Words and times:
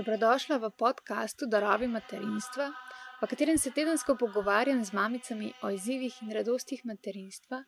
Dobrodošla 0.00 0.56
v 0.56 0.70
podkastu 0.72 1.44
Darovi 1.44 1.84
materinstva, 1.84 2.70
v 3.20 3.26
katerem 3.28 3.58
se 3.60 3.68
tedensko 3.70 4.14
pogovarjam 4.16 4.80
z 4.84 4.94
mamicami 4.96 5.50
o 5.60 5.68
izzivih 5.76 6.22
in 6.22 6.30
radostih 6.32 6.80
materinstva, 6.88 7.58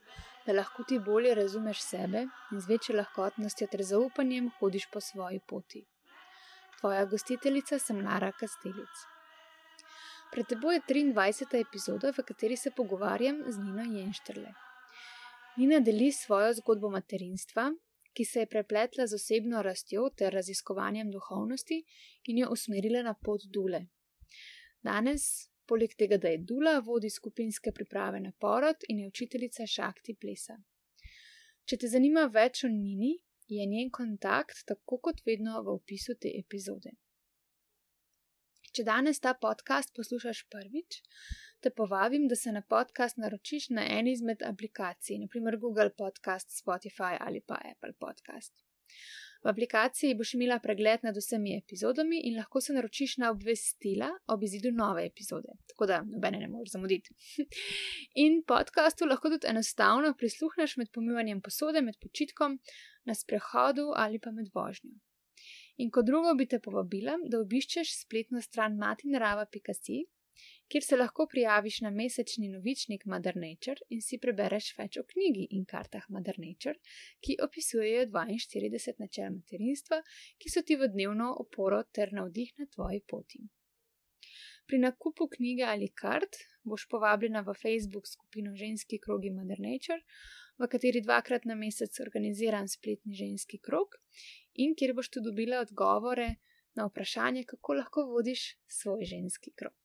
da 0.46 0.54
lahko 0.57 0.80
ti 0.89 0.96
bolje 0.98 1.34
razumeš 1.34 1.82
sebe 1.84 2.22
in 2.25 2.61
z 2.61 2.71
večjo 2.71 2.96
lahkotnostjo 2.96 3.68
ter 3.68 3.84
zaupanjem 3.84 4.48
hodiš 4.57 4.89
po 4.89 5.00
svoji 5.00 5.43
poti. 5.48 5.84
Tvoja 6.80 7.04
gostiteljica 7.04 7.79
sem 7.79 8.00
Lara 8.00 8.32
Kastelic. 8.32 9.04
Pred 10.32 10.49
teboj 10.54 10.80
je 10.80 10.82
23. 10.89 11.61
epizoda, 11.61 12.17
v 12.17 12.25
kateri 12.25 12.57
se 12.57 12.71
pogovarjam 12.71 13.44
z 13.46 13.58
Nino 13.58 13.85
Jenštrle. 13.99 14.54
Nina 15.57 15.85
deli 15.85 16.12
svojo 16.12 16.54
zgodbo 16.54 16.89
materinstva, 16.89 17.75
ki 18.12 18.25
se 18.25 18.44
je 18.44 18.50
prepletla 18.54 19.07
z 19.07 19.14
osebno 19.14 19.62
rastjo 19.62 20.08
ter 20.16 20.32
raziskovanjem 20.32 21.11
duhovnosti 21.11 21.79
in 22.29 22.39
jo 22.39 22.50
usmerila 22.53 23.03
na 23.03 23.14
pot 23.14 23.44
Dule. 23.54 23.86
Danes, 24.82 25.25
poleg 25.66 25.94
tega, 25.98 26.18
da 26.18 26.29
je 26.29 26.43
Dula, 26.48 26.79
vodi 26.84 27.11
skupinske 27.11 27.72
priprave 27.72 28.20
na 28.20 28.32
porod 28.39 28.84
in 28.89 29.00
je 29.00 29.08
učiteljica 29.08 29.67
šakti 29.67 30.17
plesa. 30.20 30.58
Če 31.64 31.79
te 31.79 31.89
zanima 31.89 32.27
več 32.27 32.64
o 32.67 32.69
Nini, 32.69 33.14
je 33.48 33.67
njen 33.67 33.91
kontakt 33.91 34.64
tako 34.67 34.98
kot 34.98 35.22
vedno 35.27 35.62
v 35.62 35.77
opisu 35.77 36.17
te 36.20 36.33
epizode. 36.39 36.97
Če 38.72 38.84
danes 38.89 39.20
ta 39.20 39.34
podcast 39.36 39.92
poslušaš 39.97 40.47
prvič, 40.53 41.03
te 41.62 41.70
povabim, 41.70 42.28
da 42.28 42.36
se 42.36 42.52
na 42.52 42.62
podcast 42.62 43.16
naročiš 43.16 43.69
na 43.70 43.84
eni 43.98 44.12
izmed 44.12 44.42
aplikacij, 44.42 45.19
naprimer 45.19 45.56
Google 45.56 45.91
Podcast, 45.98 46.50
Spotify 46.62 47.17
ali 47.20 47.41
pa 47.41 47.59
Apple 47.73 47.92
Podcast. 48.00 48.53
V 49.42 49.50
aplikaciji 49.50 50.14
boš 50.14 50.34
imela 50.34 50.59
pregled 50.62 51.03
nad 51.03 51.17
vsemi 51.19 51.56
epizodami 51.56 52.20
in 52.28 52.37
lahko 52.39 52.61
se 52.61 52.75
naročiš 52.75 53.17
na 53.22 53.31
obvestila 53.31 54.11
ob 54.34 54.42
izidu 54.47 54.70
nove 54.72 55.06
epizode, 55.06 55.56
tako 55.72 55.87
da 55.91 56.03
nobene 56.06 56.39
ne 56.39 56.48
moreš 56.48 56.77
zamuditi. 56.77 57.14
in 58.25 58.42
podkastu 58.47 59.06
lahko 59.11 59.31
tudi 59.34 59.50
enostavno 59.50 60.15
prisluhneš 60.19 60.77
med 60.77 60.91
pomivanjem 60.94 61.42
posode, 61.42 61.83
med 61.83 61.98
počitkom, 62.03 62.59
na 63.05 63.15
sprehodu 63.15 63.91
ali 63.97 64.19
pa 64.22 64.31
med 64.31 64.50
vožnjo. 64.55 64.94
In 65.77 65.91
kot 65.91 66.06
drugo 66.06 66.34
bi 66.39 66.47
te 66.47 66.61
povabila, 66.62 67.19
da 67.27 67.41
obiščeš 67.42 67.94
spletno 68.05 68.42
stran 68.42 68.78
matinarava.com 68.78 70.22
kjer 70.73 70.84
se 70.84 70.97
lahko 70.97 71.27
prijaviš 71.31 71.81
na 71.84 71.91
mesečni 71.91 72.48
novičnik 72.48 73.05
Mother 73.05 73.37
Nature 73.37 73.84
in 73.92 74.01
si 74.01 74.19
prebereš 74.19 74.70
več 74.78 74.97
o 74.97 75.03
knjigi 75.09 75.42
in 75.56 75.67
kartah 75.69 76.06
Mother 76.09 76.39
Nature, 76.41 76.78
ki 77.20 77.37
opisujejo 77.45 78.06
42 78.12 78.95
načel 79.03 79.34
materinstva, 79.34 79.98
ki 80.41 80.53
so 80.55 80.62
ti 80.65 80.78
v 80.81 80.89
dnevno 80.95 81.28
oporo 81.45 81.83
ter 81.98 82.15
navdih 82.17 82.55
na 82.59 82.67
tvoji 82.77 83.03
poti. 83.12 83.43
Pri 84.67 84.78
nakupu 84.78 85.28
knjige 85.34 85.67
ali 85.69 85.91
kart 86.03 86.41
boš 86.65 86.87
povabljena 86.89 87.43
v 87.45 87.56
Facebook 87.65 88.09
skupino 88.09 88.55
Ženski 88.56 89.00
krogi 89.03 89.34
Mother 89.34 89.61
Nature, 89.61 90.00
v 90.56 90.70
kateri 90.73 91.05
dvakrat 91.05 91.45
na 91.45 91.59
mesec 91.59 92.00
organiziram 92.00 92.69
spletni 92.69 93.12
ženski 93.19 93.59
krog 93.59 94.00
in 94.55 94.73
kjer 94.78 94.95
boš 94.97 95.12
tudi 95.12 95.28
dobila 95.28 95.61
odgovore 95.67 96.31
na 96.78 96.89
vprašanje, 96.89 97.45
kako 97.45 97.81
lahko 97.83 98.09
vodiš 98.15 98.55
svoj 98.81 99.05
ženski 99.05 99.53
krog. 99.53 99.77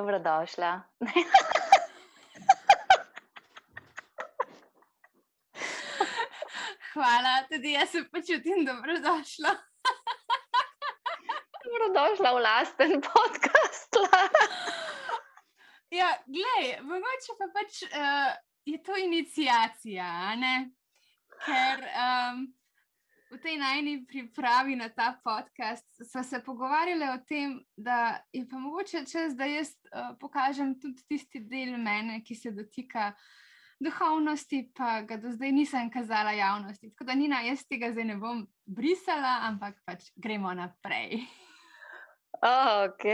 Dobrodošla. 0.00 0.82
Hvala, 6.92 7.34
tudi 7.52 7.72
jaz 7.72 7.90
se 7.90 8.04
počutim 8.12 8.64
dobrodošla. 8.64 9.52
dobrodošla 11.64 12.32
v 12.32 12.40
lasten 12.42 13.00
podcast. 13.00 13.92
ja, 16.00 16.08
glej, 16.26 16.80
mogoče 16.80 17.32
pa 17.38 17.46
pač 17.58 17.82
uh, 17.82 18.32
je 18.64 18.82
to 18.82 18.96
inicijacija, 18.96 20.32
ker 21.44 21.78
um, 21.84 22.54
v 23.30 23.38
tej 23.38 23.56
najni 23.56 24.06
pripravi 24.06 24.76
na 24.76 24.88
ta 24.88 25.14
podcast 25.24 25.86
smo 26.10 26.22
se 26.22 26.42
pogovarjali 26.44 27.04
o 27.14 27.18
tem, 27.28 27.60
da 27.76 28.18
je 28.32 28.48
pa 28.48 28.58
mogoče 28.58 29.04
čas, 29.06 29.36
da 29.36 29.44
jaz 29.44 29.70
uh, 29.70 30.16
pokažem 30.20 30.74
tudi 30.80 31.02
tisti 31.08 31.40
del 31.40 31.78
mene, 31.78 32.22
ki 32.26 32.34
se 32.34 32.50
dotika 32.50 33.12
duhovnosti, 33.80 34.72
pa 34.76 35.00
ga 35.02 35.16
do 35.16 35.32
zdaj 35.32 35.52
nisem 35.52 35.90
kazala 35.90 36.32
javnosti. 36.32 36.90
Tako 36.90 37.04
da 37.04 37.14
Nina, 37.14 37.40
jaz 37.46 37.64
tega 37.68 37.92
zdaj 37.92 38.04
ne 38.04 38.16
bom 38.20 38.42
brisala, 38.66 39.38
ampak 39.48 39.78
pač 39.86 40.10
gremo 40.16 40.52
naprej. 40.54 41.22
Ok, 42.40 43.04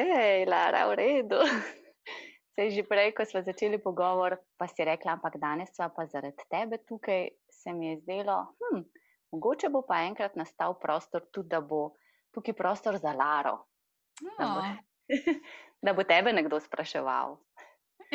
Lara, 0.48 0.86
v 0.90 0.94
redu. 0.94 1.40
Se 2.56 2.64
je 2.64 2.70
že 2.70 2.82
prej, 2.88 3.12
ko 3.12 3.24
smo 3.28 3.42
začeli 3.44 3.76
pogovor, 3.76 4.40
pa 4.56 4.64
si 4.64 4.80
rekla, 4.80 5.20
ampak 5.20 5.36
danes 5.36 5.76
pa 5.76 6.06
zaradi 6.08 6.40
tebe 6.48 6.80
tukaj 6.88 7.28
se 7.52 7.72
mi 7.72 7.92
je 7.92 8.00
zdelo. 8.00 8.56
Hm, 8.56 8.80
Mogoče 9.34 9.68
bo 9.72 9.82
pa 9.86 10.02
enkrat 10.06 10.36
nastal 10.36 10.78
prostor 10.80 11.26
tudi, 11.32 11.48
da 11.48 11.60
bo 11.60 11.96
tukaj 12.34 12.54
prostor 12.54 12.98
za 13.02 13.12
Laro. 13.12 13.58
No. 14.22 14.30
Da, 14.38 14.46
bo, 14.54 14.60
da 15.84 15.94
bo 15.96 16.04
tebe 16.04 16.32
nekdo 16.32 16.60
spraševal. 16.60 17.36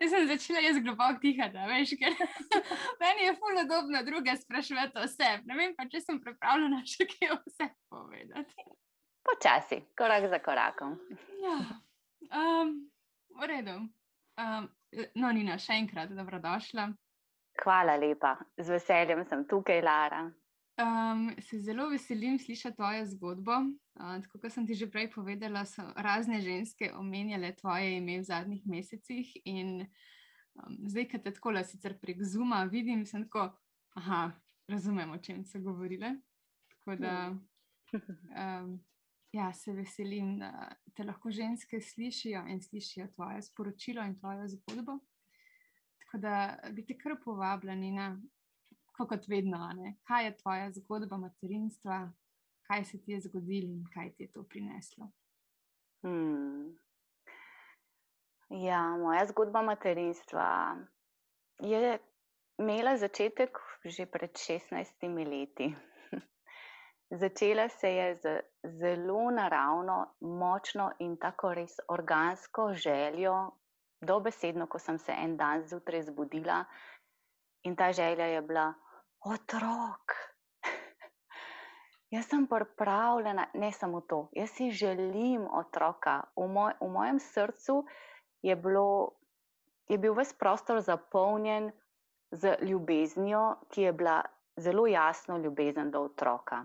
Jaz 0.00 0.10
sem 0.10 0.26
začela 0.28 0.60
jaz 0.64 0.78
globoko 0.82 1.18
dihati, 1.22 1.58
veš, 1.68 1.90
ker 2.00 2.12
meni 3.02 3.22
je 3.26 3.34
fulno 3.40 3.62
dobro 3.68 4.02
druge 4.06 4.36
spraševati 4.36 4.98
o 4.98 5.06
sebi. 5.08 5.42
Ne 5.50 5.54
vem 5.58 5.74
pa, 5.76 5.82
če 5.90 6.00
sem 6.04 6.20
pripravljena 6.22 6.80
še 6.88 7.06
kaj 7.10 7.28
o 7.36 7.38
sebi 7.52 7.76
povedati. 7.92 8.54
Počasi, 9.24 9.76
korak 9.96 10.28
za 10.32 10.38
korakom. 10.44 10.92
Ja. 11.44 11.58
Um, 12.32 12.68
v 13.40 13.42
redu. 13.48 13.76
Um, 14.40 14.64
no, 15.20 15.28
Nina, 15.32 15.58
še 15.60 15.72
enkrat 15.80 16.08
dobrodošla. 16.16 16.84
Hvala 17.62 17.94
lepa, 17.96 18.34
z 18.58 18.74
veseljem 18.74 19.22
sem 19.28 19.44
tukaj, 19.48 19.82
Lara. 19.82 20.24
Um, 20.74 21.28
se 21.38 21.60
zelo 21.62 21.86
veselim 21.88 22.38
slišati 22.38 22.76
tvojo 22.76 23.04
zgodbo. 23.06 23.52
Uh, 23.94 24.16
tako 24.22 24.40
kot 24.42 24.52
sem 24.52 24.66
ti 24.66 24.74
že 24.74 24.88
prej 24.90 25.06
povedala, 25.12 25.62
so 25.64 25.84
razne 25.96 26.40
ženske 26.42 26.90
omenjale 26.98 27.52
tvoje 27.54 27.96
ime 27.96 28.18
v 28.18 28.26
zadnjih 28.26 28.66
mesecih. 28.66 29.30
In 29.44 29.84
um, 29.84 30.80
zdaj, 30.90 31.06
ki 31.12 31.22
te 31.22 31.34
tako 31.36 31.54
le 31.54 31.62
sicer 31.64 31.94
prek 32.00 32.24
Zuma 32.26 32.64
vidim, 32.64 33.06
sem 33.06 33.22
tako, 33.28 33.52
aha, 33.94 34.32
razumem, 34.68 35.14
o 35.14 35.18
čem 35.22 35.44
so 35.46 35.62
govorile. 35.62 36.16
Tako 36.74 36.98
da 36.98 37.14
um, 37.94 38.74
ja, 39.32 39.52
se 39.52 39.72
veselim, 39.72 40.38
da 40.42 40.72
te 40.94 41.06
lahko 41.06 41.30
ženske 41.30 41.80
slišijo 41.80 42.46
in 42.50 42.60
slišijo 42.60 43.06
tvoje 43.14 43.42
sporočilo 43.42 44.02
in 44.02 44.18
tvojo 44.18 44.48
zgodbo. 44.48 44.98
Tako 46.14 46.22
da 46.22 46.58
bi 46.70 46.84
te 46.86 46.94
kar 46.98 47.16
povabljeni 47.24 47.90
na, 47.90 48.20
kot 48.96 49.24
vedno, 49.28 49.58
ne? 49.74 49.96
kaj 50.06 50.24
je 50.24 50.36
tvoja 50.36 50.68
zgodba 50.72 51.16
materinstva, 51.16 51.96
kaj 52.68 52.84
se 52.84 53.00
ti 53.02 53.12
je 53.12 53.20
zgodilo 53.20 53.72
in 53.72 53.88
kaj 53.94 54.12
ti 54.14 54.22
je 54.22 54.30
to 54.32 54.44
prineslo. 54.48 55.08
Hmm. 56.06 56.78
Ja, 58.48 58.82
moja 58.96 59.24
zgodba 59.26 59.62
materinstva 59.62 60.76
je 61.58 61.98
imela 62.58 62.96
začetek 62.96 63.58
že 63.84 64.06
pred 64.06 64.30
16 64.30 65.28
leti. 65.30 65.74
Začela 67.24 67.68
se 67.68 67.90
je 67.90 68.16
z 68.16 68.38
zelo 68.78 69.30
naravno, 69.30 70.14
močno 70.20 70.92
in 70.98 71.16
tako 71.16 71.54
res 71.54 71.76
organsko 71.88 72.72
željo 72.74 73.50
dobesedno, 74.04 74.66
ko 74.66 74.78
sem 74.78 74.98
se 74.98 75.12
en 75.12 75.36
dan 75.36 75.64
zjutraj 75.68 76.02
zbudila 76.02 76.64
in 77.64 77.76
ta 77.76 77.92
želja 77.92 78.26
je 78.26 78.42
bila 78.42 78.72
otrok. 79.24 80.12
Jaz 82.10 82.28
sem 82.28 82.46
pripravljena, 82.46 83.46
ne 83.54 83.72
samo 83.72 84.00
to, 84.00 84.28
jaz 84.32 84.50
si 84.50 84.70
želim 84.70 85.48
otroka. 85.50 86.20
V, 86.36 86.46
moj, 86.48 86.72
v 86.80 86.88
mojem 86.88 87.18
srcu 87.18 87.84
je, 88.42 88.56
bilo, 88.56 89.10
je 89.88 89.98
bil 89.98 90.14
ves 90.14 90.32
prostor 90.38 90.80
zapolnjen 90.80 91.72
z 92.30 92.56
ljubeznijo, 92.62 93.56
ki 93.70 93.82
je 93.82 93.92
bila 93.92 94.22
zelo 94.56 94.86
jasno 94.86 95.38
ljubezen 95.38 95.90
do 95.90 96.04
otroka. 96.04 96.64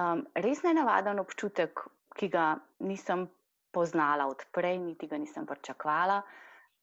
Um, 0.00 0.26
res 0.34 0.62
ne 0.62 0.74
navaden 0.76 1.20
občutek, 1.20 1.80
ki 2.16 2.28
ga 2.28 2.56
nisem 2.78 3.26
poznala 3.76 4.24
odprej, 4.32 4.78
niti 4.80 5.06
ga 5.06 5.18
nisem 5.20 5.44
pričakovala. 5.46 6.22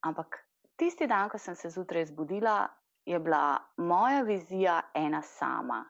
Ampak 0.06 0.38
tisti 0.78 1.08
dan, 1.10 1.30
ko 1.30 1.42
sem 1.42 1.56
se 1.58 1.72
zjutraj 1.74 2.06
zbudila, 2.12 2.68
je 3.06 3.20
bila 3.20 3.58
moja 3.78 4.22
vizija 4.22 4.82
ena 4.94 5.22
sama. 5.22 5.82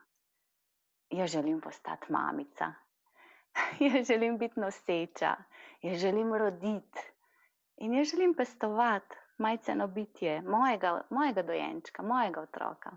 Jaz 1.10 1.32
želim 1.36 1.60
postati 1.62 2.12
mamica. 2.14 2.72
jaz 3.88 4.08
želim 4.08 4.38
biti 4.38 4.60
noseča, 4.60 5.36
jaz 5.82 6.00
želim 6.02 6.34
roditi 6.34 7.10
in 7.78 7.94
jaz 7.94 8.08
želim 8.08 8.34
pestovati 8.34 9.16
majceno 9.38 9.88
bitje, 9.88 10.42
mojega, 10.42 11.02
mojega 11.10 11.44
dojenčka, 11.44 12.04
mojega 12.04 12.42
otroka. 12.42 12.96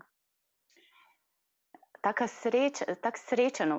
Sreč, 2.27 2.83
tak 3.01 3.17
srečen, 3.17 3.73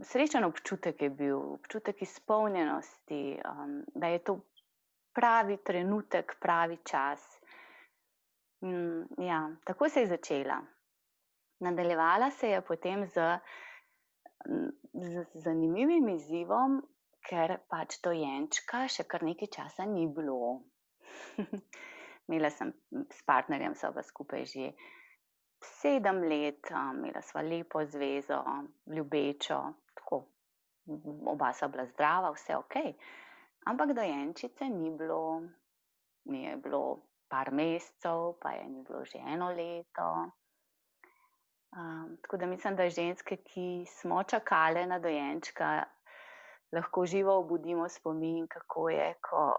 srečen 0.00 0.44
občutek 0.44 1.02
je 1.02 1.10
bil, 1.10 1.38
občutek 1.54 2.02
izpolnjenosti, 2.02 3.40
um, 3.40 3.82
da 3.94 4.06
je 4.06 4.18
to 4.18 4.40
pravi 5.14 5.56
trenutek, 5.64 6.36
pravi 6.40 6.78
čas. 6.84 7.20
Mm, 8.64 9.24
ja, 9.24 9.50
tako 9.64 9.88
se 9.88 10.00
je 10.00 10.06
začela. 10.06 10.60
Nadaljevala 11.60 12.30
se 12.30 12.48
je 12.48 12.60
potem 12.60 13.06
z, 13.06 13.38
z 14.92 15.24
zanimivim 15.34 16.08
izzivom, 16.08 16.82
ker 17.28 17.58
pač 17.68 18.00
dojenčka 18.04 18.84
še 18.88 19.06
kar 19.08 19.22
nekaj 19.24 19.48
časa 19.48 19.86
ni 19.88 20.06
bilo. 20.06 20.60
Imela 22.28 22.50
sem 22.50 22.72
s 23.12 23.22
partnerjem, 23.24 23.74
so 23.76 23.92
pa 23.92 24.02
skupaj 24.02 24.44
že 24.48 24.72
sedem 25.80 26.22
let, 26.28 26.70
imela 26.70 27.22
sva 27.22 27.42
lepo 27.42 27.84
zvezo, 27.84 28.42
ljubečo, 28.86 29.58
tako. 29.94 30.24
Oba 31.26 31.52
sta 31.52 31.68
bila 31.68 31.86
zdrava, 31.86 32.30
vse 32.34 32.56
ok. 32.56 32.76
Ampak 33.66 33.94
dojenčice 33.96 34.68
ni 34.68 34.90
bilo, 34.90 35.42
ni 36.24 36.44
je 36.44 36.56
bilo 36.56 37.00
par 37.28 37.52
mesecev, 37.52 38.34
pa 38.40 38.52
je 38.52 38.64
ni 38.68 38.82
bilo 38.82 39.04
že 39.04 39.18
eno 39.18 39.48
leto. 39.50 40.08
Um, 41.74 42.16
tako 42.22 42.36
da 42.36 42.46
mislim, 42.46 42.76
da 42.76 42.88
ženske, 42.88 43.36
ki 43.36 43.86
smo 43.88 44.22
čakale 44.22 44.86
na 44.86 44.98
dojenčka, 44.98 45.84
lahko 46.72 47.06
živo 47.06 47.38
obudimo 47.38 47.88
spomin, 47.88 48.46
kako 48.46 48.88
je, 48.90 49.14
ko 49.20 49.54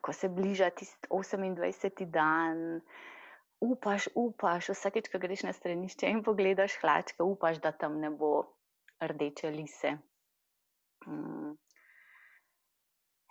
ko 0.00 0.12
se 0.12 0.28
bliža 0.28 0.70
tisti 0.70 1.08
28. 1.10 2.04
dan, 2.10 2.80
upaš, 3.60 4.08
upaš, 4.14 4.68
vsakeč, 4.74 5.08
ko 5.12 5.18
greš 5.18 5.42
na 5.48 5.52
stranišče 5.52 6.10
in 6.10 6.22
pogledaš 6.22 6.78
hlačke, 6.82 7.22
upaš, 7.22 7.60
da 7.64 7.72
tam 7.72 8.00
ne 8.00 8.10
bo 8.10 8.32
rdeče 9.00 9.50
lise. 9.50 9.96
Hmm. 11.04 11.56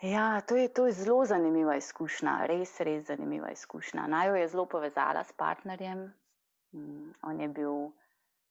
Ja, 0.01 0.41
to 0.41 0.55
je, 0.55 0.67
to 0.73 0.85
je 0.85 0.93
zelo 0.93 1.25
zanimiva 1.25 1.75
izkušnja, 1.75 2.45
res, 2.45 2.75
res 2.85 3.07
zanimiva 3.07 3.49
izkušnja. 3.51 4.07
Naj 4.07 4.27
jo 4.27 4.35
je 4.35 4.47
zelo 4.47 4.65
povezala 4.69 5.23
s 5.23 5.33
partnerjem. 5.33 6.03
Hmm. 6.73 7.13
On 7.23 7.41
je 7.41 7.47
bil 7.47 7.89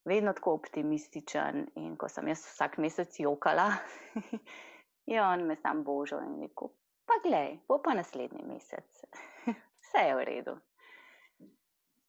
vedno 0.06 0.32
tako 0.32 0.55
optimističen 0.55 1.67
in 1.75 1.96
ko 1.96 2.08
sem 2.08 2.29
jaz 2.29 2.44
vsak 2.46 2.79
mesec 2.79 3.20
jokala, 3.20 3.72
je 5.11 5.22
on 5.22 5.46
me 5.46 5.56
sam 5.56 5.84
božal 5.84 6.22
in 6.22 6.40
rekel: 6.40 6.70
pa 7.06 7.19
glej, 7.25 7.58
bo 7.69 7.79
pa 7.82 7.94
naslednji 7.94 8.46
mesec, 8.46 9.05
vse 9.82 10.06
je 10.08 10.14
v 10.14 10.25
redu. 10.25 10.56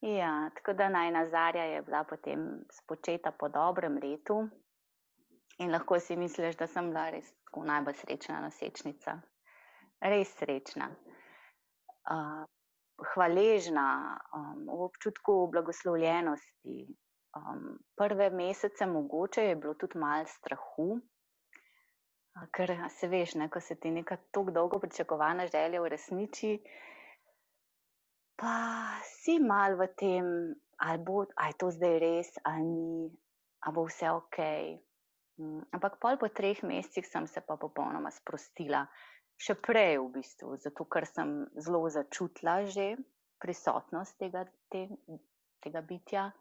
Ja, 0.02 0.50
tako 0.56 0.74
da 0.74 0.90
naj 0.90 1.12
nazarja 1.12 1.64
je 1.64 1.82
bila 1.82 2.04
potem 2.04 2.66
spočeta 2.72 3.32
po 3.32 3.50
dobrem 3.50 3.98
letu 4.04 4.50
in 5.58 5.72
lahko 5.72 6.00
si 6.00 6.16
misliš, 6.16 6.56
da 6.56 6.68
sem 6.68 6.92
bila 6.92 7.10
res 7.10 7.32
tako 7.46 7.64
najbolj 7.66 7.98
srečna 8.04 8.42
nosečnica. 8.42 9.18
Res 10.02 10.36
srečna. 10.38 10.92
Uh, 12.08 12.46
hvaležna, 13.14 14.20
um, 14.38 14.64
v 14.70 14.82
občutku 14.86 15.48
blagoslovljenosti. 15.52 16.78
Um, 17.38 17.78
prve 17.98 18.30
mesece 18.30 18.86
mogoče 18.86 19.44
je 19.44 19.56
bilo 19.56 19.74
tudi 19.74 19.98
malo 20.00 20.26
strahu, 20.26 21.02
Ker 22.54 22.74
se 22.94 23.08
veš, 23.10 23.34
ne, 23.42 23.50
ko 23.50 23.60
se 23.60 23.76
ti 23.82 23.92
neka 23.92 24.18
tako 24.32 24.52
dolgo 24.54 24.80
pričakovana 24.80 25.48
želja 25.48 25.82
uresniči, 25.82 26.52
pa 28.38 28.56
si 29.02 29.40
mal 29.42 29.76
v 29.76 29.88
tem, 29.98 30.26
ali 30.80 31.00
bo 31.02 31.26
ali 31.36 31.54
to 31.58 31.72
zdaj 31.74 31.96
res, 32.00 32.30
ali 32.46 32.64
ni, 32.64 33.10
ali 33.66 33.74
bo 33.74 33.88
vse 33.90 34.14
ok. 34.14 34.38
Mm, 35.42 35.62
ampak 35.74 35.98
pol 36.02 36.18
po 36.22 36.30
treh 36.30 36.62
mesecih 36.64 37.06
sem 37.06 37.26
se 37.28 37.42
pa 37.42 37.58
popolnoma 37.58 38.14
sprostila, 38.14 38.86
še 39.38 39.58
prej 39.58 39.98
v 40.02 40.10
bistvu, 40.18 40.58
zato 40.62 40.86
ker 40.86 41.06
sem 41.06 41.46
zelo 41.58 41.86
začutila 41.90 42.66
že 42.66 42.98
prisotnost 43.42 44.18
tega, 44.18 44.46
te, 44.70 44.88
tega 45.62 45.82
bitja 45.86 46.32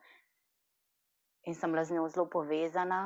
in 1.45 1.55
sem 1.55 1.73
bila 1.73 1.85
z 1.85 1.97
njo 1.97 2.09
zelo 2.09 2.27
povezana. 2.29 3.01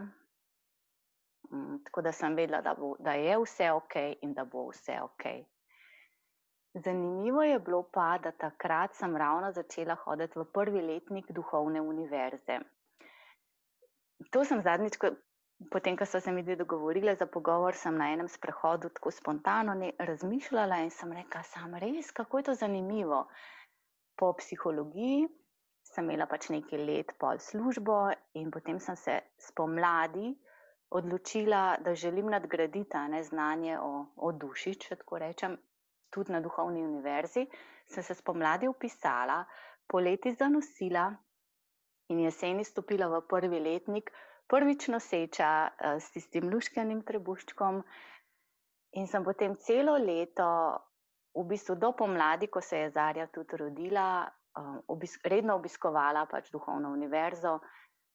Mm, 1.51 1.83
tako 1.87 2.03
da 2.07 2.13
sem 2.13 2.35
vedela, 2.39 2.63
da, 2.63 2.75
bo, 2.75 2.95
da 2.99 3.15
je 3.19 3.35
vse 3.39 3.73
ok 3.75 3.97
in 4.23 4.35
da 4.35 4.45
bo 4.45 4.69
vse 4.71 5.01
ok. 5.03 5.27
Zanimivo 6.75 7.43
je 7.43 7.59
bilo 7.59 7.83
pa, 7.93 8.19
da 8.23 8.31
takrat 8.31 8.95
sem 8.95 9.17
ravno 9.17 9.53
začela 9.53 9.95
hoditi 10.05 10.39
v 10.39 10.45
prvi 10.55 10.83
letnik 10.83 11.33
duhovne 11.35 11.81
univerze. 11.81 12.59
To 14.31 14.45
sem 14.45 14.63
zadnjič, 14.63 14.99
potem, 15.71 15.97
ko 15.97 16.07
so 16.07 16.21
se 16.21 16.33
mi 16.33 16.43
dve 16.43 16.57
dogovorile 16.57 17.17
za 17.17 17.27
pogovor, 17.27 17.75
sem 17.75 17.97
na 17.99 18.13
enem 18.13 18.29
sprehodu 18.29 18.89
tako 18.89 19.11
spontano 19.11 19.75
ne, 19.75 19.91
razmišljala 19.99 20.79
in 20.85 20.91
sem 20.95 21.13
rekla, 21.13 21.43
sam 21.43 21.75
res, 21.75 22.13
kako 22.15 22.39
je 22.39 22.45
to 22.51 22.55
zanimivo. 22.55 23.25
Po 24.17 24.33
psihologiji 24.39 25.27
sem 25.91 26.05
imela 26.05 26.29
pač 26.31 26.53
nekaj 26.55 26.85
let 26.87 27.17
pol 27.19 27.43
službo 27.43 27.97
in 28.39 28.51
potem 28.51 28.79
sem 28.79 28.97
se 28.97 29.19
spomladi 29.43 30.37
odločila, 30.91 31.79
da 31.83 31.95
želim 31.95 32.31
nadgraditi 32.31 33.03
ne, 33.09 33.25
znanje 33.25 33.79
o, 33.79 34.07
o 34.17 34.33
duši, 34.33 34.75
če 34.75 34.97
tako 35.03 35.19
rečem, 35.19 35.59
tudi 36.11 36.33
na 36.33 36.41
duhovni 36.41 36.83
univerzi, 36.83 37.47
sem 37.87 38.03
se 38.03 38.15
spomladi 38.15 38.69
upisala, 38.69 39.45
poleti 39.87 40.35
zanosila 40.35 41.11
in 42.11 42.21
jeseni 42.27 42.65
stopila 42.65 43.09
v 43.09 43.23
prvi 43.29 43.61
letnik, 43.61 44.11
prvič 44.51 44.89
noseča 44.89 45.51
eh, 45.67 45.99
s 46.01 46.11
tistim 46.15 46.51
luškenim 46.51 47.03
trebuščkom. 47.07 47.83
In 48.99 49.07
sem 49.07 49.25
potem 49.25 49.55
celo 49.63 49.95
leto, 49.99 50.47
v 51.35 51.45
bistvu 51.47 51.77
do 51.79 51.93
pomladi, 51.95 52.49
ko 52.51 52.61
se 52.61 52.79
je 52.85 52.91
Zarja 52.91 53.29
tudi 53.31 53.57
rodila, 53.57 54.27
eh, 54.27 54.79
obisk, 54.91 55.27
redno 55.27 55.55
obiskovala 55.55 56.27
pač 56.27 56.51
duhovno 56.51 56.91
univerzo. 56.91 57.61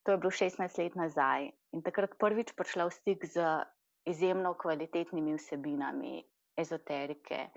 To 0.06 0.12
je 0.12 0.18
bilo 0.18 0.32
16 0.32 0.78
let 0.78 0.96
nazaj 0.96 1.50
in 1.74 1.82
takrat 1.82 2.14
prvič 2.20 2.54
prišla 2.54 2.86
v 2.86 2.94
stik 2.94 3.26
z 3.26 3.42
izjemno 4.06 4.54
kvalitetnimi 4.54 5.34
vsebinami 5.34 6.22
ezoterike, 6.54 7.50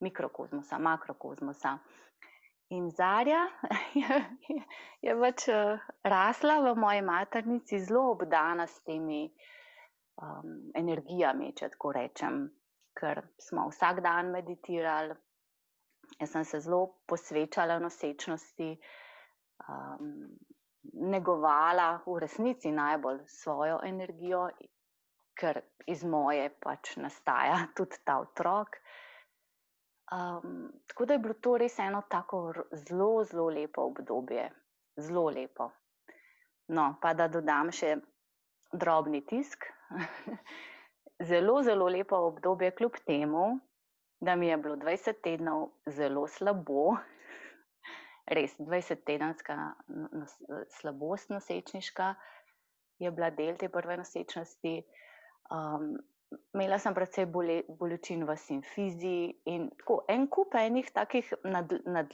mikrokozmosa, 0.00 0.78
makrokozmosa. 0.78 1.78
In 2.68 2.90
Zarja 2.90 3.44
je, 4.00 4.20
je 5.02 5.16
pač 5.20 5.48
eh, 5.52 5.78
rasla 6.02 6.60
v 6.64 6.74
moji 6.80 7.02
maternici, 7.04 7.78
zelo 7.78 8.10
obdana 8.14 8.66
s 8.66 8.80
temi 8.82 9.26
um, 10.22 10.70
energijami, 10.74 11.52
če 11.56 11.68
tako 11.74 11.92
rečem, 11.92 12.40
ker 12.96 13.20
smo 13.38 13.68
vsak 13.68 14.00
dan 14.04 14.32
meditirali. 14.34 15.14
Jaz 16.20 16.34
sem 16.34 16.44
se 16.44 16.60
zelo 16.60 17.00
posvečala 17.08 17.78
nosečnosti, 17.82 18.70
um, 19.68 20.10
negovala 21.14 22.02
v 22.06 22.18
resnici 22.20 22.72
najbolj 22.72 23.22
svojo 23.26 23.80
energijo, 23.84 24.48
ker 25.34 25.60
iz 25.90 26.04
moje 26.04 26.50
pač 26.62 26.96
nastaja 27.02 27.64
tudi 27.76 27.98
ta 28.04 28.20
otrok. 28.22 28.78
Um, 30.14 30.72
tako 30.86 31.04
da 31.04 31.14
je 31.14 31.18
bilo 31.18 31.34
to 31.34 31.56
res 31.58 31.78
eno 31.78 32.02
tako 32.10 32.52
zelo, 32.72 33.24
zelo 33.24 33.48
lepo 33.50 33.82
obdobje, 33.82 34.50
zelo 34.96 35.24
lepo. 35.30 35.70
No, 36.68 36.94
pa 37.02 37.14
da 37.14 37.26
dodam 37.28 37.72
še 37.72 37.96
drobni 38.72 39.24
tisk. 39.26 39.66
zelo, 41.30 41.62
zelo 41.62 41.88
lepo 41.88 42.20
obdobje, 42.28 42.70
kljub 42.78 43.00
temu, 43.06 43.58
da 44.20 44.36
mi 44.36 44.48
je 44.48 44.56
bilo 44.56 44.76
20 44.76 45.20
tednov 45.24 45.66
zelo 45.86 46.26
slabo, 46.28 46.94
res 48.38 48.54
20-tedenska 48.60 49.58
slabost 50.78 51.34
nosečniška 51.34 52.14
je 52.98 53.10
bila 53.10 53.30
del 53.30 53.58
te 53.58 53.68
prve 53.68 53.96
nosečnosti. 53.96 54.76
Um, 55.50 55.96
imela 56.54 56.78
sem 56.78 56.94
predvsej 56.94 57.26
bole, 57.30 57.62
bolečin 57.68 58.24
v 58.26 58.36
simfiziji 58.36 59.28
in 59.50 59.68
tako 59.78 60.02
en 60.08 60.26
kup 60.28 60.54
enih 60.58 60.90
takih 60.94 61.32
nad, 61.44 61.72
nad, 61.86 62.12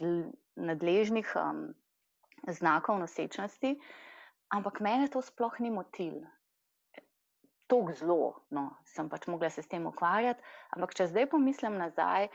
nadležnih 0.55 1.33
um, 1.39 1.65
znakov 2.47 2.99
nosečnosti, 2.99 3.75
ampak 4.51 4.79
mene 4.81 5.09
to 5.09 5.21
sploh 5.21 5.59
ni 5.59 5.71
motil. 5.71 6.21
Tako 7.71 7.93
zelo, 7.95 8.31
no, 8.51 8.69
sem 8.83 9.07
pač 9.09 9.27
mogla 9.31 9.49
se 9.49 9.63
s 9.63 9.71
tem 9.71 9.85
ukvarjati, 9.87 10.43
ampak 10.75 10.95
če 10.97 11.07
zdaj 11.07 11.29
pomislim 11.31 11.77
nazaj, 11.79 12.27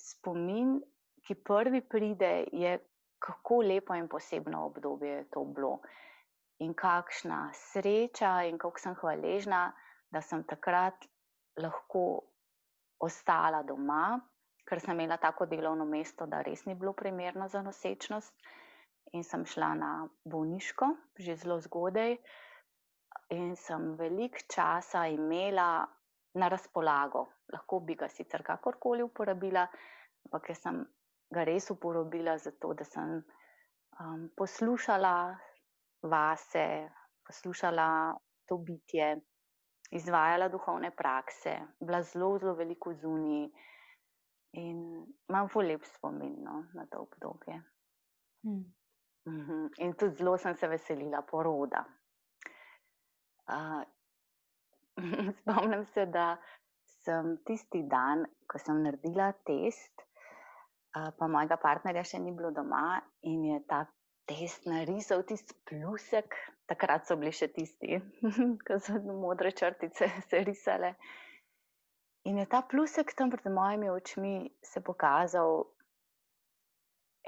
spomin, 0.00 0.78
ki 1.26 1.36
prvi 1.44 1.82
pride, 1.84 2.48
je 2.56 2.78
kako 3.20 3.60
lepo 3.66 3.94
in 3.98 4.08
posebno 4.08 4.64
obdobje 4.70 5.10
je 5.10 5.24
to 5.34 5.44
bilo. 5.44 5.80
In 6.64 6.72
kakšna 6.74 7.50
sreča, 7.52 8.48
in 8.48 8.56
kako 8.58 8.80
sem 8.80 8.96
hvaležna, 8.96 9.72
da 10.10 10.22
sem 10.24 10.42
takrat 10.48 11.04
lahko 11.58 12.02
ostala 13.04 13.62
doma, 13.62 14.18
ker 14.68 14.80
sem 14.80 14.98
imela 14.98 15.16
tako 15.16 15.46
delovno 15.46 15.86
mesto, 15.88 16.26
da 16.26 16.42
res 16.42 16.66
ni 16.66 16.74
bilo 16.74 16.92
primerno 16.92 17.48
za 17.48 17.62
nosečnost. 17.62 18.34
In 19.16 19.24
sem 19.24 19.46
šla 19.48 19.70
na 19.74 19.90
bolniško, 20.28 20.90
že 21.16 21.38
zelo 21.40 21.56
zgodaj, 21.64 22.18
in 23.32 23.54
sem 23.56 23.94
veliko 23.96 24.42
časa 24.52 25.06
imela 25.08 25.86
na 26.34 26.48
razpolago. 26.48 27.24
Lahko 27.52 27.80
bi 27.80 27.96
ga 27.96 28.08
sicer 28.12 28.44
kakorkoli 28.44 29.02
uporabila, 29.02 29.64
ampak 30.26 30.52
sem 30.56 30.82
ga 31.32 31.44
res 31.48 31.70
uporabila 31.72 32.36
zato, 32.38 32.74
da 32.74 32.84
sem 32.84 33.16
um, 33.16 34.28
poslušala 34.36 35.14
vase, 36.02 36.68
poslušala 37.26 37.88
to 38.48 38.58
bitje, 38.64 39.16
izvajala 39.90 40.48
duhovne 40.48 40.90
prakse, 40.90 41.56
bila 41.80 42.02
zelo, 42.02 42.38
zelo 42.38 42.54
veliko 42.54 42.92
zunaj 42.94 43.48
in 44.52 44.80
imam 45.28 45.48
zelo 45.52 45.64
lep 45.64 45.84
spomin 45.84 46.34
no, 46.44 46.64
na 46.74 46.86
to 46.86 47.04
obdobje. 47.06 47.60
Hmm. 48.42 48.64
In 49.78 49.94
tudi 49.94 50.16
zelo 50.16 50.36
sem 50.38 50.56
se 50.56 50.68
veselila 50.68 51.22
poroda. 51.22 51.84
Uh, 53.48 53.82
spomnim 55.40 55.84
se, 55.94 56.06
da 56.06 56.36
sem 57.04 57.36
tisti 57.46 57.82
dan, 57.88 58.26
ko 58.48 58.58
sem 58.58 58.82
naredila 58.82 59.32
test, 59.46 60.04
uh, 60.96 61.10
pa 61.18 61.28
mojega 61.28 61.56
partnerja 61.60 62.04
še 62.04 62.20
ni 62.24 62.32
bilo 62.36 62.50
doma 62.56 63.00
in 63.28 63.44
je 63.52 63.60
ta 63.68 63.84
test 64.28 64.66
narisal 64.68 65.22
tisti 65.24 65.56
plusek, 65.68 66.36
takrat 66.68 67.08
so 67.08 67.16
bili 67.16 67.32
še 67.32 67.48
tisti, 67.54 67.98
ki 68.66 68.78
so 68.84 69.00
modre 69.08 69.52
črtice 69.56 70.10
se 70.28 70.44
risale. 70.44 70.94
In 72.28 72.40
je 72.42 72.46
ta 72.50 72.60
plusek 72.68 73.14
tam 73.16 73.32
pred 73.32 73.48
mojimi 73.52 73.88
očmi 73.90 74.34
se 74.62 74.82
pokazal. 74.84 75.62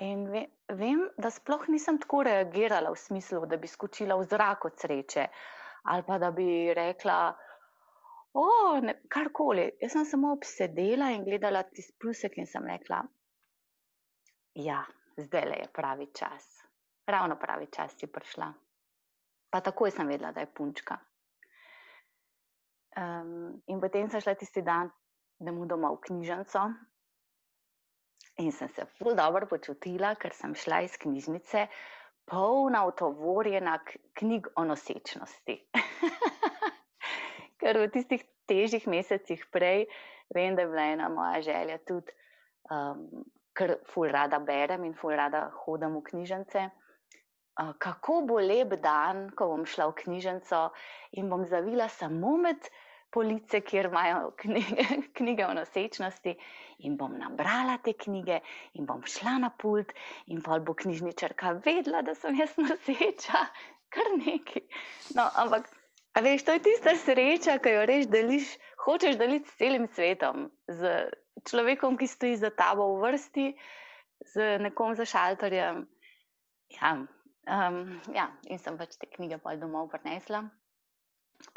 In 0.05 0.27
vem, 0.29 1.05
da 1.21 1.31
sploh 1.33 1.67
nisem 1.73 1.99
tako 2.01 2.23
reagirala 2.29 2.93
v 2.93 3.01
smislu, 3.01 3.45
da 3.49 3.59
bi 3.61 3.69
skočila 3.69 4.17
v 4.21 4.29
zrak 4.29 4.69
od 4.69 4.79
sreče 4.81 5.27
ali 5.91 6.05
pa 6.05 6.19
da 6.21 6.29
bi 6.37 6.45
rekla, 6.77 7.33
o, 8.37 8.47
karkoli. 9.09 9.65
Jaz 9.81 9.97
sem 9.97 10.05
samo 10.05 10.35
obsedela 10.37 11.09
in 11.15 11.25
gledala 11.25 11.65
tisti 11.65 11.97
plusek 11.97 12.37
in 12.37 12.49
sem 12.49 12.69
rekla, 12.69 13.01
ja, 14.61 14.83
zdaj 15.17 15.49
le 15.49 15.63
je 15.63 15.71
pravi 15.73 16.11
čas 16.13 16.60
ravno 17.11 17.37
pravi 17.39 17.67
čas 17.73 17.95
si 17.99 18.07
prišla. 18.07 18.53
Pa 19.51 19.61
takoj 19.61 19.91
sem 19.91 20.07
vedela, 20.07 20.33
da 20.33 20.41
je 20.41 20.53
punčka. 20.55 20.99
Um, 22.97 23.63
in 23.67 23.81
potem 23.81 24.11
sem 24.11 24.23
šla 24.23 24.35
tisti 24.35 24.63
dan, 24.63 24.91
da 25.39 25.53
mu 25.53 25.67
doma 25.67 25.91
v 25.95 26.01
knjižnico. 26.07 26.63
In 28.41 28.53
sem 28.53 28.69
se 28.69 28.87
zelo 28.99 29.15
dobro 29.15 29.47
počutila, 29.47 30.15
ker 30.15 30.35
sem 30.35 30.55
šla 30.55 30.83
iz 30.87 30.97
knjižnice, 30.99 31.67
polna 32.31 32.85
otovorjena 32.87 33.79
knjig 34.19 34.49
o 34.57 34.65
nosečnosti. 34.65 35.57
ker 37.61 37.79
v 37.83 37.91
tistih 37.93 38.25
težjih 38.49 38.87
mesecih 38.89 39.43
prej, 39.53 39.87
vem, 40.35 40.57
da 40.57 40.63
je 40.63 40.71
bila 40.71 40.87
ena 40.95 41.09
moja 41.13 41.43
želja 41.45 41.79
tudi, 41.87 42.15
um, 42.71 43.25
ker 43.55 43.77
ful 43.91 44.09
rada 44.09 44.39
berem 44.39 44.85
in 44.87 44.95
ful 44.95 45.15
rada 45.17 45.49
hodim 45.65 45.99
v 45.99 46.05
knjižnice 46.11 46.71
kako 47.79 48.21
bo 48.29 48.39
lep 48.41 48.77
dan, 48.83 49.29
ko 49.37 49.51
bom 49.53 49.67
šla 49.67 49.91
v 49.91 49.99
knjižnico 50.05 50.69
in 51.19 51.29
bom 51.33 51.45
zavila 51.49 51.89
samo 51.89 52.37
med 52.41 52.71
police, 53.11 53.61
kjer 53.67 53.89
imajo 53.91 54.31
knjige, 54.39 54.87
knjige 55.19 55.47
o 55.47 55.55
nosečnosti, 55.55 56.35
in 56.87 56.97
bom 56.97 57.17
nabrala 57.19 57.79
te 57.85 57.93
knjige, 57.93 58.41
in 58.79 58.87
bom 58.87 59.03
šla 59.07 59.39
na 59.45 59.51
pult, 59.51 59.93
in 60.27 60.43
pa 60.43 60.59
bo 60.59 60.75
knjižničarka 60.75 61.59
vedela, 61.65 62.03
da 62.07 62.15
sem 62.15 62.39
jaz 62.39 62.57
noseča, 62.57 63.45
kar 63.95 64.13
neki. 64.17 64.63
No, 65.19 65.27
ampak, 65.43 65.69
veš, 66.23 66.47
to 66.47 66.57
je 66.57 66.65
tista 66.71 66.95
sreča, 66.97 67.59
ki 67.59 67.77
jo 67.77 67.87
reš 67.91 68.11
deliš, 68.13 68.55
hočeš 68.87 69.19
deliti 69.21 69.51
s 69.51 69.59
celim 69.59 69.89
svetom, 69.95 70.49
z 70.69 71.11
človekom, 71.51 71.99
ki 71.99 72.07
stoji 72.07 72.37
za 72.39 72.55
tabo 72.55 72.93
v 72.95 73.09
vrsti, 73.09 73.47
z 74.35 74.53
nekom 74.63 74.95
za 74.95 75.09
šalterjem. 75.09 75.87
Ja, 76.71 76.95
Um, 77.49 78.01
ja, 78.13 78.29
in 78.53 78.61
sem 78.61 78.77
pač 78.77 78.99
te 79.01 79.09
knjige 79.09 79.41
pa 79.41 79.57
domov 79.57 79.89
prinesla. 79.95 80.45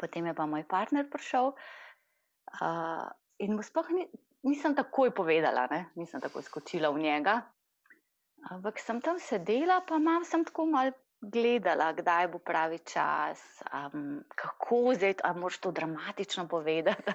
Potem 0.00 0.24
je 0.26 0.34
pa 0.34 0.46
moj 0.48 0.64
partner 0.64 1.04
prišel 1.12 1.52
uh, 1.52 3.06
in 3.44 3.52
mu 3.52 3.62
sploh 3.62 3.90
ni, 3.92 4.06
nisem 4.48 4.72
takoj 4.72 5.12
povedala, 5.12 5.68
ne? 5.68 5.92
nisem 6.00 6.24
tako 6.24 6.40
skočila 6.40 6.88
v 6.94 7.04
njega. 7.04 7.42
Ampak 8.48 8.80
sem 8.80 9.00
tam 9.04 9.20
sedela, 9.20 9.80
pa 9.84 10.00
mam 10.00 10.24
sem 10.24 10.44
tako 10.44 10.68
mal 10.72 10.92
gledala, 11.20 11.92
kdaj 11.96 12.28
bo 12.32 12.40
pravi 12.40 12.78
čas, 12.84 13.40
um, 13.72 14.20
kako 14.36 14.92
zdaj, 14.96 15.20
a 15.24 15.32
moš 15.32 15.60
to 15.60 15.72
dramatično 15.72 16.48
povedati, 16.48 17.12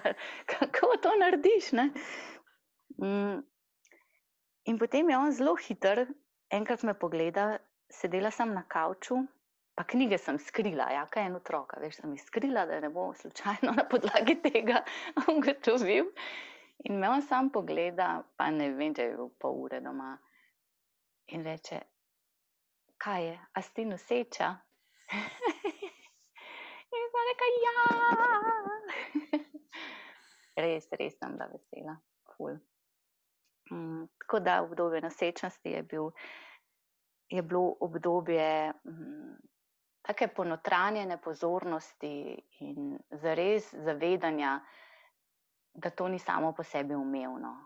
kako 0.50 0.96
to 1.02 1.14
narediš. 1.18 1.74
Um, 2.98 3.42
in 4.64 4.78
potem 4.78 5.10
je 5.10 5.18
on 5.18 5.32
zelo 5.32 5.54
hiter, 5.56 6.06
enkrat 6.50 6.82
me 6.82 6.94
pogleda 6.98 7.58
sedela 7.90 8.30
sem 8.30 8.54
na 8.54 8.62
kavču, 8.68 9.18
pa 9.74 9.84
knjige 9.84 10.18
sem 10.18 10.38
skrila, 10.38 10.90
ja, 10.92 11.06
kaj 11.06 11.22
je 11.22 11.30
en 11.30 11.36
otrok, 11.38 11.74
veš, 11.80 12.00
sem 12.00 12.14
jih 12.14 12.22
skrila, 12.22 12.66
da 12.66 12.80
ne 12.80 12.90
bo 12.92 13.10
slučajno 13.14 13.72
na 13.78 13.84
podlagi 13.90 14.36
tega 14.42 14.82
ugotovil. 15.28 16.10
In 16.84 16.98
me 17.00 17.08
on 17.08 17.22
sam 17.22 17.50
pogleda, 17.52 18.22
pa 18.36 18.50
ne 18.50 18.70
vem, 18.72 18.94
če 18.96 19.10
je 19.10 19.16
bil 19.16 19.30
pol 19.40 19.58
ure 19.66 19.80
doma. 19.84 20.14
In 21.36 21.44
reče, 21.44 21.80
kaj 23.00 23.26
je, 23.26 23.36
a 23.54 23.62
si 23.62 23.84
noseča? 23.84 24.48
in 26.96 27.08
sem 27.12 27.28
rekel, 27.30 27.58
ja. 27.66 27.76
res, 30.64 30.88
res 30.98 31.18
sem 31.18 31.36
bila 31.36 31.48
vesela, 31.52 31.96
ful. 32.34 32.56
Mm, 33.70 34.08
tako 34.24 34.40
da 34.44 34.60
v 34.60 34.72
obdobju 34.72 35.00
nosečnosti 35.04 35.70
je 35.76 35.82
bil 35.82 36.10
je 37.30 37.42
bilo 37.42 37.76
obdobje 37.80 38.72
hm, 38.84 39.34
tako 40.02 40.28
ponotranjene 40.36 41.20
pozornosti 41.22 42.42
in 42.60 42.98
zares 43.10 43.74
zavedanja, 43.74 44.60
da 45.74 45.90
to 45.90 46.08
ni 46.08 46.18
samo 46.18 46.52
po 46.52 46.62
sebi 46.62 46.94
umevno. 46.94 47.56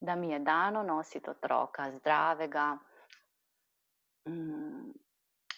Da 0.00 0.14
mi 0.14 0.30
je 0.30 0.38
dano 0.38 0.82
nositi 0.82 1.30
otroka 1.30 1.90
zdravega 1.90 2.76
hm, 4.28 4.92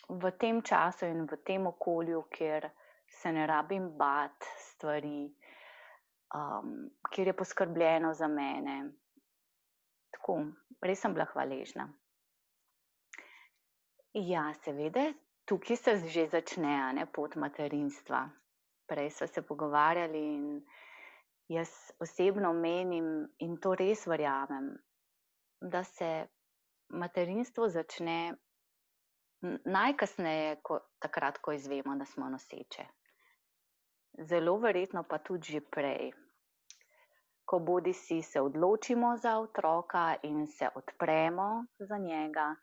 v 0.08 0.30
tem 0.38 0.62
času 0.62 1.06
in 1.06 1.26
v 1.26 1.36
tem 1.44 1.66
okolju, 1.66 2.22
kjer 2.30 2.68
se 3.08 3.32
ne 3.32 3.46
rabim 3.46 3.88
bat 3.98 4.44
stvari, 4.58 5.34
um, 6.34 6.90
kjer 7.10 7.26
je 7.26 7.36
poskrbljeno 7.36 8.14
za 8.14 8.28
mene. 8.28 8.92
Tako, 10.10 10.38
res 10.82 11.00
sem 11.00 11.14
bila 11.14 11.26
hvaležna. 11.32 11.88
Ja, 14.14 14.52
seveda, 14.62 15.08
tukaj 15.44 15.76
se 15.76 15.92
že 16.06 16.28
začne 16.30 16.92
ne, 16.94 17.06
pot 17.06 17.34
materinstva. 17.34 18.30
Prej 18.86 19.10
smo 19.10 19.26
se 19.26 19.42
pogovarjali 19.42 20.20
in 20.34 20.44
jaz 21.48 21.70
osebno 21.98 22.52
menim 22.52 23.26
in 23.38 23.56
to 23.56 23.74
res 23.74 24.06
verjamem, 24.06 24.68
da 25.60 25.82
se 25.84 26.26
materinstvo 26.88 27.68
začne 27.68 28.36
najkasneje, 29.64 30.60
ko, 30.62 30.78
takrat, 31.02 31.38
ko 31.38 31.52
izvemo, 31.52 31.96
da 31.98 32.06
smo 32.06 32.28
noseče. 32.30 32.84
Zelo 34.30 34.56
verjetno 34.62 35.02
pa 35.02 35.18
tudi 35.18 35.56
že 35.56 35.60
prej. 35.60 36.12
Ko 37.44 37.58
bodi 37.58 37.92
si 37.92 38.22
se 38.22 38.40
odločimo 38.40 39.16
za 39.16 39.38
otroka 39.38 40.14
in 40.22 40.46
se 40.46 40.70
odpremo 40.74 41.66
za 41.78 41.98
njega, 41.98 42.54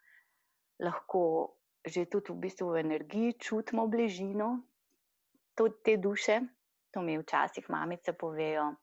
lahko 0.81 1.55
že 1.85 2.05
tudi 2.05 2.29
v 2.29 2.37
bistvu 2.45 2.77
v 2.77 2.79
energiji 2.85 3.33
čutimo 3.41 3.87
bližino 3.87 4.61
te 5.83 5.97
duše. 5.97 6.41
To 6.91 7.01
mi 7.01 7.17
včasih 7.17 7.69
mamice 7.69 8.13
povejo, 8.13 8.75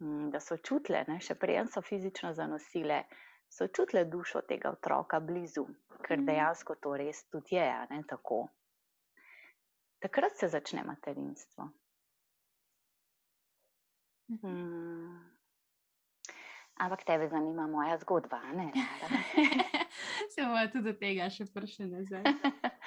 mm, 0.00 0.30
da 0.30 0.40
so 0.40 0.56
čutile, 0.56 1.04
ne, 1.08 1.20
še 1.20 1.34
prej 1.34 1.64
so 1.72 1.80
fizično 1.82 2.34
zanosile, 2.34 3.04
so 3.48 3.66
čutile 3.66 4.04
dušo 4.04 4.42
tega 4.42 4.70
otroka 4.70 5.20
blizu, 5.20 5.64
ker 6.04 6.18
mm. 6.20 6.26
dejansko 6.26 6.76
to 6.76 6.96
res 6.96 7.24
tudi 7.32 7.56
je. 7.56 7.86
Ne, 7.90 8.02
tako. 8.08 8.48
Takrat 10.00 10.36
se 10.36 10.48
začne 10.48 10.84
materinstvo. 10.84 11.70
Hmm. 14.40 15.16
Ampak 16.80 17.04
tebe 17.04 17.28
zanima 17.28 17.66
moja 17.66 17.98
zgodba, 17.98 18.40
ne? 18.52 18.70
Se 20.34 20.42
bomo 20.42 20.66
tudi 20.72 20.84
do 20.90 20.96
tega 20.98 21.28
še 21.32 21.46
prišli 21.54 21.88
nazaj. 21.90 22.26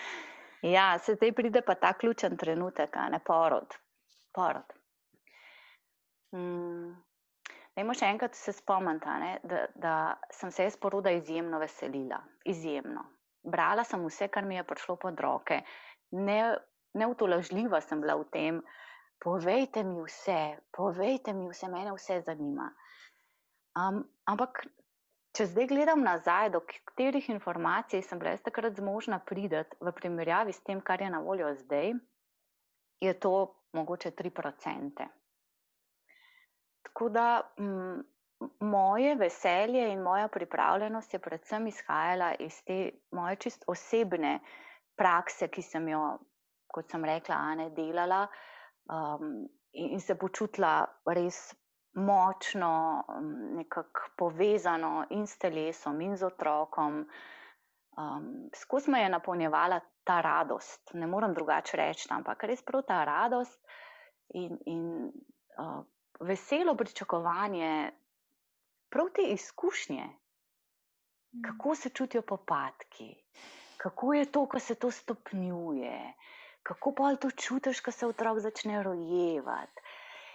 ja, 0.76 0.94
se 1.00 1.16
zdaj 1.18 1.34
pride 1.36 1.64
pa 1.66 1.76
ta 1.80 1.94
ključen 1.98 2.38
trenutek, 2.38 2.96
ne 3.12 3.20
porod. 3.24 3.76
porod. 4.36 4.76
Mm. 6.36 6.94
Dajmo 7.74 7.96
še 7.98 8.12
enkrat 8.14 8.38
se 8.38 8.54
spomniti, 8.54 9.32
da, 9.50 9.66
da 9.82 9.94
sem 10.34 10.52
se 10.54 10.68
jaz 10.68 10.78
poroda 10.78 11.12
izjemno 11.14 11.58
veselila. 11.62 12.20
Izjemno. 12.46 13.08
Brala 13.44 13.84
sem 13.84 14.04
vse, 14.06 14.30
kar 14.30 14.46
mi 14.46 14.60
je 14.60 14.66
prišlo 14.68 14.96
pod 15.02 15.20
roke. 15.20 15.64
Ne, 16.14 16.40
neutolažljiva 16.94 17.82
sem 17.82 18.02
bila 18.04 18.16
v 18.22 18.28
tem, 18.34 18.62
povejte 19.24 19.84
mi 19.88 20.04
vse, 20.06 20.60
povejte 20.76 21.34
mi 21.34 21.50
vse, 21.50 21.70
mene 21.74 21.96
vse 21.98 22.22
zanima. 22.28 22.70
Um, 23.74 24.04
ampak, 24.30 24.62
če 25.34 25.48
zdaj 25.50 25.68
gledam 25.68 26.04
nazaj, 26.06 26.52
do 26.54 26.62
katerih 26.62 27.30
informacij 27.34 28.04
sem 28.06 28.20
bila 28.22 28.36
takrat 28.38 28.78
zmožna 28.78 29.20
priti 29.20 29.64
v 29.82 29.94
primerjavi 29.98 30.54
s 30.54 30.62
tem, 30.62 30.82
kar 30.82 31.02
je 31.02 31.10
na 31.10 31.20
voljo 31.20 31.50
zdaj, 31.64 31.94
je 33.02 33.14
to 33.20 33.34
mogoče 33.74 34.12
3%. 34.12 35.08
Tako 36.84 37.10
da 37.10 37.42
m, 37.58 38.04
moje 38.60 39.16
veselje 39.16 39.88
in 39.92 40.02
moja 40.02 40.28
pripravljenost 40.28 41.14
je 41.14 41.20
predvsem 41.20 41.68
izhajala 41.68 42.34
iz 42.40 42.62
te 42.64 42.92
moje 43.12 43.36
čist 43.36 43.66
osebne 43.68 44.40
prakse, 44.96 45.48
ki 45.48 45.62
sem 45.62 45.88
jo, 45.88 46.04
kot 46.68 46.92
sem 46.92 47.06
rekla, 47.06 47.36
Ane, 47.36 47.70
delala 47.74 48.28
um, 48.86 49.48
in, 49.74 49.90
in 49.98 50.02
se 50.02 50.16
počutila 50.16 50.86
res 51.06 51.56
močno, 51.94 53.04
nekako 53.56 54.10
povezano 54.18 55.06
in 55.10 55.28
s 55.28 55.38
telesom, 55.38 56.02
in 56.02 56.18
z 56.18 56.26
otrokom. 56.26 57.06
Um, 57.98 58.50
Skozi 58.56 58.92
me 58.92 59.02
je 59.02 59.10
napolnjevala 59.10 59.80
ta 60.04 60.22
radost, 60.22 60.94
ne 60.94 61.08
morem 61.08 61.34
drugače 61.34 61.78
reči, 61.78 62.08
ampak 62.12 62.44
res 62.44 62.64
prav 62.66 62.82
ta 62.88 63.04
radost 63.06 63.60
in, 64.34 64.58
in 64.66 65.12
uh, 65.58 65.84
veselo 66.20 66.76
pričakovanje 66.76 67.92
prav 68.90 69.10
te 69.16 69.22
izkušnje, 69.22 70.04
mm. 70.04 71.42
kako 71.46 71.76
se 71.76 71.90
čutijo 71.90 72.22
popadki, 72.22 73.16
kako 73.78 74.14
je 74.14 74.26
to, 74.26 74.46
ko 74.46 74.60
se 74.60 74.76
to 74.76 74.92
stopnjuje, 74.92 76.14
kako 76.64 76.94
pa 76.96 77.16
to 77.16 77.32
čutiš, 77.32 77.80
ko 77.80 77.92
se 77.92 78.08
otrok 78.08 78.40
začne 78.40 78.84
rojevati. 78.84 79.82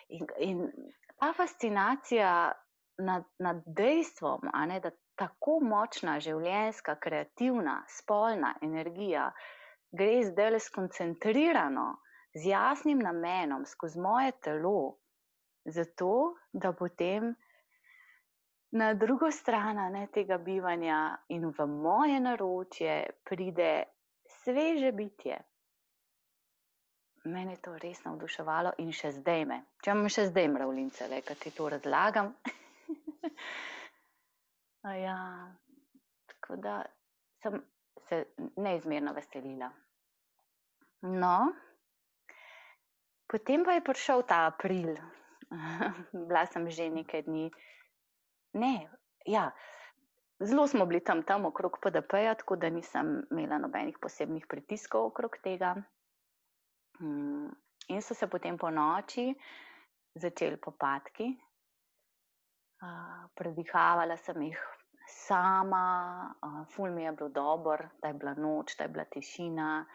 In, 0.08 0.26
in 0.38 0.70
ta 1.18 1.32
fascinacija 1.36 2.52
nad, 2.98 3.24
nad 3.38 3.62
dejstvom, 3.66 4.50
ne, 4.66 4.80
da 4.80 4.90
tako 5.18 5.58
močna 5.62 6.18
življenjska, 6.22 6.94
kreativna, 7.02 7.80
spolna 7.90 8.54
energija 8.62 9.30
gre 9.90 10.22
zdaj 10.28 10.50
le 10.54 10.60
skoncentrirano, 10.60 11.88
z 12.34 12.50
jasnim 12.52 13.00
namenom, 13.02 13.64
skozi 13.66 14.00
moje 14.00 14.32
telo, 14.44 14.98
zato 15.64 16.36
da 16.52 16.72
potem 16.72 17.34
na 18.70 18.92
drugo 18.94 19.30
stran 19.30 19.80
ne, 19.92 20.06
tega 20.12 20.38
bivanja 20.38 21.16
in 21.28 21.48
v 21.50 21.66
moje 21.66 22.20
naročje 22.20 22.98
pride 23.24 23.72
sveže 24.42 24.92
bitje. 24.92 25.38
Mene 27.28 27.56
je 27.56 27.62
to 27.66 27.74
res 27.76 28.00
navduševalo 28.06 28.72
in 28.82 28.92
še 28.96 29.12
zdaj 29.18 29.44
me, 29.50 29.58
če 29.84 29.92
imam 29.92 30.08
še 30.12 30.28
zdaj 30.30 30.48
mravljince, 30.54 31.08
le 31.12 31.20
kaj 31.26 31.36
ti 31.42 31.52
to 31.52 31.68
razlagam. 31.74 32.30
ja, 35.06 35.18
tako 36.32 36.56
da 36.64 36.78
sem 37.42 37.60
se 38.08 38.24
neizmerno 38.56 39.12
veselila. 39.12 39.68
No, 41.02 41.52
potem 43.30 43.66
pa 43.66 43.76
je 43.76 43.84
prišel 43.84 44.24
ta 44.26 44.46
april, 44.48 44.96
bila 46.28 46.46
sem 46.48 46.64
že 46.72 46.88
nekaj 46.90 47.26
dni. 47.28 47.50
Ne, 48.56 48.88
ja. 49.28 49.50
Zelo 50.40 50.64
smo 50.70 50.86
bili 50.86 51.02
tam, 51.04 51.22
tam 51.26 51.46
okrog 51.50 51.80
PDP-ja, 51.82 52.36
tako 52.38 52.56
da 52.56 52.70
nisem 52.70 53.26
imela 53.30 53.58
nobenih 53.58 53.98
posebnih 53.98 54.46
pritiskov 54.46 55.10
okrog 55.10 55.36
tega. 55.42 55.74
Hmm. 56.98 57.48
In 57.88 58.02
so 58.02 58.14
se 58.14 58.26
potem 58.26 58.58
po 58.58 58.70
noči 58.70 59.32
začeli 60.14 60.56
popadki. 60.56 61.30
Uh, 62.78 63.26
predihavala 63.34 64.16
sem 64.16 64.42
jih 64.42 64.58
sama, 65.08 66.30
uh, 66.42 66.62
ful 66.70 66.92
mi 66.94 67.02
je 67.02 67.12
bilo 67.12 67.28
dobro, 67.28 67.88
da 68.02 68.08
je 68.08 68.14
bila 68.14 68.34
noč, 68.34 68.76
da 68.76 68.84
je 68.84 68.88
bila 68.88 69.04
tišina. 69.04 69.86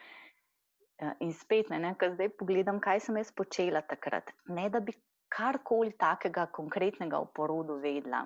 Uh, 1.02 1.14
in 1.20 1.34
spet, 1.34 1.70
ne, 1.70 1.80
ne, 1.80 1.96
zdaj 1.96 2.30
pogledam, 2.40 2.80
kaj 2.80 3.00
sem 3.00 3.18
jaz 3.18 3.32
počela 3.32 3.82
takrat. 3.82 4.34
Ne, 4.48 4.70
da 4.70 4.80
bi 4.80 4.96
karkoli 5.34 5.96
takega 5.98 6.48
konkretnega 6.52 7.20
v 7.24 7.32
porodu 7.36 7.80
vedela. 7.82 8.26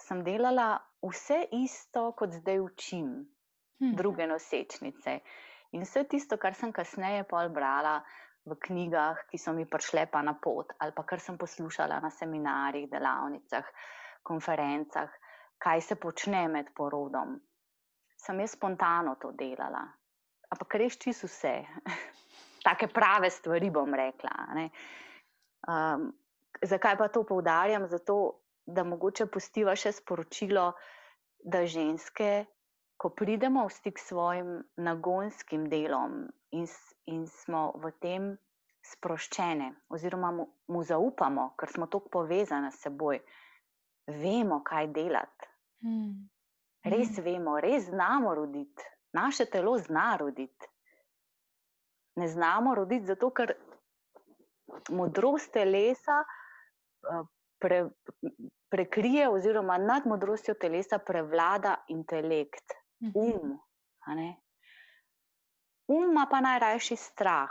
Sem 0.00 0.22
delala 0.24 0.78
vse 1.04 1.44
isto, 1.52 2.12
kot 2.16 2.32
zdaj 2.32 2.60
učim, 2.60 3.10
hmm. 3.80 3.96
druge 3.96 4.26
nosečnice. 4.26 5.18
In 5.76 5.84
vse 5.86 6.04
tisto, 6.10 6.38
kar 6.40 6.56
sem 6.58 6.72
kasneje 6.74 7.24
pol 7.30 7.50
brala 7.54 8.00
v 8.48 8.56
knjigah, 8.58 9.26
ki 9.30 9.38
so 9.38 9.52
mi 9.54 9.66
prišle 9.68 10.06
pa 10.10 10.22
na 10.24 10.34
pot, 10.34 10.72
ali 10.82 10.94
pa 10.96 11.04
kar 11.06 11.20
sem 11.22 11.38
poslušala 11.38 12.00
na 12.02 12.10
seminarjih, 12.10 12.88
delavnicah, 12.90 13.66
konferencah, 14.26 15.12
kaj 15.60 15.80
se 15.80 15.96
počne 16.00 16.48
med 16.48 16.72
porodom, 16.74 17.36
sem 18.16 18.40
jaz 18.40 18.56
spontano 18.56 19.14
to 19.20 19.32
delala. 19.36 19.84
Ampak 20.50 20.74
res 20.80 20.98
čisto 20.98 21.28
vse, 21.30 21.54
take 22.66 22.90
prave 22.90 23.30
stvari 23.30 23.70
bom 23.70 23.94
rekla. 23.94 24.34
Um, 25.68 26.10
Zakaj 26.60 26.96
pa 26.98 27.08
to 27.08 27.22
poudarjam? 27.24 27.86
Zato, 27.88 28.42
da 28.66 28.84
mogoče 28.84 29.26
postiva 29.32 29.72
še 29.78 29.92
sporočilo, 29.96 30.72
da 31.40 31.62
ženske, 31.64 32.44
ko 33.00 33.08
pridemo 33.16 33.64
v 33.64 33.72
stik 33.72 33.98
s 33.98 34.10
svojim 34.12 34.60
nagonskim 34.76 35.68
delom 35.72 36.26
in, 36.52 36.66
in 37.08 37.24
smo 37.26 37.70
v 37.80 37.92
tem 37.96 38.26
sproščene, 38.84 39.70
oziroma 39.88 40.30
mu, 40.36 40.44
mu 40.68 40.82
zaupamo, 40.84 41.54
ker 41.56 41.72
smo 41.72 41.88
tako 41.88 42.12
povezane 42.20 42.68
s 42.72 42.82
seboj, 42.84 43.22
vemo, 44.20 44.60
kaj 44.64 44.90
delati. 44.92 45.48
Hmm. 45.84 46.28
Res 46.84 47.14
hmm. 47.16 47.24
vemo, 47.24 47.56
res 47.60 47.88
znamo 47.88 48.34
roditi, 48.36 48.84
naše 49.16 49.46
telo 49.48 49.78
zna 49.80 50.16
roditi. 50.20 50.68
Ne 52.20 52.28
znamo 52.28 52.74
roditi 52.74 53.08
zato, 53.08 53.30
ker 53.32 53.54
modrost 54.92 55.52
telesa 55.56 56.20
pre, 57.60 57.80
prekrije, 58.68 59.28
oziroma 59.28 59.78
nad 59.78 60.06
modrostjo 60.06 60.54
telesa 60.60 60.98
prevlada 60.98 61.78
intelekt. 61.88 62.79
Um. 63.00 63.58
Um 65.88 66.04
ima 66.10 66.26
pa 66.30 66.40
najrajši 66.40 66.96
strah. 66.96 67.50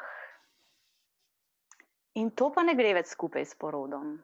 In 2.14 2.32
to 2.32 2.52
pa 2.54 2.64
ne 2.64 2.76
gre 2.76 2.94
več 2.94 3.12
skupaj 3.14 3.46
s 3.46 3.58
porodom. 3.60 4.18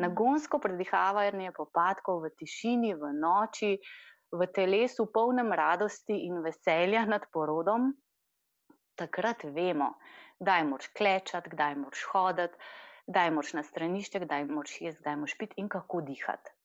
Nagonsko 0.00 0.58
predihavanje 0.58 1.52
popadkov 1.52 2.22
v 2.24 2.30
tišini, 2.40 2.94
v 2.96 3.12
noči, 3.12 3.74
v 4.32 4.46
telesu, 4.54 5.10
polnem 5.12 5.52
radosti 5.52 6.16
in 6.26 6.40
veselja 6.44 7.04
nad 7.04 7.26
porodom, 7.32 7.90
takrat 8.96 9.44
vemo, 9.44 9.92
kdaj 10.40 10.64
moč 10.70 10.88
klečati, 10.96 11.52
kdaj 11.52 11.76
moč 11.82 12.06
hoditi, 12.12 12.56
kdaj 13.10 13.30
moč 13.34 13.52
na 13.58 13.66
stranišče, 13.66 14.24
kdaj 14.24 14.48
moč 14.48 14.78
jesti, 14.80 15.02
kdaj 15.02 15.20
moč 15.20 15.36
piti 15.36 15.60
in 15.60 15.68
kako 15.68 16.00
dihati. 16.06 16.59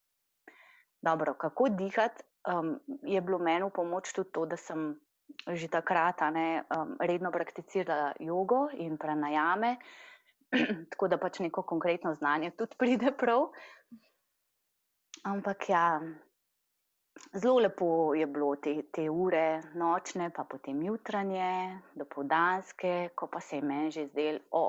Dobro, 1.02 1.34
kako 1.34 1.68
dihati 1.68 2.24
um, 2.46 2.80
je 3.02 3.20
bilo 3.20 3.38
meni 3.38 3.64
v 3.64 3.70
pomoč 3.70 4.12
tudi 4.12 4.32
to, 4.32 4.46
da 4.46 4.56
sem 4.56 4.94
že 5.46 5.68
takrat 5.68 6.22
ne, 6.32 6.62
um, 6.70 6.96
redno 7.00 7.30
prakticirala 7.30 8.12
jogo 8.20 8.68
in 8.72 8.96
pranajame, 8.98 9.76
tako 10.92 11.08
da 11.08 11.18
pač 11.18 11.40
neko 11.42 11.62
konkretno 11.62 12.14
znanje 12.14 12.50
tudi 12.56 12.78
pride 12.80 13.12
prav. 13.12 13.50
Ampak 15.26 15.68
ja, 15.68 16.00
zelo 17.34 17.58
lepo 17.58 18.14
je 18.14 18.26
bilo 18.26 18.54
te, 18.56 18.82
te 18.92 19.10
ure, 19.10 19.62
nočne, 19.74 20.30
pa 20.30 20.44
potem 20.44 20.82
jutranje, 20.86 21.82
dopoldanske, 21.94 23.10
ko 23.14 23.26
pa 23.26 23.40
se 23.40 23.56
je 23.56 23.62
meni 23.62 23.90
že 23.90 24.06
zdelo, 24.06 24.38
o, 24.50 24.64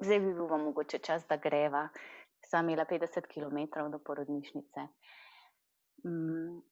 zdaj 0.00 0.20
bi 0.20 0.32
bil 0.34 0.48
mogoče 0.48 0.98
čas, 0.98 1.26
da 1.28 1.36
greva. 1.36 1.88
Sam 2.48 2.68
imela 2.68 2.86
50 2.88 3.28
km 3.28 3.90
do 3.92 3.98
porodnišnice. 3.98 4.88
Mm, 6.04 6.62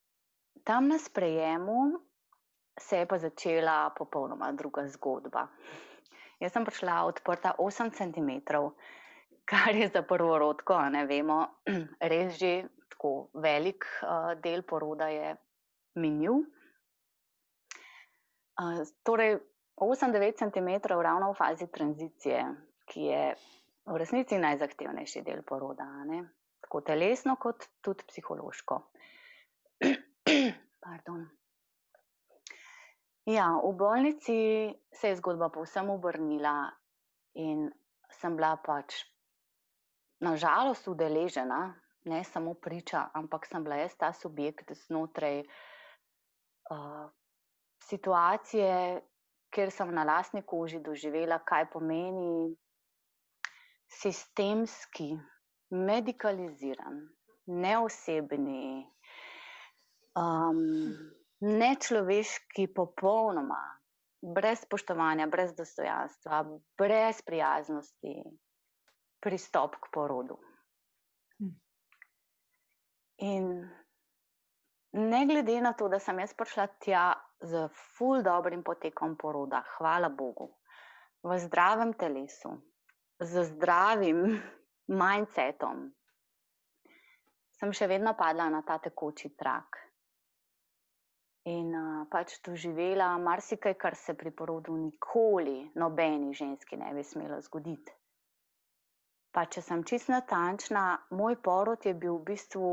tam 0.65 0.89
na 0.89 0.99
sprejemu 0.99 1.99
se 2.81 2.97
je 2.97 3.07
pa 3.07 3.19
začela 3.19 3.91
popolnoma 3.97 4.53
druga 4.53 4.87
zgodba. 4.89 5.49
Jaz 6.41 6.53
sem 6.53 6.65
prišla 6.65 7.05
odprta 7.09 7.55
8 7.59 7.91
cm, 7.91 8.31
kar 9.51 9.77
je 9.77 9.89
za 9.89 10.03
prvo 10.03 10.39
rodko, 10.39 10.81
ne 10.91 11.07
vemo, 11.07 11.47
res 12.13 12.37
že 12.39 12.69
tako 12.91 13.29
velik 13.35 13.85
uh, 14.03 14.35
del 14.41 14.63
poroda 14.63 15.09
je 15.09 15.37
minil. 15.95 16.45
Uh, 18.57 18.85
torej, 19.05 19.39
8-9 19.77 20.39
cm 20.41 20.69
ravno 20.89 21.33
v 21.33 21.37
fazi 21.37 21.67
tranzicije, 21.69 22.45
ki 22.89 23.01
je 23.01 23.35
v 23.87 23.97
resnici 23.97 24.39
najzahtevnejši 24.39 25.23
del 25.23 25.43
poroda, 25.43 25.85
ne? 26.09 26.25
tako 26.61 26.81
telesno, 26.81 27.37
kot 27.37 27.69
tudi 27.85 28.05
psihološko. 28.09 28.81
Ja, 33.27 33.49
v 33.59 33.73
bolnici 33.75 34.39
se 34.93 35.09
je 35.09 35.17
zgodba 35.17 35.49
povsem 35.51 35.91
obrnila 35.91 36.71
in 37.35 37.67
sem 38.21 38.37
bila 38.37 38.55
pač 38.57 39.03
nažalost 40.23 40.89
udeležena, 40.89 41.75
ne 42.07 42.23
samo 42.25 42.55
priča, 42.55 43.11
ampak 43.15 43.47
sem 43.47 43.65
bila 43.65 43.77
jaz 43.83 43.97
ta 43.99 44.13
subjekt 44.13 44.71
znotraj 44.87 45.43
uh, 46.71 47.11
situacije, 47.83 49.03
kjer 49.51 49.71
sem 49.71 49.95
na 49.95 50.05
lastni 50.05 50.43
koži 50.47 50.81
doživela, 50.81 51.39
kaj 51.45 51.71
pomeni 51.71 52.55
sistemski, 53.91 55.17
medicaliziran, 55.71 57.03
neosebni, 57.47 58.87
um, 60.17 60.97
nečloveški, 61.41 62.67
popolnoma, 62.75 63.63
brez 64.35 64.61
spoštovanja, 64.65 65.27
brez 65.27 65.55
dostojanstva, 65.55 66.45
brez 66.79 67.23
prijaznosti 67.23 68.23
pristop 69.21 69.77
k 69.77 69.93
porodu. 69.93 70.39
Hm. 71.39 71.55
In 73.19 73.69
ne 74.93 75.27
glede 75.27 75.61
na 75.61 75.73
to, 75.73 75.89
da 75.89 75.99
sem 75.99 76.19
jaz 76.19 76.35
prišla 76.35 76.67
tja 76.81 77.07
z 77.41 77.69
ful 77.97 78.23
dobrim 78.23 78.63
potekom 78.65 79.17
poroda, 79.17 79.63
hvala 79.77 80.09
Bogu, 80.09 80.49
v 81.23 81.39
zdravem 81.39 81.93
telesu, 81.93 82.57
z 83.21 83.45
zdravim 83.53 84.41
mindsetom, 85.01 85.91
sem 87.57 87.73
še 87.73 87.89
vedno 87.89 88.15
padla 88.17 88.49
na 88.53 88.63
ta 88.63 88.79
tekoči 88.79 89.35
trak. 89.37 89.86
In 91.47 91.71
uh, 91.71 92.07
pač 92.11 92.41
doživela 92.43 93.13
marsikaj, 93.23 93.77
kar 93.79 93.95
se 93.95 94.17
pri 94.19 94.33
porodu 94.35 94.75
nikoli 94.75 95.71
nobeni 95.79 96.35
ženski 96.35 96.77
ne 96.77 96.91
bi 96.95 97.05
smelo 97.07 97.39
zgoditi. 97.41 97.93
Pa 99.31 99.45
če 99.47 99.63
sem 99.63 99.85
čist 99.87 100.11
natančna, 100.11 100.83
moj 101.15 101.37
porod 101.39 101.87
je 101.87 101.93
bil 101.95 102.17
v 102.17 102.25
bistvu 102.33 102.71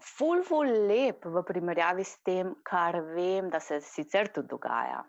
ful, 0.00 0.40
ful 0.48 0.72
lep 0.88 1.26
v 1.28 1.42
primerjavi 1.44 2.06
s 2.06 2.22
tem, 2.24 2.54
kar 2.64 2.96
vem, 3.10 3.50
da 3.52 3.60
se 3.60 3.82
sicer 3.84 4.30
tudi 4.32 4.48
dogaja. 4.54 5.02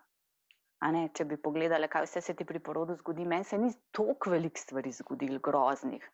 Ne, 0.92 1.06
če 1.16 1.24
bi 1.24 1.38
pogledali, 1.40 1.88
kaj 1.88 2.04
vse 2.04 2.20
se 2.20 2.34
ti 2.36 2.44
pri 2.44 2.60
porodu 2.60 2.98
zgodi, 3.00 3.24
meni 3.24 3.48
se 3.48 3.56
ni 3.56 3.72
toliko 3.96 4.34
velik 4.34 4.60
stvari 4.60 4.92
zgodil, 4.92 5.40
groznih. 5.40 6.04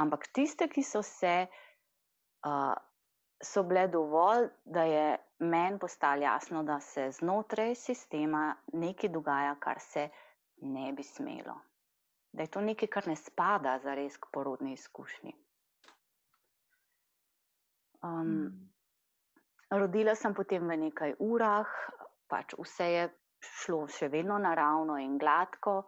Ampak 0.00 0.30
tiste, 0.32 0.70
ki 0.72 0.82
so 0.86 1.02
se, 1.04 1.34
uh, 1.44 1.71
so 3.42 3.62
bile 3.62 3.88
dovolj, 3.88 4.48
da 4.64 4.82
je 4.82 5.16
meni 5.38 5.78
postalo 5.78 6.22
jasno, 6.22 6.62
da 6.62 6.80
se 6.80 7.10
znotraj 7.10 7.74
sistema 7.74 8.56
nekaj 8.72 9.10
dogaja, 9.10 9.54
kar 9.60 9.80
se 9.80 10.08
ne 10.56 10.92
bi 10.92 11.02
smelo. 11.02 11.60
Da 12.32 12.42
je 12.42 12.50
to 12.50 12.60
nekaj, 12.60 12.88
kar 12.88 13.08
ne 13.08 13.16
spada 13.16 13.78
za 13.78 13.94
res 13.94 14.16
k 14.16 14.30
porodni 14.32 14.72
izkušnji. 14.72 15.32
Um, 18.02 18.70
rodila 19.70 20.14
sem 20.14 20.34
potem 20.34 20.64
v 20.68 20.78
nekaj 20.86 21.14
urah, 21.18 21.68
pač 22.26 22.54
vse 22.58 22.86
je 22.92 23.04
šlo 23.42 23.84
še 23.90 24.08
vedno 24.08 24.38
naravno 24.38 24.96
in 24.98 25.18
gladko. 25.18 25.82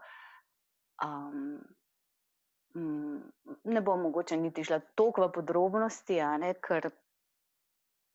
Um, 1.02 1.58
ne 2.74 3.80
bom 3.80 4.00
mogoče 4.00 4.37
niti 4.37 4.64
šla 4.64 4.80
toliko 4.94 5.26
v 5.26 5.32
podrobnosti, 5.32 6.18
ne, 6.38 6.54
ker, 6.58 6.88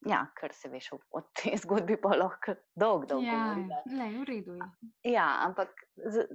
ja, 0.06 0.20
ker 0.36 0.54
se 0.54 0.68
veš, 0.68 0.92
o 1.10 1.22
tej 1.40 1.56
zgodbi 1.64 1.96
pa 2.00 2.14
lahko 2.16 2.56
dolgo, 2.74 3.06
dolgo. 3.06 3.26
Ja, 3.26 3.54
ne, 3.56 4.10
v 4.18 4.24
redu 4.28 4.58
je. 4.58 4.70
Ja, 5.14 5.28
ampak 5.46 5.72
z, 5.96 6.26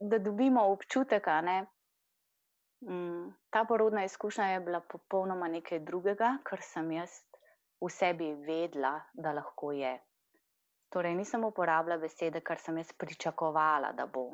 da 0.00 0.18
dobimo 0.18 0.66
občutek, 0.72 1.26
ne. 1.46 1.62
Mm, 2.84 3.32
ta 3.52 3.64
porodna 3.68 4.04
izkušnja 4.04 4.46
je 4.54 4.60
bila 4.60 4.80
popolnoma 4.80 5.48
nekaj 5.48 5.82
drugega, 5.84 6.38
kar 6.44 6.62
sem 6.64 6.92
jaz 6.96 7.18
v 7.80 7.88
sebi 7.92 8.32
vedela, 8.44 8.94
da 9.12 9.32
lahko 9.32 9.72
je. 9.72 9.98
Torej, 10.90 11.14
nisem 11.14 11.44
uporabljala 11.44 12.00
besede, 12.00 12.40
kar 12.40 12.58
sem 12.58 12.78
jaz 12.80 12.92
pričakovala, 12.98 13.92
da 13.92 14.06
bo, 14.06 14.30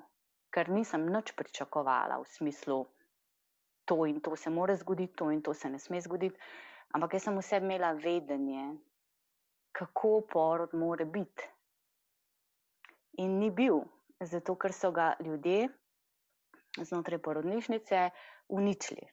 ker 0.55 0.71
nisem 0.71 1.05
nič 1.11 1.35
pričakovala 1.37 2.21
v 2.23 2.31
smislu, 2.39 2.79
to 3.87 4.05
in 4.07 4.21
to 4.21 4.37
se 4.37 4.51
mora 4.51 4.77
zgoditi, 4.77 5.17
to 5.17 5.31
in 5.31 5.43
to 5.43 5.55
se 5.55 5.71
ne 5.71 5.79
sme 5.79 6.01
zgoditi. 6.01 6.37
Ampak 6.95 7.15
jaz 7.15 7.27
sem 7.27 7.39
vse 7.39 7.61
imela 7.63 7.93
vedenje, 7.93 8.77
kako 9.73 10.21
porod 10.33 10.75
mora 10.75 11.05
biti. 11.05 11.49
In 13.23 13.39
ni 13.39 13.51
bil, 13.51 13.81
zato 14.21 14.55
ker 14.57 14.73
so 14.73 14.91
ga 14.93 15.15
ljudje 15.21 15.69
znotraj 16.77 17.19
porodnišnice 17.19 18.11
uničili. 18.49 19.09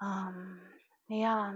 Um, 0.00 0.60
ja, 1.08 1.54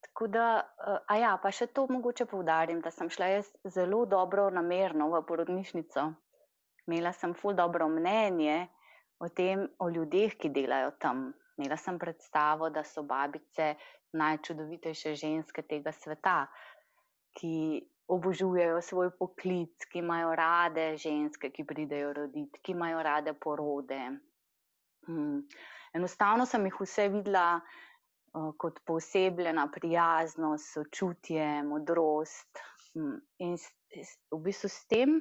tako 0.00 0.26
da, 0.26 0.74
a 1.06 1.16
ja, 1.16 1.38
pa 1.42 1.50
še 1.50 1.66
to 1.66 1.86
mogoče 1.90 2.26
povdarim, 2.30 2.80
da 2.80 2.90
sem 2.94 3.10
šla 3.10 3.26
jaz 3.26 3.50
zelo 3.64 4.04
dobro 4.06 4.50
namerno 4.50 5.10
v 5.10 5.22
porodnišnico. 5.26 6.06
Imela 6.86 7.12
sem 7.12 7.34
ful 7.34 7.54
dobro 7.54 7.88
mnenje 7.88 8.68
o 9.20 9.28
tem, 9.28 9.68
o 9.78 9.88
ljudeh, 9.90 10.34
ki 10.40 10.50
delajo 10.52 10.94
tam. 11.00 11.30
Imela 11.60 11.76
sem 11.76 11.98
predstavo, 12.00 12.70
da 12.72 12.82
so 12.84 13.02
babice 13.04 13.74
najčudovitejše 14.16 15.14
ženske 15.14 15.62
tega 15.68 15.92
sveta, 15.92 16.46
ki 17.36 17.82
obožujejo 18.10 18.80
svoj 18.82 19.10
poklic, 19.18 19.84
ki 19.92 20.00
imajo 20.00 20.32
rade 20.34 20.96
ženske, 20.98 21.50
ki 21.54 21.64
pridejo 21.64 22.14
roditi, 22.16 22.62
ki 22.64 22.72
imajo 22.72 23.02
rade 23.06 23.34
porode. 23.38 24.00
Hmm. 25.06 25.44
Enostavno 25.94 26.46
sem 26.46 26.64
jih 26.66 26.80
vse 26.80 27.06
videla 27.12 27.60
uh, 27.60 28.50
kot 28.58 28.80
posebljena 28.86 29.68
prijaznost, 29.74 30.72
sočutje, 30.74 31.62
modrost. 31.62 32.64
Hmm. 32.94 33.20
In 33.38 33.54
s, 33.58 33.68
s, 33.94 34.16
v 34.32 34.40
bistvu 34.48 34.72
s 34.72 34.88
tem 34.90 35.20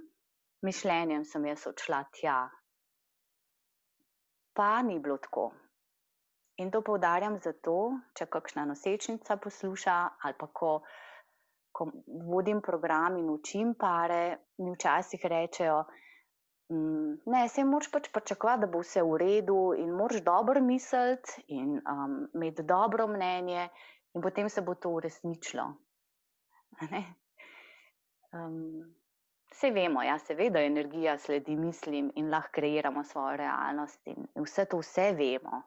mišljenjem 0.65 1.25
sem 1.25 1.45
jaz 1.51 1.67
odšla 1.69 2.03
tja. 2.15 2.39
Pa 4.60 4.82
ni 4.84 5.00
bilo 5.00 5.17
tako. 5.24 5.50
In 6.60 6.72
to 6.72 6.82
poudarjam 6.84 7.38
zato, 7.39 7.76
če 8.19 8.28
kakšna 8.28 8.65
nosečnica 8.67 9.38
posluša 9.39 10.00
ali 10.28 10.36
pa 10.39 10.50
ko 10.52 10.74
ko 11.72 11.91
vodim 12.08 12.62
program 12.62 13.17
in 13.17 13.30
učim 13.30 13.74
pare, 13.80 14.38
mi 14.58 14.74
včasih 14.74 15.26
rečejo, 15.26 15.84
mm, 16.74 17.13
ne, 17.34 17.43
se 17.50 17.63
moraš 17.63 17.91
pač 17.91 18.10
pričakovati, 18.13 18.62
da 18.65 18.72
bo 18.74 18.82
vse 18.84 19.04
v 19.04 19.17
redu 19.22 19.60
in 19.78 19.93
moraš 19.95 20.24
dobro 20.26 20.62
misliti 20.62 21.45
in 21.60 21.78
um, 21.80 22.17
imeti 22.34 22.63
dobro 22.63 23.08
mnenje 23.08 23.69
in 24.13 24.22
potem 24.22 24.50
se 24.50 24.62
bo 24.62 24.76
to 24.76 24.91
uresničilo. 25.00 25.69
Um, 28.30 28.95
vse 29.51 29.71
vemo, 29.71 30.03
ja, 30.03 30.17
seveda 30.19 30.62
energija 30.62 31.17
sledi 31.17 31.55
mislim 31.55 32.12
in 32.15 32.29
lahko 32.31 32.59
kreiramo 32.59 33.03
svojo 33.03 33.38
realnost 33.38 34.07
vse 34.35 34.65
to 34.65 34.79
vse 34.81 35.12
vemo. 35.17 35.63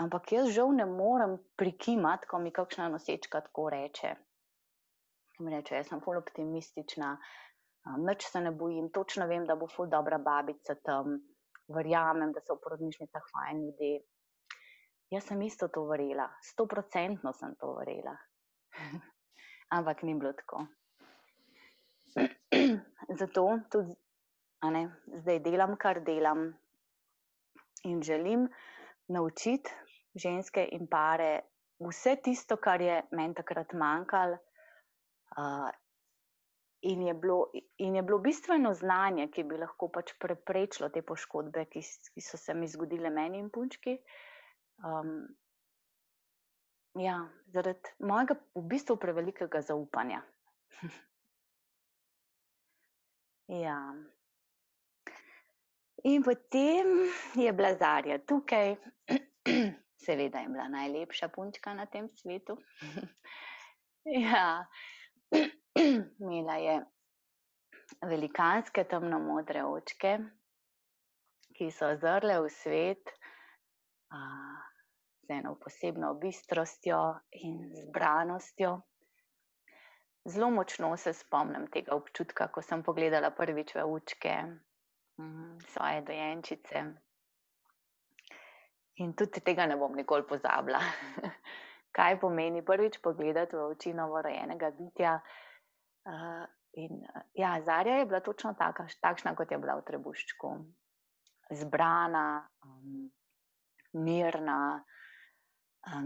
Ampak 0.00 0.32
jaz 0.32 0.48
žal 0.48 0.72
ne 0.74 0.86
morem 0.86 1.36
prikimati, 1.56 2.26
ko 2.26 2.38
mi 2.38 2.50
kakšna 2.50 2.88
nosečka 2.88 3.40
tako 3.40 3.70
reče 3.70 4.14
ki 5.42 5.44
mi 5.44 5.54
reče, 5.56 5.74
jaz 5.74 5.88
sem 5.90 6.00
ful 6.04 6.18
optimistična, 6.20 7.16
nič 8.06 8.26
se 8.30 8.40
ne 8.40 8.52
bojim, 8.54 8.90
točno 8.94 9.26
vem, 9.26 9.46
da 9.46 9.56
bo 9.58 9.66
ful 9.66 9.88
dobra 9.90 10.18
babica 10.22 10.76
tam, 10.86 11.18
verjamem, 11.72 12.32
da 12.32 12.42
so 12.44 12.56
v 12.56 12.62
porodnišnicah 12.62 13.30
fajn 13.32 13.62
ljudi. 13.66 13.92
Jaz 15.12 15.26
sem 15.28 15.42
isto 15.42 15.68
to 15.68 15.84
verjela, 15.88 16.28
sto 16.44 16.66
procentno 16.66 17.32
sem 17.36 17.56
to 17.60 17.72
verjela. 17.78 18.14
Ampak 19.76 20.02
ni 20.06 20.14
bilo 20.14 20.32
tako. 20.36 20.66
Zato 23.20 23.46
tudi 23.70 23.94
ne, 24.70 24.82
zdaj 25.22 25.40
delam, 25.44 25.76
kar 25.76 26.00
delam 26.04 26.52
in 27.84 28.02
želim 28.02 28.48
naučiti 29.08 29.70
ženske 30.14 30.68
in 30.72 30.86
pare 30.86 31.40
vse 31.82 32.16
tisto, 32.22 32.56
kar 32.56 32.80
je 32.80 33.02
meni 33.10 33.34
takrat 33.34 33.72
manjkalo. 33.72 34.38
In 36.82 37.02
je, 37.02 37.14
bilo, 37.14 37.50
in 37.78 37.94
je 37.94 38.02
bilo 38.02 38.18
bistveno 38.18 38.72
znanje, 38.74 39.28
ki 39.30 39.44
bi 39.46 39.58
lahko 39.58 39.86
pač 39.94 40.12
preprečilo 40.18 40.88
te 40.90 41.02
poškodbe, 41.02 41.64
ki, 41.70 41.82
ki 42.14 42.24
so 42.26 42.36
se 42.36 42.54
mi 42.54 42.66
zgodile 42.68 43.10
meni 43.10 43.38
in 43.38 43.50
punčki. 43.54 43.94
Um, 44.82 45.12
ja, 46.98 47.20
zaradi 47.54 47.94
mojega 48.02 48.34
v 48.58 48.64
bistvu 48.74 48.98
prevelikega 48.98 49.62
zaupanja. 49.62 50.24
ja. 53.52 53.78
In 56.04 56.22
potem 56.22 56.86
je 57.38 57.52
bila 57.52 57.74
Zarja 57.78 58.18
tukaj, 58.18 58.74
seveda 60.04 60.40
je 60.42 60.48
bila 60.48 60.68
najlepša 60.68 61.28
punčka 61.28 61.74
na 61.74 61.86
tem 61.86 62.08
svetu. 62.08 62.56
ja, 64.04 64.66
imela 66.18 66.56
je 66.56 66.80
velikanske 68.02 68.84
temno-modre 68.90 69.64
očke, 69.64 70.16
ki 71.54 71.70
so 71.70 71.92
zrle 72.00 72.40
v 72.42 72.50
svet 72.50 73.12
a, 74.10 74.22
z 75.22 75.38
eno 75.38 75.54
posebno 75.60 76.14
bistrostjo 76.18 76.98
in 77.44 77.60
zbranostjo. 77.76 78.80
Zelo 80.24 80.50
močno 80.50 80.96
se 80.96 81.12
spomnim 81.12 81.66
tega 81.66 81.96
občutka, 81.96 82.46
ko 82.48 82.62
sem 82.62 82.82
pogledala 82.82 83.32
prvič 83.34 83.74
v 83.74 83.82
očke 83.82 84.34
mm, 85.18 85.58
svoje 85.74 86.02
dojenčice. 86.06 86.84
In 89.02 89.14
tudi 89.18 89.40
tega 89.40 89.66
ne 89.66 89.76
bom 89.76 89.96
nikoli 89.96 90.26
pozabila. 90.28 90.78
Kaj 91.96 92.20
pomeni 92.20 92.62
prvič 92.64 93.00
pogledati 93.02 93.56
v 93.56 93.64
oči 93.74 93.92
novorojenega 93.94 94.70
bitja? 94.78 95.16
Uh, 96.06 96.46
in, 96.78 97.02
ja, 97.34 97.56
Zarja 97.66 97.98
je 97.98 98.06
bila 98.06 98.20
točno 98.20 98.54
taka, 98.58 98.86
takšna, 99.00 99.34
kot 99.34 99.50
je 99.50 99.58
bila 99.58 99.74
v 99.80 99.84
trebuščku. 99.90 100.52
Zbrana, 101.50 102.46
um, 102.64 103.10
mirna, 103.92 104.84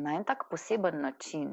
na 0.01 0.15
en 0.17 0.25
tak 0.25 0.49
poseben 0.51 1.01
način. 1.01 1.53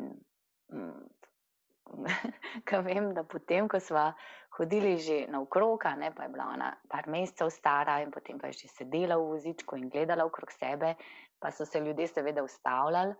Ker 2.67 2.81
vem, 2.85 3.11
da 3.13 3.23
potem, 3.23 3.67
ko 3.67 3.79
smo 3.79 4.11
hodili 4.57 4.97
že 5.01 5.25
naokrog, 5.33 5.85
ne 5.97 6.11
pa 6.15 6.23
je 6.23 6.29
bila 6.29 6.49
ona 6.53 6.71
par 6.89 7.07
mesecev 7.09 7.49
stara 7.49 7.99
in 8.01 8.11
potem 8.11 8.39
pa 8.39 8.47
je 8.47 8.63
že 8.63 8.67
sedela 8.67 9.17
v 9.17 9.29
vozičku 9.33 9.77
in 9.77 9.89
gledala 9.89 10.25
okrog 10.25 10.51
sebe, 10.51 10.95
pa 11.39 11.51
so 11.51 11.65
se 11.65 11.79
ljudje 11.79 12.07
seveda 12.07 12.43
ustavljali 12.43 13.15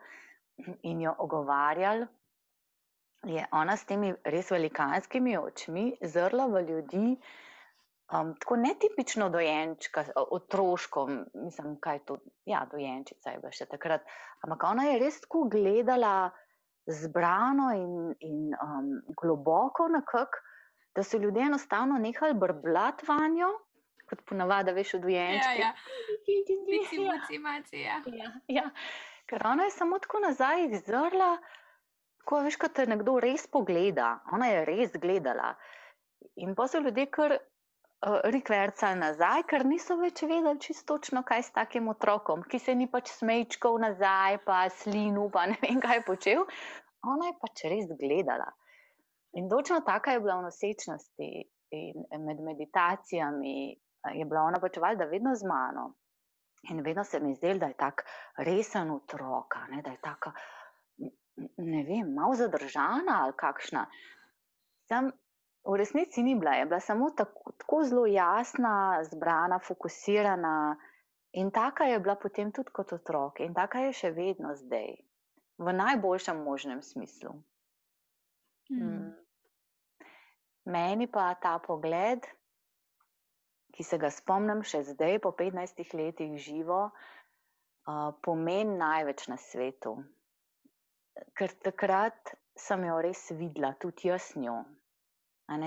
in 0.84 1.02
jo 1.02 1.16
ogovarjali, 1.18 2.06
je 3.26 3.46
ona 3.52 3.78
s 3.78 3.86
temi 3.86 4.14
res 4.24 4.52
velikanskimi 4.52 5.38
očmi 5.38 5.86
zrla 6.02 6.46
v 6.48 6.62
ljudi, 6.68 7.18
um, 8.14 8.34
tako 8.40 8.56
netipično 8.56 9.30
dojenčka, 9.30 10.06
otroško, 10.16 11.08
mislim, 11.34 11.78
kaj 11.80 11.96
je 11.96 12.06
to, 12.06 12.18
ja, 12.46 12.66
dojenčica 12.72 13.32
je 13.32 13.40
bila 13.40 13.52
še 13.52 13.66
takrat, 13.72 14.06
ampak 14.44 14.68
ona 14.70 14.90
je 14.92 15.00
res 15.00 15.22
tako 15.24 15.48
gledala 15.50 16.32
zbrano 16.86 17.72
in, 17.72 18.16
in 18.20 18.56
um, 18.64 19.02
globoko, 19.22 19.88
nekak, 19.88 20.42
da 20.96 21.04
so 21.04 21.18
ljudje 21.18 21.42
enostavno 21.42 21.98
nehali 21.98 22.34
brbljati 22.34 23.06
vanjo, 23.08 23.50
kot 24.10 24.22
ponavadi, 24.30 24.72
veš, 24.72 24.94
odvijenčki. 24.94 25.62
Ja, 25.62 25.68
ja. 25.68 25.74
Vici, 26.28 26.58
vici, 27.00 27.40
maci, 27.40 27.80
ja. 27.80 28.02
ja, 28.06 28.32
ja. 28.48 28.70
Ker 29.26 29.48
ona 29.48 29.64
je 29.64 29.72
samo 29.72 30.00
tako 30.00 30.20
nazaj 30.20 30.68
izrla, 30.70 31.38
ko 32.26 32.42
veš, 32.44 32.60
kot 32.62 32.76
te 32.78 32.86
nekdo 32.86 33.18
res 33.24 33.48
pogleda. 33.48 34.20
Ona 34.32 34.52
je 34.52 34.66
res 34.66 34.94
gledala. 35.02 35.56
In 36.36 36.56
pa 36.56 36.68
so 36.68 36.80
ljudje 36.80 37.08
kar 37.12 37.38
uh, 38.06 38.20
rikvercali 38.36 39.00
nazaj, 39.00 39.44
ker 39.50 39.66
niso 39.66 39.98
več 40.00 40.24
vedeli 40.24 40.60
čisto 40.60 40.98
točno, 40.98 41.24
kaj 41.28 41.44
s 41.44 41.56
takim 41.56 41.88
otrokom, 41.92 42.44
ki 42.44 42.60
se 42.60 42.76
ni 42.76 42.88
pač 42.92 43.12
smejčkov 43.16 43.80
nazaj, 43.84 44.42
pa 44.46 44.66
slinu, 44.70 45.30
pa 45.34 45.48
ne 45.52 45.58
vem, 45.64 45.80
kaj 45.84 46.02
je 46.02 46.06
počel. 46.08 46.46
Ona 47.14 47.32
je 47.32 47.40
pač 47.42 47.66
res 47.72 47.90
gledala. 48.00 48.52
In 49.40 49.50
točno 49.50 49.82
taka 49.82 50.14
je 50.14 50.22
bila 50.22 50.38
v 50.40 50.48
nosečnosti 50.48 51.30
in 51.74 52.06
med 52.22 52.42
meditacijami 52.46 53.56
je 54.14 54.26
bila 54.26 54.44
ona 54.46 54.60
pač 54.62 54.78
valjda 54.78 55.08
vedno 55.10 55.34
z 55.36 55.48
mano. 55.50 55.94
In 56.70 56.84
vedno 56.84 57.04
se 57.04 57.20
mi 57.20 57.34
zdelo, 57.36 57.60
da 57.60 57.72
je 57.72 57.78
tako 57.80 58.04
resen 58.38 58.92
otrok, 58.92 59.58
da 59.84 59.92
je 59.92 59.98
tako, 60.02 60.32
ne 61.58 61.82
vem, 61.84 62.14
malo 62.14 62.36
zadržana 62.40 63.24
ali 63.24 63.34
kakšna. 63.38 63.88
Sem 64.88 65.12
v 65.66 65.76
resnici 65.80 66.24
ni 66.24 66.36
bila, 66.36 66.56
je 66.60 66.66
bila 66.66 66.80
samo 66.80 67.10
tako, 67.10 67.52
tako 67.58 67.84
zelo 67.84 68.06
jasna, 68.06 69.04
zbrana, 69.04 69.60
fokusirana. 69.60 70.76
In 71.34 71.52
taka 71.52 71.84
je 71.84 72.00
bila 72.00 72.16
potem 72.16 72.52
tudi 72.52 72.70
kot 72.72 72.94
otrok, 72.94 73.40
in 73.40 73.54
taka 73.54 73.88
je 73.88 73.94
še 73.94 74.12
vedno 74.14 74.54
zdaj, 74.56 74.92
v 75.58 75.74
najboljšem 75.74 76.44
možnem 76.44 76.84
smislu. 76.86 77.34
Hmm. 78.70 79.16
Meni 80.66 81.08
pa 81.08 81.34
ta 81.42 81.58
pogled, 81.60 82.28
ki 83.74 83.84
se 83.84 83.98
ga 83.98 84.12
spomnim 84.14 84.62
še 84.62 84.84
zdaj, 84.94 85.18
po 85.24 85.34
15 85.34 85.96
letih 85.98 86.38
živo, 86.38 86.92
uh, 86.92 88.14
pomeni 88.22 88.78
največ 88.78 89.28
na 89.32 89.40
svetu. 89.42 89.98
Ker 91.34 91.50
takrat 91.66 92.36
sem 92.54 92.86
jo 92.86 93.02
res 93.02 93.26
videla, 93.34 93.74
tudi 93.82 94.12
jaz 94.12 94.36
njo. 94.38 94.62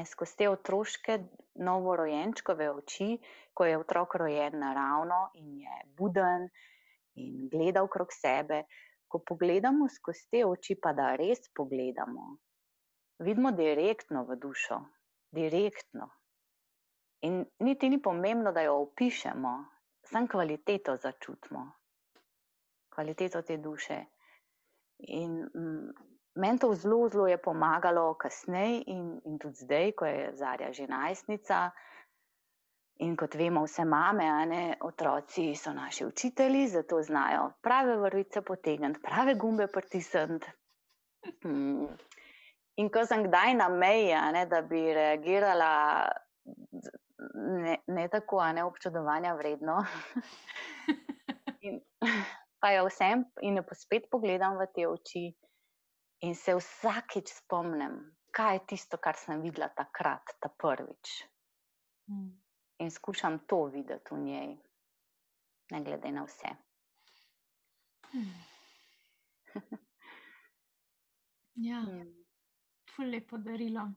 Skozi 0.07 0.37
te 0.37 0.49
otroške, 0.49 1.19
novorojenčkove 1.55 2.71
oči, 2.71 3.19
ko 3.55 3.65
je 3.65 3.79
otrok 3.79 4.15
rojen 4.15 4.59
naravno 4.59 5.31
in 5.35 5.59
je 5.61 5.77
buden 5.97 6.49
in 7.15 7.49
gleda 7.49 7.83
okrog 7.85 8.13
sebe, 8.13 8.65
ko 9.09 9.19
pogledamo 9.19 9.89
skozi 9.89 10.29
te 10.31 10.45
oči, 10.45 10.77
pa 10.81 10.93
da 10.93 11.15
res 11.17 11.49
pogledamo, 11.55 12.37
vidimo 13.19 13.53
direktno 13.53 14.25
v 14.25 14.37
dušo, 14.37 14.81
direktno. 15.31 16.11
In 17.21 17.45
niti 17.61 17.89
ni 17.89 18.01
pomembno, 18.03 18.53
da 18.53 18.65
jo 18.67 18.81
opišemo, 18.83 19.53
samo 20.05 20.29
kvaliteto 20.29 20.97
začutimo, 20.97 21.63
kvaliteto 22.93 23.43
te 23.43 23.57
duše. 23.57 24.05
In 24.99 25.43
mm, 25.45 26.16
meni 26.37 26.59
to 26.59 26.75
zelo, 26.75 27.09
zelo 27.09 27.27
je 27.27 27.39
pomagalo 27.39 28.15
kasneje 28.15 28.83
in, 28.87 29.21
in 29.25 29.39
tudi 29.39 29.65
zdaj, 29.65 29.93
ko 29.93 30.07
je 30.07 30.31
Zarja 30.37 30.73
že 30.73 30.87
najstnica. 30.87 31.71
In 33.05 33.17
kot 33.17 33.35
vemo, 33.37 33.67
vse 33.67 33.85
mame, 33.85 34.25
a 34.25 34.45
ne 34.49 34.77
otroci, 34.81 35.51
so 35.55 35.73
naši 35.73 36.07
učitelji, 36.07 36.69
zato 36.69 37.03
znajo 37.03 37.51
prave 37.61 37.97
vrvice 38.01 38.41
potegniti, 38.41 39.03
prave 39.03 39.35
gumbe 39.35 39.67
pritisniti. 39.67 40.49
Hmm. 41.43 41.89
In 42.77 42.89
ko 42.93 43.05
sem 43.05 43.27
kdaj 43.27 43.55
na 43.55 43.69
meji, 43.69 44.15
ne, 44.33 44.47
da 44.47 44.63
bi 44.63 44.81
reagirala 44.95 46.09
ne, 47.35 47.77
ne 47.87 48.09
tako, 48.09 48.41
a 48.41 48.53
ne 48.53 48.65
občudovanja 48.65 49.35
vredno. 49.35 49.77
in, 51.69 51.81
pa 52.61 52.73
jo 52.73 52.87
vsem 52.89 53.25
in 53.43 53.61
jo 53.61 53.65
spet 53.77 54.09
pogledam 54.11 54.57
v 54.57 54.69
te 54.73 54.89
oči 54.89 55.27
in 56.21 56.35
se 56.35 56.55
vsakeč 56.55 57.33
spomnim, 57.33 57.99
kaj 58.31 58.55
je 58.55 58.65
tisto, 58.73 58.97
kar 58.99 59.17
sem 59.17 59.41
videla 59.41 59.69
takrat, 59.69 60.37
ta 60.41 60.49
prvič. 60.49 61.25
Hmm. 62.09 62.31
In 62.79 62.91
skušam 62.91 63.39
to 63.49 63.65
videti 63.73 64.15
v 64.15 64.19
njej, 64.19 64.57
ne 65.71 65.83
glede 65.85 66.13
na 66.13 66.25
vse. 66.25 66.57
Hmm. 68.13 68.33
ja, 71.69 71.81
hmm. 71.81 73.11
lepo 73.11 73.37
darilo 73.39 73.91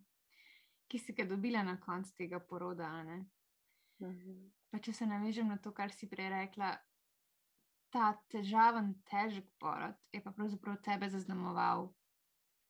ki 0.89 0.99
si 0.99 1.13
ga 1.13 1.25
dobila 1.25 1.63
na 1.63 1.77
koncu 1.77 2.15
tega 2.17 2.39
poroda. 2.39 2.89
Uh 3.99 4.07
-huh. 4.07 4.51
pa, 4.71 4.79
če 4.79 4.93
se 4.93 5.05
navežem 5.05 5.47
na 5.47 5.57
to, 5.57 5.71
kar 5.71 5.91
si 5.91 6.09
prej 6.09 6.29
rekla, 6.29 6.77
ta 7.89 8.13
težaven, 8.29 8.93
težek 9.03 9.45
porod 9.59 9.95
je 10.13 10.23
pa 10.23 10.31
pravzaprav 10.31 10.77
tebe 10.81 11.09
zaznamoval 11.09 11.93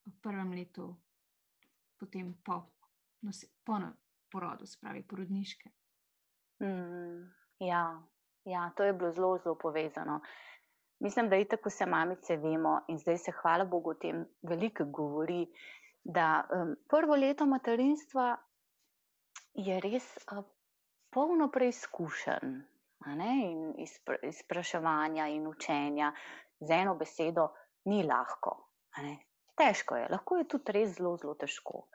v 0.10 0.22
prvem 0.22 0.54
letu, 0.54 0.90
potem 2.00 2.34
po, 2.46 2.62
no, 3.22 3.32
po 3.66 3.80
porodu, 4.32 4.66
spravi 4.66 5.04
porodniške. 5.04 5.70
Mm, 6.64 7.26
ja, 7.60 7.84
ja, 8.46 8.72
to 8.78 8.84
je 8.84 8.94
bilo 8.94 9.12
zelo, 9.12 9.38
zelo 9.38 9.56
povezano. 9.56 10.22
Mislim, 11.00 11.30
da 11.30 11.36
je 11.36 11.48
tako, 11.48 11.70
se 11.70 11.86
mamice 11.86 12.38
vemo, 12.38 12.82
in 12.88 12.98
zdaj 13.00 13.18
se, 13.18 13.32
hvala 13.42 13.66
Bogu, 13.66 13.90
o 13.92 13.94
tem 13.94 14.26
veliko 14.42 14.86
govori 14.86 15.48
da 16.04 16.48
um, 16.52 16.76
prvo 16.88 17.16
leto 17.16 17.46
materinstva 17.46 18.38
je 19.54 19.80
res 19.80 20.06
uh, 20.32 20.44
polno 21.12 21.50
preizkušen 21.52 22.60
in 23.08 23.74
izpra 23.80 24.18
izpraševanja 24.24 25.28
in 25.28 25.48
učenja 25.48 26.12
z 26.60 26.72
eno 26.72 26.96
besedo, 26.96 27.48
ni 27.86 28.04
lahko. 28.04 28.58
Težko 29.60 29.98
je, 30.00 30.08
lahko 30.12 30.40
je 30.40 30.48
tudi 30.54 30.76
res 30.76 30.96
zelo, 30.98 31.18
zelo 31.20 31.36
težko. 31.40 31.86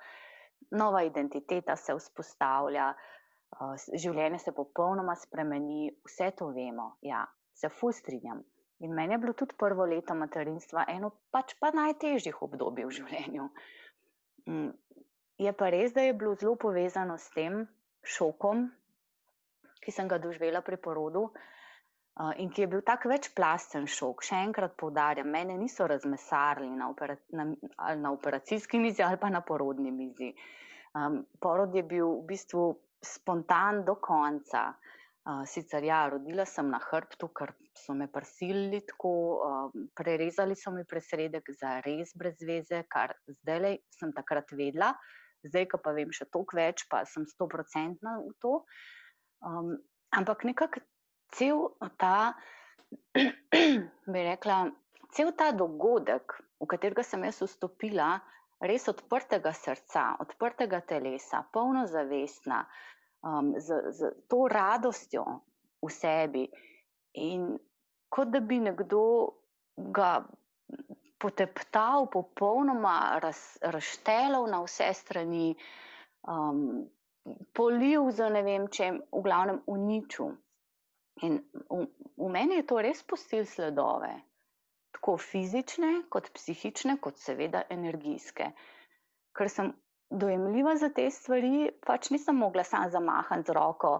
Nova 0.76 1.02
identiteta 1.06 1.76
se 1.80 1.94
vzpostavlja, 1.96 2.90
uh, 2.92 3.86
življenje 4.00 4.42
se 4.42 4.52
popolnoma 4.56 5.16
spremeni, 5.16 5.88
vse 6.04 6.30
to 6.38 6.50
vemo. 6.56 6.94
Ja, 7.04 7.24
se 7.54 7.70
fustrinjam. 7.72 8.42
In 8.84 8.94
meni 8.94 9.14
je 9.14 9.18
bilo 9.18 9.32
tudi 9.32 9.56
prvo 9.58 9.86
leto 9.86 10.14
materinstva 10.18 10.84
eno 10.92 11.10
pač 11.32 11.54
pa 11.60 11.70
najtežjih 11.72 12.42
obdobij 12.42 12.88
v 12.88 12.96
življenju. 12.98 13.48
Mm, 14.50 14.70
je 15.40 15.52
pa 15.56 15.70
res, 15.72 15.94
da 15.94 16.04
je 16.04 16.16
bilo 16.18 16.34
zelo 16.40 16.56
povezano 16.60 17.16
s 17.18 17.30
tem 17.36 17.62
šokom, 18.04 18.66
ki 19.84 19.94
sem 19.94 20.10
ga 20.10 20.18
doživela 20.18 20.60
pri 20.66 20.76
porodu. 20.76 21.28
In 22.14 22.50
ki 22.54 22.62
je 22.62 22.66
bil 22.70 22.82
tako 22.86 23.10
večplasten 23.10 23.88
šok, 23.90 24.20
še 24.22 24.36
enkrat 24.46 24.76
poudarjam, 24.78 25.26
mene 25.34 25.56
niso 25.58 25.88
razmesarili 25.90 26.70
na, 26.78 26.86
opera, 26.92 27.16
na, 27.34 27.48
na 27.98 28.12
operacijski 28.14 28.78
mizi 28.78 29.02
ali 29.02 29.18
pa 29.18 29.32
na 29.34 29.40
porodni 29.42 29.90
mizi. 29.90 30.30
Um, 30.94 31.24
porod 31.42 31.74
je 31.74 31.82
bil 31.82 32.06
v 32.20 32.28
bistvu 32.28 32.68
spontan 33.02 33.82
do 33.88 33.96
konca. 33.98 34.68
Uh, 35.24 35.42
sicer 35.48 35.82
ja, 35.88 36.04
rodila 36.12 36.44
sem 36.46 36.70
na 36.70 36.78
hrbtu, 36.84 37.32
ker 37.34 37.50
so 37.74 37.96
me 37.98 38.06
prisilili 38.12 38.84
tako, 38.86 39.12
uh, 39.42 39.74
prerezali 39.96 40.54
so 40.54 40.70
mi 40.70 40.84
presredek 40.86 41.50
za 41.58 41.80
res 41.82 42.14
brez 42.14 42.38
veze, 42.46 42.84
kar 42.94 43.16
zdaj 43.40 43.80
sem 43.98 44.14
takrat 44.14 44.54
vedela, 44.54 44.92
zdaj 45.48 45.66
pa 45.82 45.96
vem 45.96 46.14
še 46.14 46.28
toliko 46.30 46.60
več, 46.60 46.86
pa 46.86 47.02
sem 47.10 47.26
stoprocentna 47.26 48.20
v 48.22 48.34
to. 48.44 48.60
Um, 49.42 49.74
ampak 50.14 50.44
nekako 50.46 50.84
cel 51.34 51.66
ta, 51.98 52.34
bi 54.12 54.24
rekla, 54.30 54.58
cel 55.14 55.34
ta 55.38 55.50
dogodek, 55.52 56.38
v 56.60 56.68
katerega 56.70 57.04
sem 57.04 57.24
jaz 57.26 57.42
vstopila, 57.42 58.14
res 58.64 58.88
odprtega 58.88 59.52
srca, 59.52 60.14
odprtega 60.24 60.80
telesa, 60.88 61.42
polno 61.52 61.84
zavestna 61.90 62.62
um, 63.26 63.52
z, 63.58 63.80
z 63.92 64.12
to 64.30 64.46
radostjo 64.48 65.24
v 65.82 65.90
sebi. 65.92 66.44
In 67.20 67.52
kot 68.08 68.30
da 68.32 68.40
bi 68.40 68.60
nekdo 68.62 69.02
ga 69.76 70.22
poteptal, 71.18 72.08
popolnoma 72.12 73.18
raz, 73.22 73.56
razštelil 73.62 74.46
na 74.50 74.60
vse 74.64 74.90
strani, 74.94 75.54
um, 76.28 76.84
polil 77.56 78.10
za 78.12 78.28
ne 78.28 78.42
vem 78.44 78.68
čem, 78.68 79.00
v 79.12 79.22
glavnem 79.24 79.62
uničil. 79.66 80.34
In 81.22 81.38
v, 81.70 81.86
v 82.18 82.28
meni 82.30 82.58
je 82.58 82.66
to 82.66 82.80
res 82.82 83.02
pustil 83.06 83.46
sledove, 83.46 84.10
tako 84.96 85.16
fizične, 85.20 86.04
kot 86.10 86.32
psihične, 86.34 86.98
kot 87.00 87.22
seveda 87.22 87.62
energijske. 87.70 88.50
Ker 89.34 89.50
sem 89.50 89.70
dojemljiva 90.10 90.76
za 90.76 90.90
te 90.94 91.06
stvari, 91.10 91.70
pač 91.86 92.10
nisem 92.10 92.38
mogla 92.38 92.64
samo 92.66 92.90
zamahati 92.90 93.46
z 93.46 93.54
roko, 93.56 93.94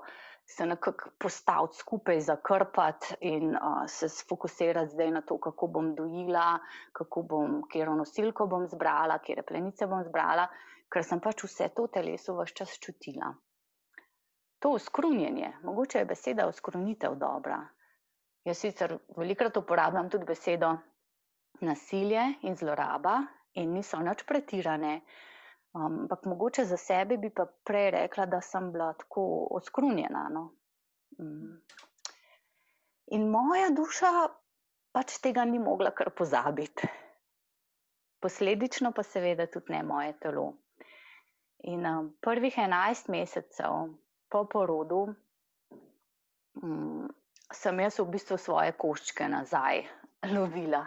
se 0.47 0.67
nekako 0.67 1.11
postaviti 1.19 1.79
skupaj, 1.79 2.21
zakrpati 2.21 3.15
in 3.31 3.55
uh, 3.57 3.87
se 3.89 4.09
sfokusirati 4.09 4.93
zdaj 4.93 5.11
na 5.11 5.23
to, 5.23 5.39
kako 5.41 5.67
bom 5.67 5.95
dojila, 5.95 6.59
kako 6.93 7.23
bom, 7.23 7.63
kjer 7.73 7.95
nosilko 7.97 8.47
bom 8.47 8.67
zbrala, 8.69 9.19
kjer 9.25 9.43
plenice 9.49 9.87
bom 9.87 10.05
zbrala, 10.05 10.49
ker 10.93 11.07
sem 11.07 11.21
pač 11.21 11.47
vse 11.47 11.71
to 11.75 11.89
v 11.89 11.95
telesu 11.97 12.37
vse 12.37 12.59
čas 12.61 12.77
čutila. 12.79 13.33
To 14.65 14.79
skrunjenje, 14.79 15.51
mogoče 15.63 15.99
je 15.99 16.05
beseda 16.09 16.47
uskrunitev 16.49 17.19
dobra. 17.21 17.59
Jaz 18.45 18.59
sicer 18.59 18.95
velikrat 19.17 19.57
uporabljam 19.57 20.07
tudi 20.11 20.25
besedo 20.25 20.71
nasilje 21.61 22.23
in 22.43 22.57
zloraba 22.57 23.19
in 23.61 23.75
niso 23.77 23.99
nič 24.01 24.23
pretirane. 24.25 25.01
Um, 25.75 25.99
ampak 26.05 26.25
mogoče 26.25 26.65
za 26.65 26.77
sebe 26.81 27.19
bi 27.21 27.29
pa 27.31 27.45
prej 27.65 27.91
rekla, 27.91 28.25
da 28.27 28.41
sem 28.41 28.71
bila 28.73 28.93
tako 28.93 29.25
oskrunjena. 29.51 30.29
No? 30.33 30.45
Um. 31.19 31.61
In 33.13 33.29
moja 33.29 33.69
duša 33.69 34.13
pač 34.97 35.19
tega 35.21 35.45
ni 35.45 35.59
mogla 35.59 35.91
kar 35.91 36.09
pozabiti. 36.11 36.89
Posledično 38.21 38.93
pa 38.97 39.03
seveda 39.03 39.45
tudi 39.47 39.77
ne 39.77 39.83
moje 39.83 40.17
telo. 40.25 40.47
In 41.69 41.85
um, 41.87 42.09
prvih 42.21 42.59
enajst 42.65 43.13
mesecev 43.13 43.93
po 44.35 44.43
porodu 44.51 45.05
um, 46.59 47.07
sem 47.55 47.81
jaz 47.85 48.01
v 48.03 48.09
bistvu 48.17 48.39
svoje 48.43 48.75
koščke 48.75 49.29
nazaj 49.31 49.85
lovila 50.35 50.83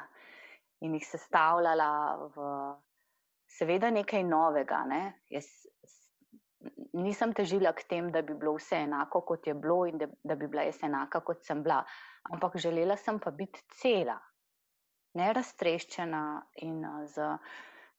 in 0.84 0.98
jih 1.00 1.08
sestavljala 1.08 1.92
v 2.36 2.52
seveda 3.58 3.90
nekaj 3.90 4.24
novega. 4.28 4.84
Ne? 4.90 5.02
Jaz 5.34 5.48
nisem 6.98 7.34
težila 7.34 7.74
k 7.74 7.86
temu, 7.90 8.12
da 8.14 8.22
bi 8.22 8.36
bilo 8.38 8.58
vse 8.58 8.84
enako, 8.86 9.24
kot 9.32 9.48
je 9.48 9.56
bilo, 9.58 9.86
in 9.90 9.98
da, 10.02 10.10
da 10.24 10.36
bi 10.36 10.50
bila 10.52 10.68
jaz 10.68 10.84
enaka, 10.86 11.24
kot 11.26 11.46
sem 11.46 11.64
bila. 11.66 11.84
Ampak 12.34 12.60
želela 12.62 12.98
sem 13.00 13.20
pa 13.24 13.32
biti 13.32 13.64
cela, 13.80 14.18
ne 15.18 15.32
raztreščena 15.34 16.24
in 16.68 16.84
z 17.08 17.32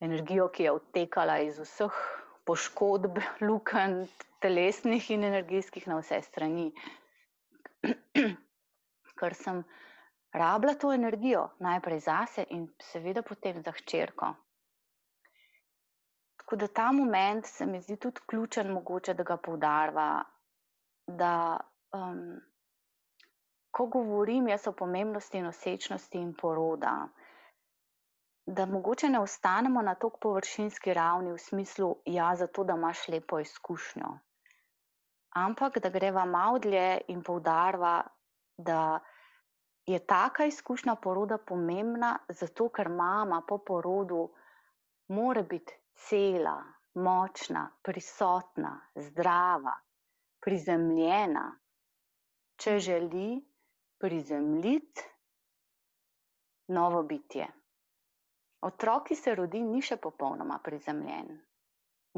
energijo, 0.05 0.51
ki 0.55 0.69
je 0.69 0.75
odtekala 0.77 1.39
iz 1.43 1.59
vseh 1.59 1.97
poškodb, 2.49 3.21
lukenj, 3.45 4.07
telesnih 4.41 5.11
in 5.13 5.27
energijskih 5.29 5.89
na 5.91 5.99
vse 6.01 6.23
strani. 6.25 6.71
Ker 9.19 9.35
sem 9.37 9.63
rabila 10.33 10.75
to 10.75 10.93
energijo 10.95 11.49
najprej 11.61 12.01
zase 12.01 12.47
in 12.57 12.69
seveda 12.91 13.23
potem 13.23 13.63
za 13.63 13.75
hčerko. 13.77 14.33
Tako 16.41 16.57
da 16.57 16.69
ta 16.69 16.93
moment 16.93 17.47
se 17.47 17.67
mi 17.67 17.81
zdi 17.81 17.97
tudi 17.97 18.25
ključen, 18.27 18.73
mogoče, 18.73 19.15
da 19.15 19.23
ga 19.23 19.37
poudarva, 19.37 20.25
da 21.07 21.59
um, 21.93 22.41
ko 23.71 23.87
govorim 23.87 24.49
jaz 24.49 24.67
o 24.67 24.73
pomembnosti 24.73 25.43
nosečnosti 25.43 26.19
in 26.19 26.33
poroda, 26.35 27.09
da 28.49 28.67
mogoče 28.67 29.09
ne 29.09 29.21
ostanemo 29.21 29.83
na 29.83 29.95
tako 29.95 30.19
površinski 30.21 30.95
ravni 30.95 31.33
v 31.33 31.39
smislu, 31.39 31.97
ja, 32.07 32.37
zato 32.37 32.65
da 32.65 32.75
imaš 32.75 33.09
lepo 33.09 33.39
izkušnjo. 33.39 34.19
Ampak 35.37 35.79
da 35.79 35.91
greva 35.91 36.25
malo 36.25 36.59
dlje 36.59 37.01
in 37.09 37.23
poudarva, 37.23 38.03
da 38.57 39.01
je 39.87 39.99
taka 40.07 40.45
izkušnja 40.45 40.95
poroda 40.95 41.39
pomembna, 41.39 42.19
zato 42.29 42.69
ker 42.69 42.89
mama 42.89 43.43
po 43.49 43.59
porodu 43.59 44.31
mora 45.09 45.43
biti 45.43 45.77
cela, 46.09 46.57
močna, 46.95 47.69
prisotna, 47.83 48.73
zdrava, 48.95 49.77
prizemljena, 50.41 51.45
če 52.57 52.79
želi 52.79 53.45
prizemljiti 53.99 55.05
novo 56.69 57.03
bitje. 57.03 57.58
Otrok, 58.61 59.07
ki 59.09 59.15
se 59.15 59.35
rodi, 59.39 59.61
ni 59.63 59.83
še 59.83 59.97
popolnoma 60.03 60.59
prizemljen. 60.65 61.31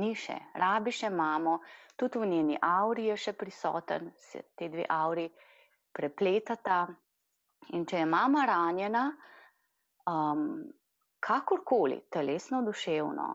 Ni 0.01 0.15
še, 0.17 0.37
rabi 0.57 0.93
še 0.95 1.11
mamo, 1.13 1.59
tudi 2.01 2.21
v 2.23 2.29
njeni 2.31 2.57
auri 2.65 3.11
je 3.11 3.17
še 3.27 3.35
prisoten, 3.37 4.09
se 4.17 4.41
te 4.57 4.71
dve 4.73 4.87
auri 4.89 5.27
prepletata. 5.93 6.87
In 7.77 7.85
če 7.85 8.01
je 8.01 8.07
mama 8.09 8.47
ranjena, 8.49 9.03
um, 10.09 10.47
kakorkoli, 11.21 12.01
telesno, 12.09 12.63
duševno, 12.65 13.29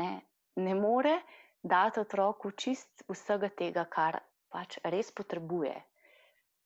ne, 0.00 0.12
ne 0.56 0.74
more 0.74 1.18
dati 1.60 2.00
otroku 2.00 2.54
čist 2.56 3.04
vsega 3.08 3.50
tega, 3.52 3.84
kar 3.84 4.22
pač 4.48 4.78
res 4.84 5.12
potrebuje. 5.12 5.74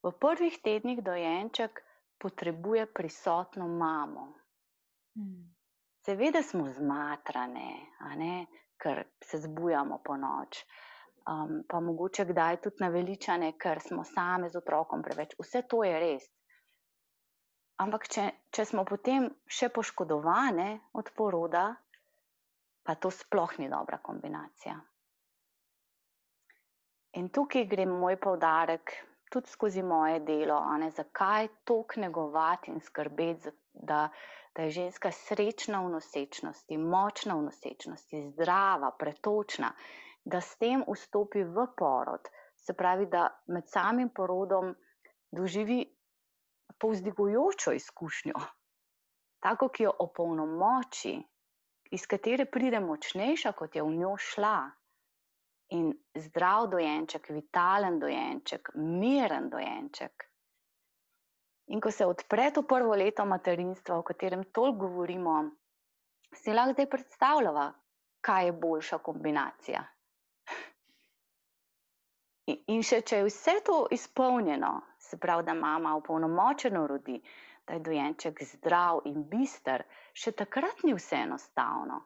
V 0.07 0.13
prvih 0.23 0.63
tednih 0.63 1.03
dojenček 1.03 1.83
potrebuje 2.23 2.87
prisotno 2.95 3.67
mamo. 3.67 4.29
Hmm. 5.19 5.55
Seveda 6.07 6.43
smo 6.47 6.69
zmatrane, 6.71 7.71
ne, 8.17 8.47
ker 8.79 9.03
se 9.25 9.41
zbujamo 9.43 9.99
po 10.05 10.17
noč. 10.17 10.63
Um, 11.29 11.65
pa 11.69 11.81
mogoče 11.81 12.25
kdaj 12.25 12.61
tudi 12.65 12.81
naveličane, 12.81 13.51
ker 13.61 13.83
smo 13.85 14.05
same 14.07 14.49
z 14.49 14.57
otrokom 14.63 15.03
preveč. 15.03 15.35
Vse 15.43 15.65
to 15.69 15.83
je 15.85 15.99
res. 16.01 16.29
Ampak, 17.83 18.07
če, 18.15 18.29
če 18.55 18.65
smo 18.71 18.87
potem 18.87 19.27
še 19.45 19.69
poškodovane 19.75 20.71
od 20.97 21.11
poroda, 21.19 21.67
pa 22.87 22.95
to 22.95 23.11
sploh 23.13 23.59
ni 23.59 23.69
dobra 23.69 23.99
kombinacija. 23.99 24.79
In 27.19 27.29
tukaj 27.35 27.67
gre 27.67 27.85
moj 27.91 28.17
poudarek 28.23 28.95
tudi 29.31 29.51
skozi 29.51 29.83
moje 29.83 30.21
delo, 30.21 30.59
ne, 30.79 30.91
zakaj 30.91 31.49
toliko 31.65 32.01
negovati 32.01 32.71
in 32.71 32.81
skrbeti, 32.81 33.51
da, 33.73 34.09
da 34.57 34.63
je 34.63 34.71
ženska 34.71 35.13
srečna 35.13 35.83
v 35.87 35.93
nosečnosti, 35.97 36.79
močna 36.79 37.35
v 37.35 37.47
nosečnosti, 37.49 38.23
zdrava, 38.33 38.91
pretočna, 38.99 39.73
da 40.25 40.41
s 40.41 40.57
tem 40.59 40.85
vstopi 40.89 41.45
v 41.45 41.67
porod. 41.77 42.29
Se 42.57 42.75
pravi, 42.75 43.07
da 43.07 43.29
med 43.47 43.69
samim 43.69 44.11
porodom 44.11 44.75
doživi 45.31 45.85
povzdigujočo 46.79 47.73
izkušnjo, 47.73 48.41
tako, 49.41 49.69
ki 49.69 49.83
jo 49.83 49.93
opolnomoči, 49.99 51.17
iz 51.91 52.07
katere 52.07 52.45
pride 52.45 52.81
močnejša, 52.81 53.53
kot 53.53 53.77
je 53.77 53.83
v 53.83 53.95
njo 53.97 54.17
šla. 54.21 54.71
In 55.77 55.93
zdrav 56.17 56.71
dojenček, 56.73 57.29
vitalen 57.29 57.99
dojenček, 58.01 58.71
miren 58.75 59.51
dojenček. 59.53 60.25
In 61.69 61.81
ko 61.85 61.91
se 61.93 62.07
odpre 62.09 62.51
to 62.55 62.63
prvo 62.63 62.95
leto 62.97 63.27
materinstva, 63.29 63.99
o 63.99 64.03
katerem 64.03 64.45
toliko 64.45 64.87
govorimo, 64.87 65.35
si 66.33 66.55
lahko 66.57 66.73
zdaj 66.73 66.89
predstavljava, 66.95 67.67
kaj 68.25 68.47
je 68.47 68.53
boljša 68.53 68.99
kombinacija. 68.99 69.85
In 72.49 72.81
še 72.81 73.03
če 73.05 73.21
je 73.21 73.29
vse 73.29 73.59
to 73.65 73.77
izpolnjeno, 73.93 74.73
se 74.99 75.19
pravi, 75.21 75.45
da 75.45 75.55
mama 75.55 75.93
opolnomočeno 75.99 76.87
rodi, 76.89 77.19
da 77.69 77.77
je 77.77 77.85
dojenček 77.85 78.41
zdrav 78.55 79.03
in 79.05 79.27
bister, 79.29 79.85
še 80.17 80.33
takrat 80.33 80.81
ni 80.89 80.95
vse 80.97 81.21
enostavno. 81.27 82.01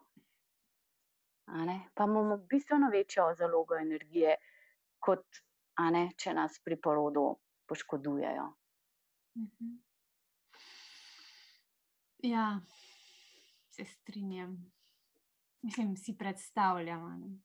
Pa 1.95 2.05
imamo 2.05 2.36
bistveno 2.36 2.88
večjo 2.90 3.34
zalogo 3.34 3.76
energije, 3.76 4.36
kot 4.99 5.24
ne, 5.93 6.11
če 6.16 6.34
nas 6.34 6.61
pri 6.64 6.76
porodu 6.80 7.24
poškodujejo. 7.66 8.47
Mhm. 9.36 9.72
Ja, 12.22 12.61
se 13.70 13.84
strinjam. 13.84 14.72
Mislim, 15.62 15.97
si 15.97 16.18
predstavljam. 16.18 17.43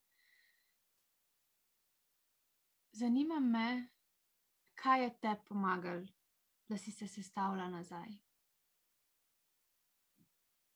Zanima 2.92 3.40
me, 3.40 3.88
kaj 4.76 5.04
je 5.04 5.20
te 5.20 5.36
pomagalo, 5.48 6.06
da 6.68 6.78
si 6.78 6.92
se 6.92 7.08
sestavila 7.08 7.70
nazaj. 7.70 8.10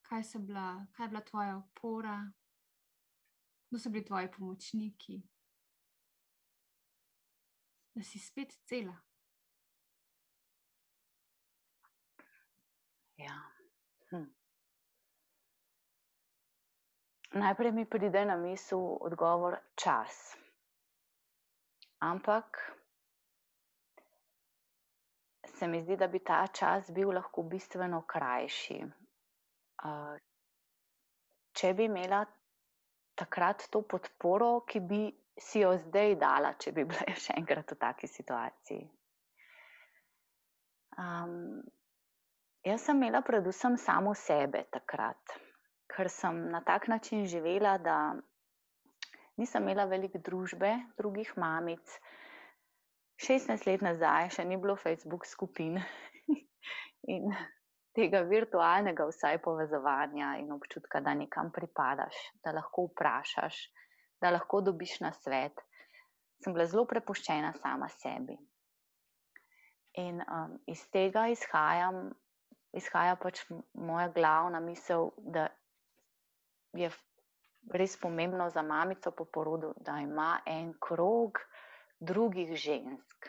Kaj, 0.02 0.22
bila, 0.38 0.86
kaj 0.92 1.04
je 1.04 1.08
bila 1.08 1.20
tvoja 1.20 1.56
opora, 1.56 2.32
kdo 3.72 3.78
so 3.78 3.90
bili 3.90 4.04
tvoji 4.04 4.28
pomočniki, 4.30 5.22
da 7.94 8.02
si 8.02 8.18
spet 8.18 8.52
cela. 8.68 8.96
Ja. 13.16 13.38
Hm. 14.10 14.24
Najprej 17.32 17.72
mi 17.72 17.86
pride 17.88 18.24
na 18.24 18.36
misel 18.36 18.96
odgovor 19.00 19.56
čas. 19.74 20.36
Ampak 21.98 22.60
se 25.46 25.66
mi 25.66 25.82
zdi, 25.82 25.96
da 25.96 26.06
bi 26.06 26.18
ta 26.18 26.46
čas 26.46 26.90
bil 26.90 27.08
lahko 27.08 27.42
bistveno 27.42 28.04
krajši. 28.06 28.82
Če 31.52 31.74
bi 31.74 31.84
imela 31.84 32.26
takrat 33.18 33.68
to 33.70 33.82
podporo, 33.82 34.62
ki 34.68 34.80
bi 34.80 35.02
si 35.38 35.62
jo 35.62 35.74
zdaj 35.88 36.16
dala, 36.20 36.54
če 36.58 36.72
bi 36.72 36.84
bila 36.88 37.14
še 37.26 37.36
enkrat 37.38 37.74
v 37.74 37.78
taki 37.80 38.10
situaciji. 38.10 38.82
Um, 41.00 41.62
Jaz 42.62 42.84
sem 42.86 43.00
imela 43.00 43.18
predvsem 43.26 43.74
samo 43.74 44.12
sebe 44.14 44.60
takrat, 44.70 45.32
ker 45.90 46.06
sem 46.06 46.36
na 46.52 46.60
tak 46.62 46.86
način 46.86 47.24
živela, 47.26 47.72
da 47.78 48.14
nisem 49.36 49.64
imela 49.66 49.88
veliko 49.90 50.20
družbe, 50.22 50.70
drugih 50.98 51.32
mamic. 51.36 51.96
16 53.18 53.66
let 53.66 53.82
nazaj 53.82 54.30
še 54.36 54.44
ni 54.46 54.60
bilo 54.62 54.76
Facebook 54.78 55.26
skupin 55.26 55.80
in 57.14 57.34
tega 57.96 58.22
virtualnega, 58.28 59.06
vsaj 59.10 59.38
povezovanja 59.44 60.36
in 60.40 60.52
občutka, 60.52 61.00
da 61.00 61.14
nekam 61.14 61.52
pripadaš, 61.52 62.16
da 62.44 62.54
lahko 62.56 62.88
vprašaš, 62.90 63.58
da 64.20 64.30
lahko 64.30 64.60
dobiš 64.60 65.00
na 65.00 65.12
svet. 65.12 65.60
Sem 66.42 66.54
bila 66.54 66.66
zelo 66.66 66.86
prepuščena 66.90 67.52
sama 67.60 67.88
sebi. 67.88 68.38
In 70.00 70.22
um, 70.24 70.56
iz 70.66 70.86
tega 70.90 71.28
izhajam 71.28 72.08
izhaja 72.72 73.16
pač 73.20 73.44
moja 73.74 74.08
glavna 74.08 74.60
misel, 74.60 75.10
da 75.16 75.48
je 76.76 76.90
res 77.72 77.96
pomembno 78.00 78.48
za 78.50 78.62
mamico 78.62 79.12
po 79.12 79.24
porodu, 79.24 79.74
da 79.76 79.98
ima 80.00 80.40
en 80.46 80.72
krog 80.80 81.38
drugih 82.00 82.56
žensk. 82.56 83.28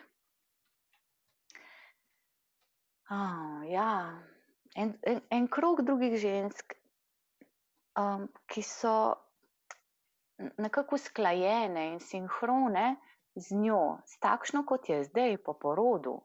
Oh, 3.12 3.62
ja. 3.70 4.24
En, 4.76 4.94
en, 5.02 5.22
en 5.30 5.48
krog 5.48 5.84
drugih 5.86 6.18
žensk, 6.22 6.76
um, 8.00 8.28
ki 8.48 8.64
so 8.66 8.96
nekako 10.58 10.98
usklajene 11.00 11.88
in 11.94 12.00
sinhrone 12.04 12.96
z 13.36 13.56
njo, 13.58 13.98
s 14.06 14.20
takšno, 14.20 14.66
kot 14.66 14.90
je 14.90 15.04
zdaj 15.08 15.38
po 15.46 15.54
porodu 15.54 16.20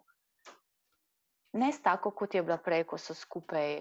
ne 1.53 1.73
s 1.73 1.83
tako, 1.83 2.11
kot 2.11 2.35
je 2.35 2.43
bila 2.43 2.57
prej, 2.57 2.85
ko 2.85 2.99
so 2.99 3.15
skupaj 3.15 3.81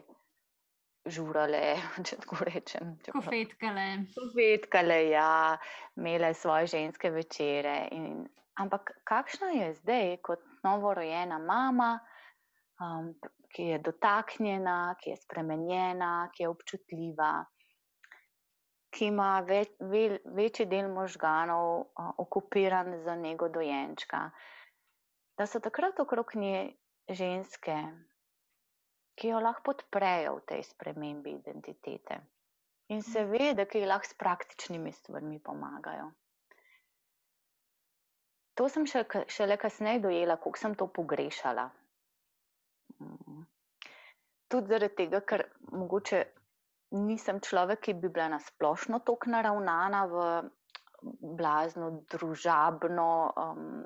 žurale, 1.07 1.61
če 2.07 2.19
tako 2.23 2.47
rečem. 2.47 2.95
Kofetkale. 3.11 3.87
Kofetkale, 4.15 4.99
ja, 5.11 5.57
imele 5.95 6.33
svoje 6.33 6.67
ženske 6.75 7.11
večere. 7.11 7.77
In, 7.91 8.25
ampak 8.59 8.91
kakšna 9.07 9.53
je 9.55 9.73
zdaj, 9.81 10.17
kot 10.25 10.43
novorojena 10.63 11.39
mama, 11.39 11.97
um, 12.81 13.13
ki 13.57 13.63
je 13.71 13.77
dotaknjena, 13.81 14.95
ki 15.01 15.09
je 15.09 15.17
spremenjena, 15.17 16.29
ki 16.33 16.43
je 16.43 16.49
občutljiva. 16.49 17.31
Ki 18.93 19.09
ima 19.09 19.29
več, 19.41 19.71
ve, 19.81 20.19
večji 20.37 20.67
del 20.69 20.91
možganov 20.93 21.69
uh, 21.81 22.11
okupiran 22.21 22.99
za 23.01 23.15
njego 23.17 23.49
dojenčka. 23.49 24.19
Da 25.37 25.47
so 25.49 25.59
takrat 25.59 25.97
okrog 25.99 26.35
nje 26.37 26.77
ženske, 27.09 27.79
ki 29.17 29.33
jo 29.33 29.41
lahko 29.41 29.71
podprejo 29.71 30.37
v 30.37 30.45
tej 30.53 30.63
spremembi 30.69 31.33
identitete 31.39 32.21
in 32.93 33.01
seveda, 33.01 33.65
ki 33.65 33.81
ji 33.81 33.89
lahko 33.89 34.05
s 34.05 34.19
praktičnimi 34.21 34.93
stvarmi 34.93 35.41
pomagajo. 35.41 36.11
To 38.57 38.69
sem 38.69 38.85
še, 38.89 39.03
šele 39.33 39.57
kasneje 39.57 40.05
dojela, 40.05 40.37
kako 40.37 40.61
sem 40.61 40.77
to 40.77 40.87
pogrešala. 40.93 41.67
Tudi 44.47 44.71
zaradi 44.71 44.95
tega, 44.95 45.21
ker 45.27 45.43
mogoče 45.75 46.23
nisem 46.95 47.41
človek, 47.43 47.81
ki 47.87 47.97
bi 47.99 48.09
bila 48.09 48.29
nasplošno 48.37 49.01
tako 49.05 49.31
naravnana 49.33 50.05
v 50.07 50.27
blazno, 51.37 51.89
družabno, 52.11 53.09
um, 53.43 53.83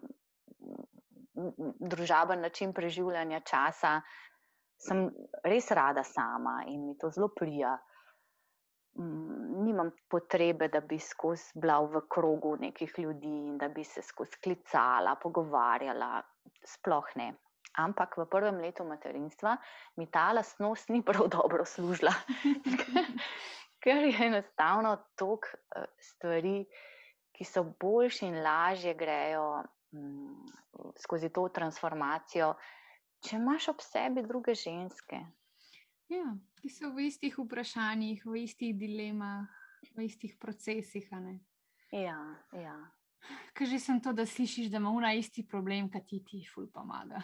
družaben 1.79 2.41
način 2.41 2.73
preživljanja 2.73 3.41
časa, 3.47 4.01
sem 4.81 5.07
res 5.43 5.71
rada 5.71 6.03
sama 6.03 6.61
in 6.67 6.85
mi 6.87 6.97
to 6.97 7.09
zelo 7.09 7.29
prija. 7.35 7.77
Mm, 8.99 9.63
nimam 9.63 9.91
potrebe, 10.11 10.67
da 10.67 10.81
bi 10.83 10.97
skozi 10.99 11.55
bila 11.55 11.77
v 11.79 12.01
krogu 12.11 12.57
nekih 12.59 12.97
ljudi 12.99 13.31
in 13.47 13.57
da 13.57 13.69
bi 13.71 13.85
se 13.87 14.01
skozi 14.03 14.41
klicala, 14.43 15.15
pogovarjala, 15.21 16.17
sploh 16.67 17.13
ne. 17.15 17.29
Ampak 17.79 18.17
v 18.17 18.25
prvem 18.27 18.57
letu 18.59 18.83
materinstva 18.83 19.55
mi 19.95 20.07
ta 20.11 20.31
lastnost 20.35 20.89
ni 20.89 21.03
prav 21.05 21.29
dobro 21.31 21.65
služila, 21.65 22.11
ker 23.83 24.03
je 24.03 24.25
enostavno 24.27 24.97
toliko 25.15 25.47
eh, 25.75 25.85
stvari, 25.99 26.65
ki 27.31 27.47
so 27.47 27.63
boljše 27.79 28.27
in 28.27 28.41
lažje 28.43 28.93
grejo 28.93 29.63
Mm, 29.93 30.45
skozi 30.95 31.29
to 31.35 31.49
transformacijo, 31.51 32.53
če 33.27 33.35
imaš 33.35 33.67
ob 33.73 33.81
sebi 33.83 34.23
druge 34.23 34.55
ženske. 34.55 35.19
Ja, 36.11 36.29
ki 36.61 36.71
so 36.71 36.93
v 36.95 37.09
istih 37.09 37.35
vprašanjih, 37.39 38.23
v 38.23 38.43
istih 38.45 38.71
dilemah, 38.79 39.51
v 39.95 40.07
istih 40.07 40.37
procesih. 40.39 41.09
Ja, 41.91 42.19
ja. 42.55 42.77
Kaj 43.53 43.67
že 43.67 43.79
sem 43.79 44.01
to, 44.01 44.13
da 44.13 44.25
slišiš, 44.25 44.71
da 44.71 44.77
ima 44.77 44.89
ona 44.89 45.13
isti 45.13 45.45
problem, 45.47 45.89
ki 45.91 46.01
ti 46.07 46.23
ti 46.25 46.43
ful 46.53 46.67
pomaga. 46.73 47.21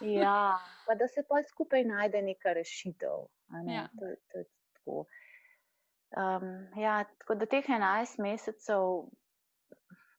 ja, 0.00 0.58
pa 0.86 0.94
da 0.94 1.08
se 1.08 1.24
pa 1.28 1.42
skupaj 1.48 1.84
najde 1.84 2.22
neka 2.22 2.52
rešitev. 2.52 3.28
Ne? 3.48 3.74
Ja. 3.74 3.88
To, 3.98 4.14
to 4.32 4.44
tako. 4.72 5.06
Um, 6.16 6.50
ja, 6.80 7.04
tako 7.18 7.34
da 7.34 7.46
teh 7.46 7.64
11 7.68 8.20
mesecev 8.22 9.08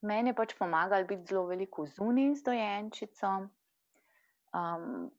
Meni 0.01 0.29
je 0.29 0.35
pač 0.37 0.53
pomagalo 0.57 1.07
biti 1.09 1.25
zelo 1.31 1.47
veliko 1.49 1.87
zunaj 1.89 2.35
z 2.37 2.43
dojenčico. 2.45 3.31
Um, 4.53 5.09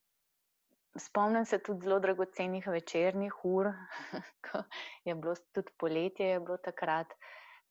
spomnim 0.99 1.45
se 1.45 1.59
tudi 1.59 1.86
zelo 1.86 1.99
dragocenih 2.01 2.66
večernih 2.66 3.45
ur, 3.45 3.72
ko 4.47 4.62
je 5.05 5.14
bilo 5.14 5.34
tudi 5.53 5.74
poletje, 5.78 6.30
je 6.34 6.41
bilo 6.41 6.57
takrat, 6.62 7.12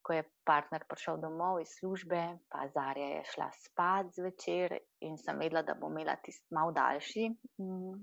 ko 0.08 0.16
je 0.16 0.24
partner 0.48 0.86
prišel 0.88 1.20
domov 1.20 1.60
iz 1.60 1.74
službe, 1.80 2.22
pa 2.48 2.68
Zarja 2.72 3.08
je 3.18 3.24
šla 3.34 3.50
spat 3.60 4.14
zvečer 4.16 4.78
in 5.04 5.18
sem 5.20 5.36
vedela, 5.36 5.66
da 5.68 5.76
bo 5.76 5.90
imela 5.92 6.16
tisti 6.24 6.56
mal 6.56 6.72
daljši 6.72 7.26
um, 7.60 7.98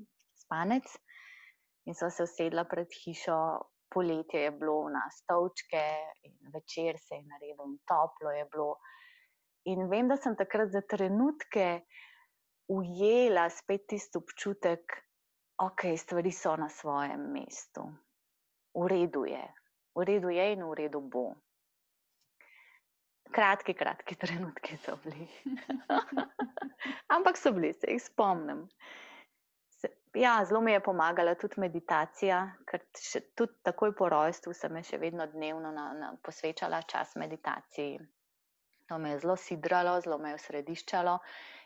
spanec. 0.44 0.90
In 1.88 1.96
so 1.96 2.10
se 2.12 2.26
usedla 2.28 2.66
pred 2.68 2.92
hišo, 2.92 3.38
poletje 3.94 4.42
je 4.44 4.50
bilo 4.50 4.90
na 4.92 5.06
stolčke 5.12 5.84
in 6.28 6.36
večer 6.52 6.98
se 7.00 7.16
je 7.16 7.24
naredil 7.30 7.78
toplo 7.88 8.32
je 8.36 8.44
bilo. 8.52 8.76
In 9.72 9.88
vem, 9.88 10.08
da 10.08 10.16
sem 10.20 10.36
takrat 10.36 10.72
za 10.72 10.82
trenutke 10.84 11.84
ujela 12.68 13.48
spet 13.50 13.86
tisti 13.88 14.18
občutek, 14.20 14.98
ok, 15.64 15.86
stvari 15.96 16.32
so 16.32 16.56
na 16.56 16.68
svojem 16.68 17.30
mestu, 17.32 17.86
v 18.76 18.88
redu 18.92 19.24
je, 19.24 19.44
v 19.96 20.04
redu 20.04 20.32
je 20.36 20.52
in 20.52 20.64
v 20.68 20.76
redu 20.84 21.00
bo. 21.00 21.30
Kratki, 23.32 23.74
kratki 23.74 24.14
trenutki 24.14 24.76
so 24.76 24.96
bili. 25.04 25.28
Ampak 27.16 27.38
so 27.38 27.52
bili, 27.52 27.72
se 27.72 27.90
jih 27.90 28.02
spomnim. 28.02 28.66
Ja, 30.14 30.44
zelo 30.44 30.60
mi 30.60 30.72
je 30.72 30.80
pomagala 30.80 31.34
tudi 31.34 31.58
meditacija, 31.60 32.38
ker 32.70 32.84
še, 32.94 33.20
tudi 33.34 33.56
takoj 33.66 33.94
po 33.98 34.08
rojstvu 34.12 34.54
sem 34.54 34.72
me 34.72 34.84
še 34.86 35.00
vedno 35.02 35.26
dnevno 35.26 35.72
na, 35.74 35.88
na, 35.98 36.12
posvečala 36.22 36.84
čas 36.86 37.16
meditaciji. 37.18 37.98
To 38.88 38.98
me 38.98 39.14
je 39.14 39.18
zelo 39.24 39.36
sidralo, 39.36 39.96
zelo 40.04 40.18
me 40.22 40.30
je 40.30 40.38
osrediščalo 40.38 41.16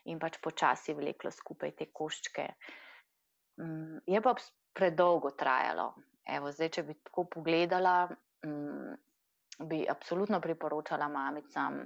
in 0.08 0.20
pač 0.22 0.38
počasi 0.40 0.94
vleklo 0.96 1.30
skupaj 1.34 1.74
te 1.76 1.90
koščke. 1.92 2.46
Um, 3.60 3.98
je 4.06 4.22
pa 4.24 4.32
predolgo 4.72 5.34
trajalo. 5.36 5.90
Evo, 6.28 6.52
zdaj, 6.52 6.72
če 6.78 6.86
bi 6.88 6.96
tako 7.04 7.26
pogledala, 7.36 8.08
um, 8.46 8.96
bi 9.58 9.86
absolutno 9.88 10.40
priporočala 10.40 11.08
mamicam, 11.08 11.80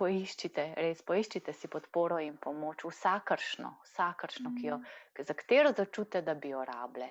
poiščite, 0.00 0.66
res 0.80 1.02
poiščite 1.04 1.52
si 1.52 1.68
podporo 1.68 2.18
in 2.24 2.38
pomoč, 2.40 2.86
vsakršno, 2.88 3.72
vsakršno, 3.84 4.54
ki 4.56 4.66
jo, 4.70 4.78
mhm. 4.80 5.26
za 5.28 5.36
katero 5.36 5.74
začutite, 5.76 6.22
da 6.24 6.34
bi 6.34 6.54
jo 6.54 6.62
rabile. 6.64 7.10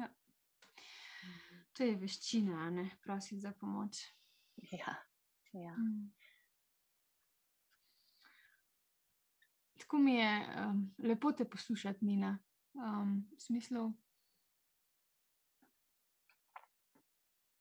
Ja. 0.00 0.10
To 1.72 1.88
je 1.88 1.96
veščina, 1.96 2.68
ne 2.76 2.90
prositi 3.04 3.40
za 3.40 3.54
pomoč. 3.56 4.04
Ja. 4.72 4.98
Ja. 5.52 5.72
Mm. 5.76 6.12
Tako 9.82 9.98
mi 9.98 10.14
je 10.14 10.32
um, 10.56 10.94
lepo 11.04 11.32
te 11.32 11.44
poslušati, 11.44 12.04
Nina. 12.04 12.38
Um, 12.72 13.28
v 13.36 13.40
smislu 13.42 13.90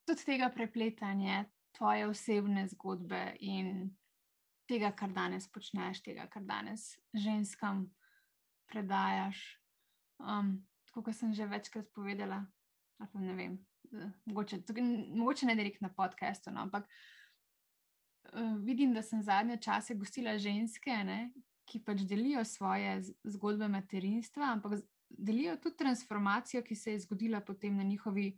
tudi 0.06 0.26
tega 0.26 0.49
prepletanja, 0.54 1.45
tvoje 1.78 2.08
osebne 2.08 2.68
zgodbe 2.68 3.36
in 3.39 3.89
tega, 4.70 4.91
kar 4.95 5.12
danes 5.14 5.47
počneš, 5.52 6.02
tega, 6.06 6.28
kar 6.32 6.43
danes 6.47 6.93
ženskam 7.14 7.86
predajaš. 8.72 9.41
Um, 10.22 10.60
tako 10.88 11.08
kot 11.08 11.18
sem 11.18 11.34
že 11.34 11.47
večkrat 11.49 11.89
povedala, 11.95 12.43
ali 13.02 13.26
ne 13.26 13.36
vem, 13.36 13.56
mogoče, 14.26 14.62
tukaj, 14.68 14.86
mogoče 15.18 15.49
ne 15.49 15.56
direkt 15.56 15.82
na 15.82 15.89
podkastu, 15.89 16.52
no, 16.54 16.68
ampak 16.68 16.86
uh, 16.86 18.58
vidim, 18.64 18.93
da 18.93 19.02
sem 19.02 19.24
zadnje 19.24 19.58
čase 19.64 19.95
gostila 19.95 20.38
ženske, 20.38 20.93
ne, 21.08 21.32
ki 21.66 21.82
pač 21.86 22.04
delijo 22.08 22.43
svoje 22.45 22.99
zgodbe 23.24 23.68
materinstva, 23.72 24.54
ampak 24.58 24.82
delijo 25.10 25.56
tudi 25.64 25.78
transformacijo, 25.78 26.64
ki 26.64 26.76
se 26.76 26.95
je 26.95 27.04
zgodila 27.06 27.41
potem 27.41 27.78
na 27.78 27.84
njihovi 27.84 28.34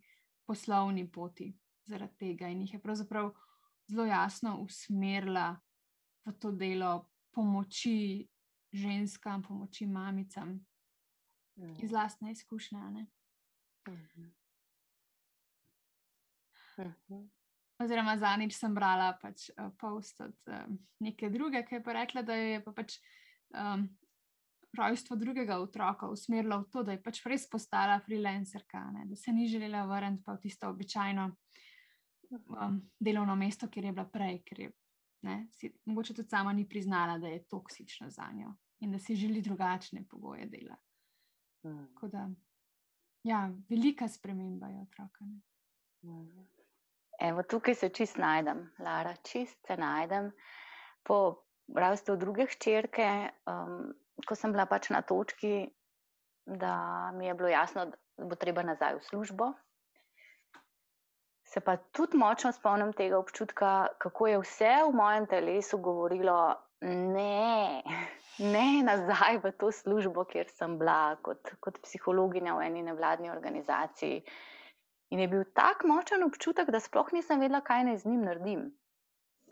poslovni 0.46 1.06
poti 1.12 1.52
zaradi 1.86 2.16
tega 2.18 2.48
in 2.48 2.60
jih 2.60 2.74
je 2.74 2.80
pravzaprav 2.82 3.32
zelo 3.86 4.04
jasno 4.04 4.58
usmerila 4.60 5.56
v 6.24 6.32
to 6.40 6.52
delo 6.52 7.10
pomoči 7.30 8.28
ženskam, 8.72 9.42
pomoči 9.42 9.86
mamicam 9.86 10.66
mm. 11.56 11.76
iz 11.82 11.92
lastne 11.92 12.32
izkušnje. 12.32 12.78
Mm 12.78 13.06
-hmm. 13.88 14.32
Mm 16.78 16.94
-hmm. 17.08 17.28
Oziroma, 17.78 18.18
zadnjič 18.18 18.54
sem 18.54 18.74
brala 18.74 19.18
pač, 19.22 19.50
uh, 19.50 19.72
post 19.78 20.20
od 20.20 20.36
uh, 20.46 20.76
neke 20.98 21.30
druge, 21.30 21.64
ki 21.66 21.74
je 21.74 21.82
pa 21.82 21.92
rekla, 21.92 22.22
da 22.22 22.34
je 22.34 22.64
pa 22.64 22.72
pač 22.72 22.98
um, 23.50 23.88
rojstvo 24.76 25.16
drugega 25.16 25.58
otroka 25.58 26.08
usmerilo 26.08 26.60
v 26.62 26.70
to, 26.70 26.82
da 26.82 26.92
je 26.92 27.02
pač 27.02 27.22
res 27.26 27.48
postala 27.50 27.98
freelancerka, 28.00 28.80
ne? 28.94 29.04
da 29.10 29.16
se 29.16 29.32
ni 29.32 29.48
želela 29.48 29.84
vrniti 29.86 30.24
pa 30.26 30.34
v 30.34 30.40
tisto 30.46 30.68
običajno 30.68 31.28
um, 32.30 32.80
delovno 33.00 33.36
mesto, 33.36 33.68
kjer 33.68 33.90
je 33.90 33.92
bila 33.92 34.06
prej, 34.10 34.40
ker 34.48 34.60
je 34.60 34.72
ne, 35.24 35.46
si, 35.52 35.72
mogoče 35.84 36.14
tudi 36.14 36.28
sama 36.28 36.52
ni 36.52 36.68
priznala, 36.68 37.18
da 37.18 37.28
je 37.28 37.44
toksično 37.48 38.10
za 38.10 38.28
njo 38.32 38.54
in 38.80 38.92
da 38.92 38.98
si 38.98 39.14
želi 39.16 39.40
drugačne 39.42 40.04
pogoje 40.10 40.46
dela. 40.46 40.76
Mm. 41.64 42.08
Da, 42.12 42.28
ja, 43.22 43.50
velika 43.68 44.08
sprememba 44.08 44.68
je 44.68 44.80
otroka. 44.80 45.24
Mm. 46.02 46.46
Evo, 47.20 47.42
tukaj 47.42 47.74
se 47.74 47.88
čist 47.88 48.16
najdem, 48.16 48.70
Lara, 48.78 49.16
čist 49.16 49.66
se 49.66 49.76
najdem. 49.76 50.32
Po 51.02 51.44
rojstvu 51.74 52.16
druge 52.16 52.46
hčerke, 52.46 53.30
um, 53.46 53.94
ko 54.22 54.34
sem 54.38 54.52
bila 54.54 54.66
pač 54.70 54.90
na 54.94 55.02
točki, 55.02 55.68
da 56.46 57.10
mi 57.14 57.26
je 57.26 57.34
bilo 57.34 57.48
jasno, 57.48 57.86
da 57.90 58.28
bo 58.30 58.38
treba 58.38 58.62
nazaj 58.62 58.98
v 58.98 59.06
službo, 59.10 59.52
Se 61.54 61.60
pa 61.60 61.76
tudi 61.76 62.18
močno 62.18 62.50
spomnim 62.52 62.92
tega 62.98 63.18
občutka, 63.18 63.86
kako 63.98 64.26
je 64.26 64.38
vse 64.42 64.70
v 64.88 64.94
mojem 64.96 65.26
telesu 65.30 65.78
govorilo, 65.78 66.38
ne, 66.80 67.82
ne 68.38 68.64
nazaj 68.82 69.38
v 69.44 69.52
to 69.60 69.70
službo, 69.72 70.24
kjer 70.32 70.50
sem 70.50 70.74
bila 70.80 71.14
kot, 71.22 71.52
kot 71.60 71.78
psihologinja 71.84 72.56
v 72.56 72.64
eni 72.66 72.82
nevladni 72.82 73.30
organizaciji. 73.30 74.24
In 75.14 75.22
je 75.22 75.28
bil 75.28 75.44
tak 75.54 75.84
močen 75.86 76.26
občutek, 76.26 76.72
da 76.74 76.80
sploh 76.82 77.12
nisem 77.14 77.44
vedela, 77.44 77.62
kaj 77.62 77.86
naj 77.86 78.02
z 78.02 78.10
njim 78.10 78.26
naredim. 78.26 78.66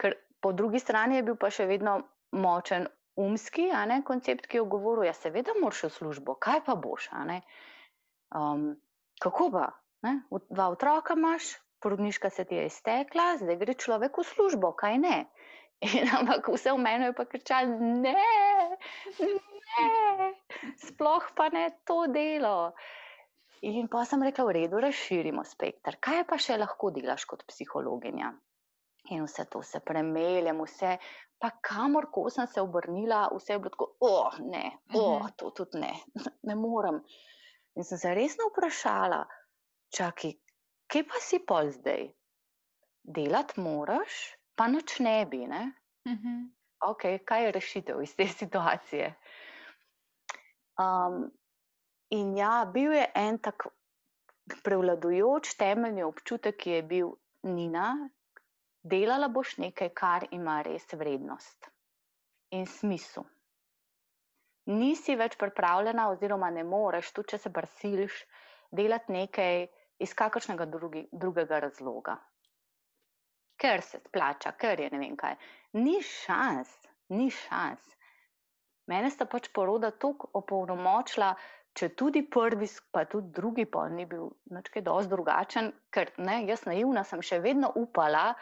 Ker 0.03 0.19
po 0.43 0.51
drugi 0.53 0.83
strani 0.83 1.21
je 1.21 1.29
bil 1.29 1.39
pa 1.39 1.53
še 1.55 1.69
vedno 1.71 2.01
močen 2.35 2.89
umski 3.17 3.69
ne, 3.89 4.01
koncept, 4.05 4.47
ki 4.47 4.61
je 4.61 4.65
govoril: 4.69 5.07
ja, 5.09 5.15
seveda, 5.17 5.55
moraš 5.61 5.85
v 5.89 5.93
službo, 5.99 6.37
kaj 6.41 6.65
pa 6.67 6.75
boš. 6.75 7.11
Um, 8.33 8.73
kako 9.21 9.51
pa? 9.53 9.69
Ne? 10.03 10.23
Dva 10.51 10.69
otroka 10.73 11.15
imaš, 11.15 11.55
porodniška 11.83 12.31
se 12.31 12.45
ti 12.45 12.55
je 12.55 12.67
iztekla, 12.67 13.37
zdaj 13.43 13.59
gre 13.61 13.75
človek 13.75 14.19
v 14.19 14.25
službo, 14.27 14.73
kaj 14.79 14.99
ne. 14.99 15.19
In, 15.83 16.07
ampak 16.19 16.49
vse 16.55 16.73
v 16.73 16.79
meni 16.79 17.11
je 17.11 17.15
pa 17.19 17.27
kričalo, 17.27 17.79
ne, 18.03 18.15
ne, 19.19 20.29
sploh 20.87 21.27
pa 21.35 21.49
ne 21.55 21.69
to 21.87 22.07
delo. 22.07 22.73
In 23.63 23.87
pa 23.91 24.03
sem 24.07 24.23
rekla, 24.23 24.47
v 24.47 24.55
redu, 24.59 24.79
razširimo 24.83 25.45
spektr. 25.47 25.99
Kaj 26.03 26.25
pa 26.27 26.39
še 26.39 26.59
lahko 26.59 26.91
delaš 26.95 27.27
kot 27.31 27.45
psihologinja? 27.47 28.33
In 29.11 29.25
vse 29.27 29.45
to 29.51 29.63
se 29.63 29.81
premeljem, 29.81 30.61
vse, 30.63 30.97
pa 31.43 31.51
kamor 31.61 32.07
ko 32.15 32.29
sem 32.31 32.47
se 32.47 32.63
obrnila, 32.63 33.25
vse 33.35 33.53
je 33.53 33.59
bilo 33.59 33.75
tako, 33.75 33.89
oh, 34.07 34.39
ne, 34.39 34.65
oh, 34.95 35.19
mhm. 35.19 35.35
to 35.37 35.51
tudi 35.51 35.81
ne, 35.83 35.93
ne 36.49 36.55
morem. 36.55 37.03
In 37.75 37.85
sem 37.89 37.99
se 37.99 38.15
resno 38.15 38.47
vprašala, 38.53 39.25
čakaj, 39.97 40.37
kje 40.87 41.05
pa 41.09 41.21
si 41.25 41.41
pol 41.47 41.73
zdaj? 41.75 42.11
Delati 43.03 43.61
moraš, 43.61 44.19
pa 44.55 44.69
noč 44.71 45.01
ne 45.03 45.17
bi. 45.27 45.47
Ne? 45.51 45.65
Uh 46.07 46.13
mhm. 46.13 46.27
-huh. 46.29 46.51
okay, 46.91 47.19
kaj 47.25 47.45
je 47.45 47.53
rešitev 47.53 48.03
iz 48.03 48.17
te 48.17 48.29
situacije? 48.41 49.15
Um, 50.79 51.31
in 52.11 52.37
ja, 52.37 52.71
bil 52.75 52.93
je 52.93 53.11
en 53.15 53.39
tak 53.39 53.67
prevladujoč 54.65 55.57
temeljni 55.57 56.03
občutek, 56.03 56.57
ki 56.57 56.71
je 56.71 56.83
bil 56.83 57.11
Nina, 57.43 58.09
delala 58.83 59.29
boš 59.29 59.57
nekaj, 59.63 59.91
kar 59.95 60.27
ima 60.31 60.61
res 60.67 60.87
vrednost 60.93 61.71
in 62.53 62.67
smisel. 62.67 63.25
Nisi 64.71 65.17
več 65.19 65.37
pripravljena, 65.41 66.09
oziroma 66.13 66.51
ne 66.55 66.63
moreš, 66.65 67.13
tudi 67.17 67.33
če 67.33 67.39
se 67.45 67.51
prsiliš, 67.55 68.19
delati 68.71 69.15
nekaj, 69.15 69.65
iz 70.03 70.13
kakršnega 70.19 70.67
drugi, 70.71 71.07
drugega 71.13 71.59
razloga. 71.65 72.17
Ker 73.59 73.83
se 73.83 73.99
splača, 74.03 74.53
ker 74.59 74.81
je 74.81 74.91
ne 74.93 75.01
vem 75.03 75.17
kaj. 75.17 75.35
Ni 75.79 75.99
šans, 76.03 76.71
ni 77.15 77.31
šans. 77.31 77.83
Mene 78.91 79.11
sta 79.15 79.27
pač 79.31 79.49
poroda 79.55 79.93
tako 79.95 80.31
opolnomočila, 80.41 81.33
če 81.79 81.93
tudi 81.99 82.25
prvi, 82.29 82.67
pa 82.91 83.05
tudi 83.09 83.31
drugi 83.35 83.67
pol 83.71 83.95
ni 83.95 84.07
bil 84.07 84.27
nekaj 84.53 84.83
dosti 84.85 85.13
drugačen, 85.15 85.71
ker 85.95 86.11
ne, 86.19 86.43
jaz 86.51 86.67
naivna 86.67 87.05
sem 87.09 87.23
še 87.23 87.39
vedno 87.45 87.71
upala 87.79 88.33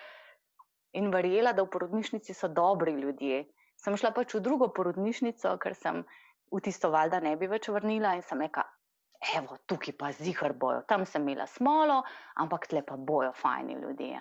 in 0.93 1.11
verjela, 1.11 1.53
da 1.53 1.63
v 1.63 1.71
porodnišnici 1.71 2.35
so 2.35 2.49
dobri 2.49 2.93
ljudje. 2.99 3.45
Sem 3.81 3.97
šla 3.97 4.11
pač 4.17 4.35
v 4.35 4.43
drugo 4.45 4.69
porodnišnico, 4.77 5.55
ker 5.63 5.75
sem 5.79 6.03
v 6.51 6.61
tisto 6.65 6.91
valjda 6.91 7.23
ne 7.25 7.37
bi 7.41 7.49
več 7.49 7.71
vrnila 7.71 8.17
in 8.19 8.25
sem 8.27 8.43
rekla, 8.43 8.67
evo, 9.37 9.57
tukaj 9.69 9.95
pa 9.97 10.13
zihar 10.17 10.53
bojo, 10.53 10.83
tam 10.89 11.07
sem 11.07 11.23
imela 11.23 11.47
smolo, 11.47 12.01
ampak 12.43 12.69
tle 12.71 12.83
pa 12.87 12.97
bojo 12.97 13.33
fajni 13.37 13.79
ljudje. 13.81 14.21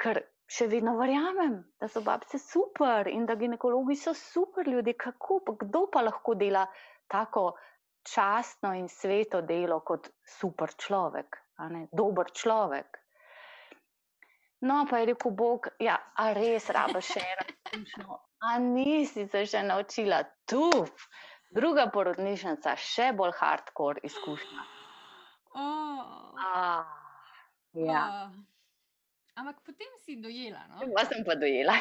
Ker 0.00 0.22
še 0.50 0.66
vedno 0.70 0.96
verjamem, 0.98 1.60
da 1.78 1.88
so 1.88 2.02
babce 2.02 2.40
super 2.42 3.10
in 3.10 3.26
da 3.26 3.36
ginekologi 3.38 3.96
so 3.98 4.14
super 4.16 4.68
ljudje, 4.68 4.96
kako 4.98 5.40
pa 5.46 5.54
kdo 5.60 5.84
pa 5.92 6.02
lahko 6.06 6.34
dela 6.34 6.64
tako 7.10 7.52
častno 8.06 8.72
in 8.74 8.88
sveto 8.88 9.42
delo 9.46 9.80
kot 9.86 10.08
super 10.38 10.72
človek, 10.74 11.36
dober 11.92 12.32
človek. 12.32 12.98
No, 14.60 14.84
pa 14.90 15.00
je 15.00 15.12
rekel 15.12 15.32
Bog, 15.32 15.70
ja, 15.80 15.96
a 16.20 16.32
res 16.36 16.68
rabiš 16.74 17.14
še 17.14 17.22
eno 17.24 17.46
izkušnjo, 17.54 18.18
a 18.44 18.58
nisi 18.60 19.24
se 19.32 19.46
še 19.48 19.64
naučila 19.64 20.20
tu 20.48 20.68
Druga 21.50 21.88
porodnišnica, 21.90 22.76
še 22.78 23.10
bolj 23.18 23.34
hardcore 23.40 24.06
izkušnja. 24.10 24.66
Oh. 25.50 26.36
Ah, 26.38 26.86
ja. 27.74 28.02
Oh. 28.06 28.36
Ampak 29.34 29.56
potem 29.66 29.88
si 30.04 30.14
dojela. 30.22 30.60
No? 30.70 30.86
Pa 30.94 31.02
sem 31.08 31.24
pa 31.26 31.34
dojela. 31.34 31.74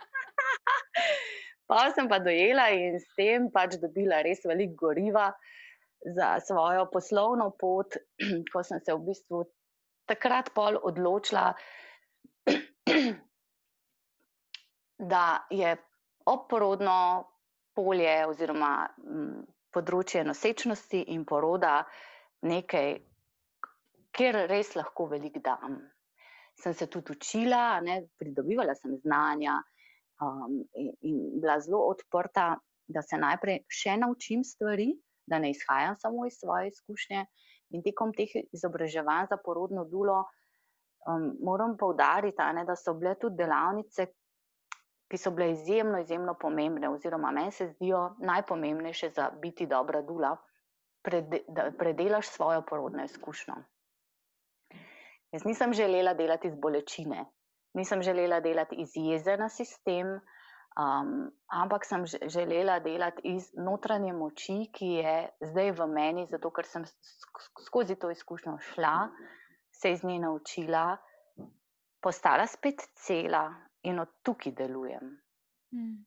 pa 1.68 1.82
sem 1.92 2.08
pa 2.08 2.16
dojela 2.24 2.70
in 2.72 2.96
s 2.96 3.04
tem 3.20 3.50
pač 3.52 3.76
dobila 3.82 4.22
res 4.24 4.40
veliko 4.48 4.86
goriva 4.86 5.26
za 6.16 6.30
svojo 6.40 6.88
poslovno 6.88 7.50
pot, 7.60 8.00
ko 8.54 8.64
sem 8.64 8.80
se 8.80 8.96
v 8.96 9.10
bistvu 9.10 9.44
takrat 10.10 10.50
pol 10.54 10.78
odločila, 10.90 11.46
da 15.12 15.24
je 15.50 15.76
oporodno 16.26 16.98
polje 17.74 18.14
oziroma 18.28 18.72
m, 19.06 19.44
področje 19.72 20.24
nosečnosti 20.26 21.04
in 21.14 21.24
poroda 21.24 21.80
nekaj, 22.50 22.96
kjer 24.16 24.44
res 24.50 24.74
lahko 24.76 25.06
veliko 25.12 25.42
dam. 25.44 25.78
Sem 26.60 26.74
se 26.76 26.88
tudi 26.92 27.14
učila, 27.14 27.80
ne, 27.84 28.02
pridobivala 28.20 28.74
sem 28.76 28.98
znanja 29.04 29.54
um, 30.20 30.58
in, 30.76 30.90
in 31.06 31.20
bila 31.40 31.60
zelo 31.62 31.86
odprta, 31.92 32.52
da 32.90 33.02
se 33.06 33.16
najprej 33.22 33.62
še 33.70 33.96
naučim 34.02 34.42
stvari, 34.44 34.90
da 35.30 35.38
ne 35.38 35.52
izhajam 35.54 35.96
samo 35.96 36.26
iz 36.26 36.40
svoje 36.42 36.72
izkušnje. 36.72 37.24
In 37.70 37.82
tekom 37.82 38.12
teh 38.16 38.32
izobraževanj 38.52 39.30
za 39.30 39.38
porodno 39.44 39.84
dulo 39.84 40.24
um, 41.06 41.30
moram 41.46 41.76
poudariti, 41.78 42.48
ne, 42.54 42.64
da 42.64 42.76
so 42.76 42.94
bile 42.98 43.14
tudi 43.20 43.38
delavnice, 43.42 44.06
ki 45.10 45.18
so 45.18 45.32
bile 45.34 45.50
izjemno, 45.52 46.00
izjemno 46.00 46.36
pomembne, 46.38 46.90
oziroma 46.90 47.30
meni 47.34 47.52
se 47.52 47.68
zdijo 47.74 48.02
najpomembnejše 48.18 49.10
za 49.10 49.30
biti 49.42 49.66
dobra 49.66 50.02
dula, 50.02 50.36
prede, 51.02 51.42
da 51.48 51.70
predelaš 51.78 52.28
svojo 52.28 52.62
porodno 52.68 53.04
izkušnjo. 53.04 53.54
Jaz 55.32 55.44
nisem 55.44 55.72
želela 55.72 56.14
delati 56.14 56.48
iz 56.48 56.54
bolečine, 56.54 57.24
nisem 57.74 58.02
želela 58.02 58.40
delati 58.40 58.76
iz 58.78 58.90
jeze 58.94 59.36
na 59.36 59.48
sistem, 59.48 60.20
Um, 60.78 61.30
ampak 61.50 61.84
sem 61.84 62.04
želela 62.06 62.78
delati 62.78 63.20
iz 63.24 63.50
notranje 63.58 64.12
moči, 64.12 64.70
ki 64.72 64.86
je 64.86 65.14
zdaj 65.50 65.72
v 65.72 65.86
meni, 65.90 66.26
zato 66.30 66.50
ker 66.54 66.66
sem 66.66 66.84
skozi 67.66 67.96
to 67.98 68.10
izkušnjo 68.10 68.54
šla, 68.58 69.08
se 69.74 69.90
iz 69.92 70.04
nje 70.04 70.20
naučila, 70.22 70.96
postala 72.00 72.46
spet 72.46 72.86
cela 72.94 73.48
in 73.82 73.98
od 73.98 74.08
tukaj 74.22 74.52
delujem. 74.52 75.10
Hmm. 75.74 76.06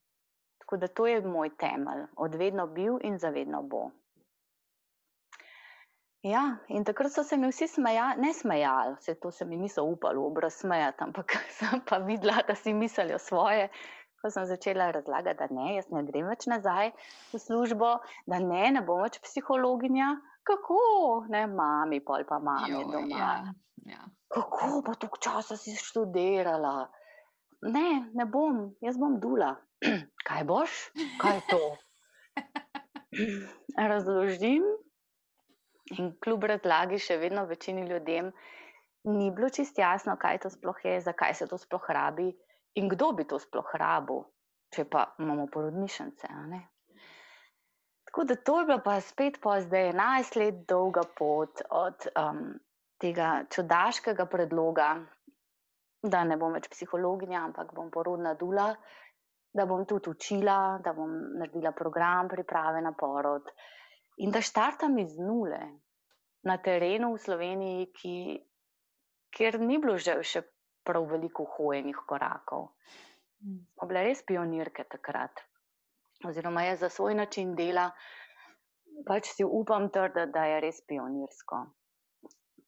Tako 0.64 0.78
da 0.78 0.88
to 0.88 1.08
je 1.08 1.22
moj 1.22 1.52
temelj, 1.58 2.08
odvedno 2.18 2.68
bil 2.68 2.98
in 3.04 3.20
zavedno 3.20 3.62
bo. 3.64 3.90
Ja, 6.24 6.58
in 6.68 6.86
takrat 6.88 7.12
so 7.12 7.24
se 7.24 7.38
mi 7.38 7.50
vsi 7.52 7.68
smejali, 7.68 8.22
ne 8.22 8.34
smejali, 8.34 8.96
vse 8.96 9.16
to 9.20 9.32
se 9.32 9.46
mi 9.46 9.58
niso 9.58 9.84
upali 9.84 10.18
v 10.18 10.24
obraz 10.24 10.56
smejati, 10.56 11.04
ampak 11.04 11.36
sem 11.60 11.82
pa 11.90 11.98
videla, 11.98 12.40
da 12.48 12.56
si 12.56 12.74
mislijo 12.74 13.20
svoje 13.20 13.68
ko 14.24 14.32
sem 14.32 14.46
začela 14.48 14.88
razlagati, 14.96 15.38
da 15.42 15.48
ne, 15.52 15.74
jaz 15.76 15.90
ne 15.92 16.04
grem 16.08 16.30
več 16.32 16.48
nazaj 16.48 16.94
v 17.34 17.42
službo, 17.44 17.90
da 18.32 18.40
ne, 18.40 18.70
ne 18.78 18.84
bom 18.88 19.02
več 19.04 19.20
psihologinja. 19.26 20.14
Kako, 20.48 20.80
ne, 21.32 21.44
mami, 21.52 22.00
pol 22.04 22.24
pa 22.28 22.40
mami 22.44 22.72
jo, 22.72 22.84
doma. 22.92 23.20
Ja, 23.20 23.34
ja. 23.92 24.08
Kako 24.32 24.80
pa 24.88 24.96
toliko 24.96 25.20
časa 25.24 25.60
si 25.60 25.76
študirala? 25.76 26.88
Ne, 27.68 27.90
ne 28.16 28.26
bom, 28.28 28.66
jaz 28.84 29.00
bom 29.00 29.20
dula. 29.24 29.54
Kaj 30.28 30.48
boš? 30.48 30.80
Kaj 31.20 31.38
je 31.38 31.44
to? 31.52 31.62
Razložim. 33.92 34.66
In 36.00 36.12
kljub 36.24 36.48
razlagi, 36.48 36.98
še 37.00 37.20
vedno 37.20 37.44
večini 37.48 37.84
ljudem 37.88 38.32
ni 39.04 39.32
bilo 39.36 39.50
čist 39.50 39.80
jasno, 39.80 40.16
kaj 40.16 40.40
to 40.46 40.50
sploh 40.50 40.80
je, 40.86 41.00
zakaj 41.02 41.34
se 41.36 41.48
to 41.48 41.60
sploh 41.60 41.90
rabi. 41.90 42.32
In 42.76 42.90
kdo 42.90 43.12
bi 43.14 43.26
to 43.30 43.40
sploh 43.40 43.74
rabil, 43.78 44.24
če 44.74 44.86
pa 44.90 45.06
imamo 45.22 45.46
porodnišnice? 45.54 46.30
Tako 48.10 48.24
da 48.30 48.36
to 48.36 48.60
je 48.60 48.66
bila 48.66 48.80
pa 48.86 49.00
spet 49.02 49.40
pa 49.42 49.60
zdaj 49.62 49.92
11 49.92 50.40
let 50.42 50.64
dolga 50.70 51.04
pot 51.18 51.62
od 51.70 52.08
um, 52.14 52.42
tega 53.02 53.44
čudaškega 53.50 54.26
predloga, 54.26 54.90
da 56.04 56.24
ne 56.28 56.38
bom 56.38 56.54
več 56.54 56.68
psihologinja, 56.72 57.46
ampak 57.48 57.74
bom 57.78 57.92
porodna 57.92 58.34
dula, 58.40 58.68
da 59.54 59.66
bom 59.70 59.86
tudi 59.86 60.10
učila, 60.10 60.80
da 60.84 60.94
bom 60.94 61.14
naredila 61.40 61.72
program 61.78 62.30
priprave 62.30 62.82
na 62.82 62.94
porod 62.98 63.54
in 64.18 64.32
da 64.32 64.42
štartam 64.42 64.98
iz 65.02 65.18
nule 65.18 65.62
na 66.44 66.58
terenu 66.58 67.14
v 67.14 67.22
Sloveniji, 67.22 67.86
ki, 67.98 68.16
kjer 69.34 69.60
ni 69.62 69.80
bilo 69.82 69.98
že 69.98 70.20
še 70.22 70.44
prav 70.86 71.08
veliko 71.12 71.46
hojenih 71.58 71.98
korakov. 72.08 72.70
Mm. 73.44 73.64
Smo 73.74 73.88
bile 73.88 74.04
res 74.10 74.24
pionirke 74.26 74.86
takrat. 74.90 75.44
Oziroma, 76.28 76.64
jaz 76.64 76.80
za 76.80 76.90
svoj 76.90 77.16
način 77.16 77.56
dela 77.56 77.90
pač 79.08 79.32
si 79.34 79.44
upam 79.44 79.90
trditi, 79.90 80.32
da 80.32 80.46
je 80.46 80.60
res 80.64 80.82
pionirsko. 80.88 81.64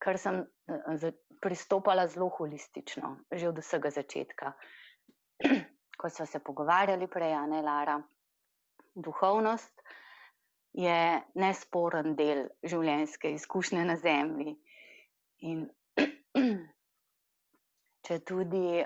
Ker 0.02 0.20
sem 0.20 0.42
eh, 0.42 1.12
pristopala 1.42 2.08
zelo 2.12 2.30
holistično, 2.38 3.16
že 3.32 3.50
od 3.50 3.62
vsega 3.62 3.92
začetka. 3.94 4.54
Ko 6.00 6.10
smo 6.10 6.26
se 6.26 6.42
pogovarjali 6.44 7.08
prej, 7.08 7.32
Jana 7.32 7.62
Lara, 7.64 8.00
duhovnost 8.96 9.84
je 10.76 10.98
nesporen 11.40 12.18
del 12.20 12.50
življenjske 12.68 13.32
izkušnje 13.38 13.86
na 13.88 13.96
zemlji. 13.96 14.58
In 15.48 15.70
če 18.06 18.20
tudi 18.26 18.82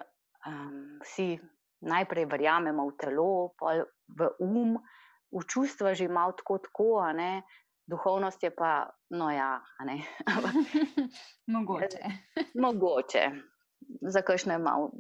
um, 0.47 0.99
vsi 1.03 1.34
najprej 1.89 2.28
verjamemo 2.32 2.88
v 2.89 2.95
telo, 2.99 3.32
pa 3.59 3.80
v 4.07 4.32
um, 4.43 4.80
v 5.30 5.45
čustva 5.45 5.93
že 5.93 6.09
malo 6.09 6.34
tako, 6.34 6.57
tako 6.57 7.05
ne, 7.13 7.43
duhovnost 7.86 8.43
je 8.43 8.51
pa, 8.51 8.89
no 9.09 9.30
ja, 9.30 9.61
ne. 9.86 10.01
mogoče. 11.53 12.03
mogoče, 12.65 13.24
za 14.01 14.22
kakšne 14.22 14.57
malo 14.57 14.91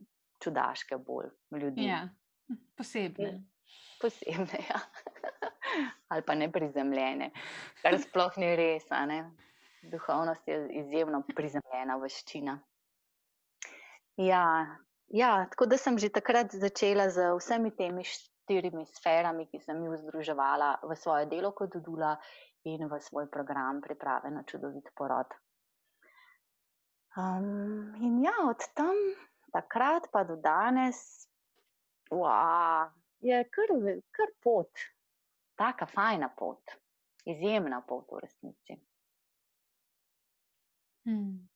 čudaške 0.43 0.97
bolj 0.97 1.29
ljudi. 1.51 1.85
Ja, 1.89 2.07
posebne. 2.77 3.43
Posebne, 4.01 4.63
ja. 4.69 4.79
Ali 6.09 6.23
pa 6.25 6.33
ne 6.35 6.47
prizemljene, 6.51 7.31
kar 7.81 7.99
sploh 8.01 8.37
ni 8.41 8.55
res. 8.55 8.87
Duhovnost 9.89 10.47
je 10.47 10.57
izjemno 10.81 11.21
prizemljena 11.35 11.95
veščina. 12.01 12.57
Ja, 14.19 14.67
ja, 15.07 15.47
tako 15.49 15.65
da 15.65 15.77
sem 15.77 15.97
že 15.97 16.09
takrat 16.11 16.51
začela 16.51 17.07
z 17.09 17.23
vsemi 17.39 17.71
temi 17.71 18.03
štirimi 18.03 18.83
sferami, 18.85 19.45
ki 19.47 19.61
sem 19.63 19.79
jih 19.79 19.95
združevala 20.01 20.83
v 20.83 20.95
svoje 20.99 21.29
delo 21.31 21.53
kot 21.55 21.77
Dula 21.79 22.17
in 22.67 22.83
v 22.83 22.99
svoj 22.99 23.29
program 23.31 23.79
priprave 23.79 24.27
na 24.27 24.43
čudovit 24.43 24.91
porod. 24.91 25.31
Um, 27.15 27.95
in 28.03 28.19
ja, 28.19 28.35
od 28.43 28.59
tam 28.75 28.97
takrat 29.55 30.11
pa 30.11 30.25
do 30.27 30.35
danes, 30.35 30.99
wow, 32.11 32.91
je 33.23 33.39
kar, 33.47 33.71
kar 34.11 34.33
pot, 34.43 34.83
taka 35.55 35.87
fajna 35.87 36.27
pot, 36.35 36.75
izjemna 37.23 37.79
pot 37.87 38.11
v 38.11 38.19
resnici. 38.19 38.75
Hmm. 41.07 41.47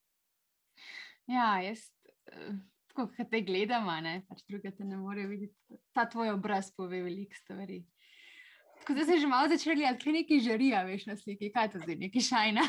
Ja, 1.27 1.59
jaz 1.59 1.91
ko 2.93 3.07
te 3.29 3.41
gledamo, 3.41 3.95
ne, 4.01 4.21
pač 4.29 4.43
druge 4.49 4.71
te 4.75 4.85
ne 4.85 4.97
morejo 4.97 5.31
videti. 5.31 5.79
Ta 5.95 6.05
tvoj 6.09 6.33
obraz 6.35 6.71
pove 6.75 7.01
veliko 7.03 7.35
stvari. 7.41 7.83
Tako 8.81 8.93
da 8.93 9.05
se 9.05 9.19
že 9.19 9.27
malo 9.27 9.49
začeli, 9.49 9.85
ali 9.85 9.99
kaj 9.99 10.13
neki 10.13 10.39
žarijo, 10.43 10.85
veš 10.85 11.05
na 11.07 11.15
sliki, 11.17 11.51
kaj 11.53 11.71
to 11.71 11.79
zdaj, 11.79 11.95
neki 11.95 12.21
šajna. 12.21 12.63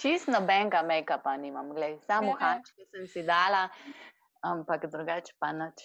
Čist 0.00 0.30
nobenega 0.32 0.80
make-upa 0.86 1.36
nimam, 1.36 1.74
gledaj, 1.76 1.98
samo 2.06 2.32
ja. 2.32 2.38
hančke 2.40 2.86
sem 2.88 3.06
si 3.06 3.22
dala, 3.22 3.68
ampak 4.40 4.88
drugače 4.88 5.36
pa 5.38 5.52
nič. 5.52 5.82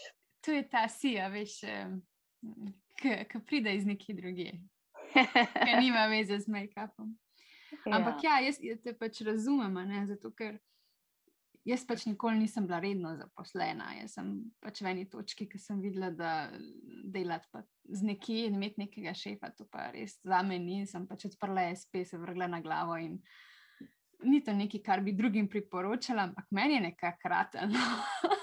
To 0.48 0.56
je 0.56 0.64
ta 0.70 0.86
sija, 0.88 1.28
veš, 1.34 1.58
ki 3.02 3.42
pride 3.44 3.76
iz 3.76 3.86
nekje 3.86 4.16
druge. 4.16 4.54
Ker 5.66 5.82
nima 5.82 6.08
veze 6.08 6.40
z 6.40 6.48
make-upom. 6.48 7.12
Ampak 7.92 8.24
ja, 8.24 8.40
ja 8.40 8.48
jaz, 8.48 8.62
jaz 8.64 8.80
te 8.84 8.96
pač 8.96 9.20
razumem, 9.28 9.76
ne, 9.90 10.06
zato 10.08 10.32
ker 10.32 10.56
jaz 11.66 11.86
pač 11.88 12.06
nikoli 12.06 12.40
nisem 12.40 12.68
bila 12.68 12.80
redno 12.84 13.16
zaposlena. 13.18 13.92
Jaz 14.00 14.18
sem 14.18 14.32
pač 14.64 14.82
v 14.82 14.92
eni 14.92 15.08
točki, 15.10 15.48
ki 15.50 15.60
sem 15.62 15.82
videla, 15.84 16.12
da 16.14 16.32
delati 17.14 17.66
z 17.90 18.12
nekje 18.12 18.46
in 18.50 18.60
imeti 18.60 18.86
nekega 18.86 19.16
šefa, 19.18 19.52
to 19.58 19.68
pa 19.72 19.90
res 19.96 20.20
za 20.24 20.42
me 20.46 20.60
ni. 20.62 20.86
Sem 20.90 21.08
pač 21.10 21.28
odprla 21.32 21.70
SP, 21.74 22.06
se 22.06 22.22
vrgla 22.22 22.48
na 22.52 22.62
glavo 22.62 22.98
in 23.02 23.20
ni 24.26 24.40
to 24.42 24.54
nekaj, 24.56 24.82
kar 24.86 25.04
bi 25.06 25.14
drugim 25.14 25.50
priporočala, 25.52 26.30
ampak 26.30 26.48
meni 26.56 26.80
je 26.80 26.86
nekaj 26.90 27.18
kraten. 27.22 27.76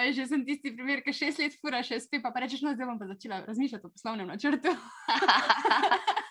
veš, 0.00 0.16
že 0.16 0.26
sem 0.26 0.44
tisti 0.44 0.72
primer, 0.74 1.04
ki 1.04 1.14
šest 1.14 1.42
let 1.42 1.54
fura, 1.60 1.82
še 1.84 2.00
spet 2.02 2.24
pa, 2.24 2.32
pa 2.34 2.44
rečeš, 2.44 2.64
no, 2.64 2.74
zdaj 2.74 2.88
bom 2.88 2.98
pa 3.00 3.10
začela 3.10 3.42
razmišljati 3.46 3.86
o 3.86 3.92
poslovnem 3.92 4.30
načrtu. 4.32 4.74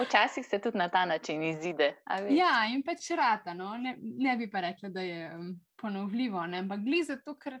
Včasih 0.00 0.46
se 0.46 0.58
tudi 0.58 0.78
na 0.78 0.88
ta 0.88 1.04
način 1.04 1.42
izide. 1.42 1.92
Ja, 2.30 2.66
in 2.72 2.82
pač 2.82 3.10
rata. 3.16 3.54
No? 3.54 3.76
Ne, 3.76 3.96
ne 4.00 4.36
bi 4.36 4.50
pa 4.50 4.60
rekla, 4.60 4.88
da 4.88 5.00
je 5.00 5.34
um, 5.34 5.52
ponovljivo, 5.76 6.46
ne? 6.46 6.62
ampak 6.64 6.80
gli 6.80 7.02
zato, 7.04 7.36
ker 7.38 7.58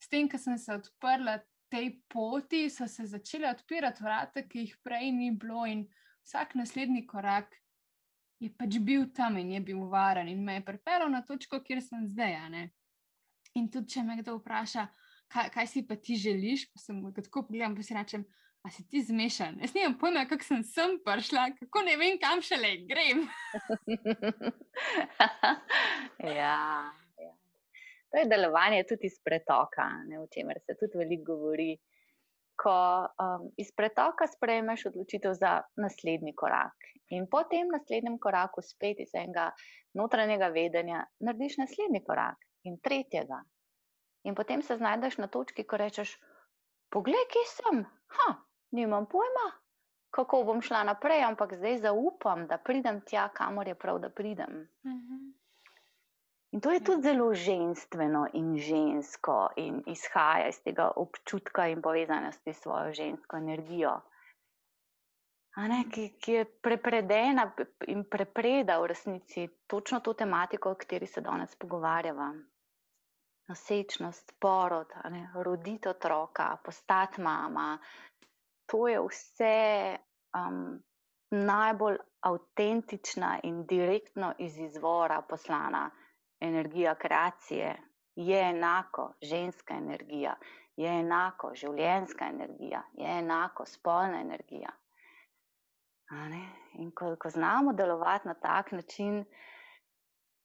s 0.00 0.08
tem, 0.08 0.28
ko 0.28 0.38
sem 0.38 0.58
se 0.58 0.74
odprla 0.74 1.38
tej 1.70 1.92
poti, 2.08 2.66
so 2.70 2.88
se 2.88 3.06
začele 3.06 3.50
odpirati 3.50 4.02
vrata, 4.02 4.42
ki 4.42 4.66
jih 4.66 4.76
prej 4.82 5.12
ni 5.14 5.30
bilo, 5.30 5.64
in 5.66 5.86
vsak 6.26 6.54
naslednji 6.58 7.06
korak 7.06 7.54
je 8.40 8.48
pač 8.56 8.78
bil 8.80 9.06
tam 9.14 9.36
in 9.36 9.52
je 9.52 9.60
bil 9.60 9.84
varen 9.92 10.28
in 10.28 10.44
me 10.44 10.58
je 10.58 10.64
pripeljal 10.64 11.10
na 11.12 11.22
točko, 11.22 11.60
kjer 11.64 11.82
sem 11.84 12.06
zdaj. 12.08 12.38
In 13.58 13.68
tudi, 13.68 13.92
če 13.94 14.04
me 14.06 14.16
kdo 14.20 14.38
vpraša, 14.38 14.86
kaj, 15.30 15.50
kaj 15.54 15.66
si 15.68 15.82
pa 15.86 15.96
ti 15.96 16.16
želiš, 16.16 16.70
pa 16.72 16.80
sem 16.80 17.02
tako 17.14 17.44
pogledal, 17.48 17.76
pa 17.76 17.84
si 17.84 17.96
rečem. 17.96 18.24
A 18.60 18.70
si 18.70 18.84
ti 18.88 19.00
zmešan? 19.00 19.56
Jaz 19.60 19.72
nimam 19.74 19.94
pojma, 19.98 20.26
kako 20.28 20.44
sem 20.44 20.64
sem 20.64 20.98
prišla, 21.04 21.46
kako 21.56 21.80
ne 21.86 21.94
vem, 21.96 22.18
kam 22.20 22.42
šele 22.44 22.74
grem. 22.88 23.22
ja, 26.40 26.58
ja. 27.24 27.32
To 28.10 28.20
je 28.20 28.26
delovanje 28.28 28.82
tudi 28.90 29.08
iz 29.08 29.16
pretoka, 29.24 29.86
ne, 30.08 30.18
o 30.20 30.26
čemer 30.34 30.60
se 30.66 30.76
tudi 30.76 31.00
veliko 31.00 31.32
govori. 31.32 31.72
Ko 32.60 32.74
um, 33.08 33.46
iz 33.56 33.70
pretoka 33.72 34.26
sprejmeš 34.28 34.90
odločitev 34.90 35.32
za 35.38 35.54
naslednji 35.80 36.34
korak, 36.36 36.90
in 37.16 37.24
po 37.32 37.40
tem 37.48 37.70
naslednjem 37.72 38.18
koraku, 38.20 38.60
spet 38.60 39.00
iz 39.00 39.14
enega 39.16 39.46
notranjega 39.96 40.50
vedenja, 40.52 41.06
narediš 41.24 41.56
naslednji 41.62 42.02
korak 42.04 42.36
in 42.68 42.76
tretjega. 42.84 43.40
In 44.28 44.36
potem 44.36 44.60
se 44.62 44.76
znajdeš 44.76 45.16
na 45.24 45.30
točki, 45.32 45.64
ko 45.64 45.80
rečeš: 45.80 46.18
Poglej, 46.92 47.24
kje 47.32 47.46
sem, 47.48 47.82
ha, 48.18 48.28
nimam 48.70 49.06
pojma, 49.06 49.46
kako 50.10 50.44
bom 50.44 50.62
šla 50.62 50.82
naprej, 50.84 51.22
ampak 51.24 51.54
zdaj 51.54 51.78
zaupam, 51.78 52.46
da 52.46 52.58
pridem 52.58 53.00
tja, 53.00 53.28
kamor 53.34 53.68
je 53.68 53.74
prav, 53.74 53.98
da 53.98 54.10
pridem. 54.10 54.68
Mhm. 54.86 55.30
In 56.52 56.60
to 56.60 56.70
je 56.70 56.80
tudi 56.84 57.02
zelo 57.02 57.34
ženstveno 57.34 58.26
in 58.34 58.56
žensko, 58.58 59.48
in 59.56 59.82
izhaja 59.86 60.48
iz 60.48 60.58
tega 60.62 60.90
občutka 60.96 61.68
in 61.70 61.82
povezanosti 61.82 62.52
s 62.52 62.62
svojo 62.62 62.92
žensko 62.92 63.36
energijo. 63.36 64.00
Ne, 65.56 65.84
ki, 65.92 66.08
ki 66.22 66.32
je 66.32 66.44
prepredena 66.62 67.44
in 67.86 68.02
prepreda 68.10 68.78
v 68.80 68.86
resnici 68.86 69.48
točno 69.66 70.00
to 70.00 70.14
tematiko, 70.14 70.70
o 70.70 70.74
kateri 70.74 71.06
se 71.06 71.20
danes 71.20 71.56
pogovarjava. 71.56 72.32
Nosečnost, 73.48 74.34
porod, 74.40 74.92
roditi 75.34 75.88
otroka, 75.88 76.56
postati 76.64 77.20
mama, 77.20 77.78
to 78.70 78.88
je 78.88 79.00
vse 79.00 79.96
um, 80.38 80.82
najbolj 81.30 81.98
avtentična 82.20 83.40
in 83.42 83.66
direktno 83.66 84.34
iz 84.38 84.58
izvora 84.58 85.22
poslana 85.28 85.90
energija 86.40 86.94
kreacije. 86.94 87.76
Je 88.14 88.40
enako 88.50 89.14
ženska 89.22 89.74
energija, 89.74 90.34
je 90.76 90.88
enako 91.00 91.54
življenska 91.54 92.26
energija, 92.28 92.82
je 92.92 93.18
enako 93.18 93.66
spolna 93.66 94.20
energija. 94.20 94.70
In 96.74 96.90
ko, 96.90 97.16
ko 97.16 97.30
znamo 97.30 97.72
delovati 97.72 98.28
na 98.28 98.34
tak 98.34 98.72
način, 98.72 99.24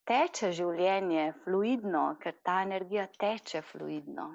teče 0.06 0.52
življenje 0.52 1.34
fluidno, 1.44 2.04
ker 2.22 2.36
ta 2.44 2.62
energija 2.62 3.08
teče 3.20 3.62
fluidno. 3.62 4.28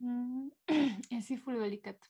Mm, 0.00 0.48
jaz 1.12 1.26
si 1.26 1.36
fulj 1.36 1.60
velikrat 1.60 2.08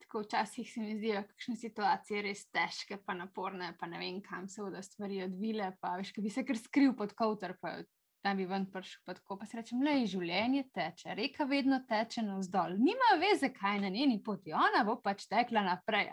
tako 0.00 0.20
včasih 0.20 0.72
se 0.72 0.80
mi 0.80 0.96
zdijo, 0.96 1.20
da 1.20 1.44
so 1.44 1.54
situacije 1.60 2.22
res 2.22 2.46
težke, 2.50 2.96
pa 3.04 3.14
naporne, 3.14 3.74
pa 3.80 3.86
ne 3.86 3.98
vem, 3.98 4.20
kam 4.22 4.48
se 4.48 4.62
bodo 4.62 4.82
stvari 4.82 5.22
odvile. 5.22 5.72
Pa 5.80 5.96
veš, 6.00 6.12
ki 6.16 6.24
bi 6.24 6.32
se 6.32 6.44
kar 6.46 6.58
skril 6.58 6.94
pod 6.96 7.12
kavter, 7.18 7.56
pa 7.60 7.76
da 8.24 8.34
bi 8.34 8.46
ven 8.46 8.66
prišel. 8.72 9.02
Pa, 9.04 9.14
tako, 9.14 9.38
pa 9.38 9.46
se 9.46 9.58
rečem, 9.60 9.82
le 9.84 9.94
življenje 10.06 10.64
teče, 10.74 11.14
reka 11.18 11.46
vedno 11.48 11.80
teče 11.88 12.24
navzdol. 12.26 12.78
Nima 12.80 13.16
veze, 13.20 13.52
kaj 13.54 13.82
na 13.84 13.90
njeni 13.94 14.20
poti, 14.24 14.54
ona 14.56 14.84
bo 14.86 14.98
pač 15.02 15.26
tekla 15.30 15.64
naprej. 15.66 16.10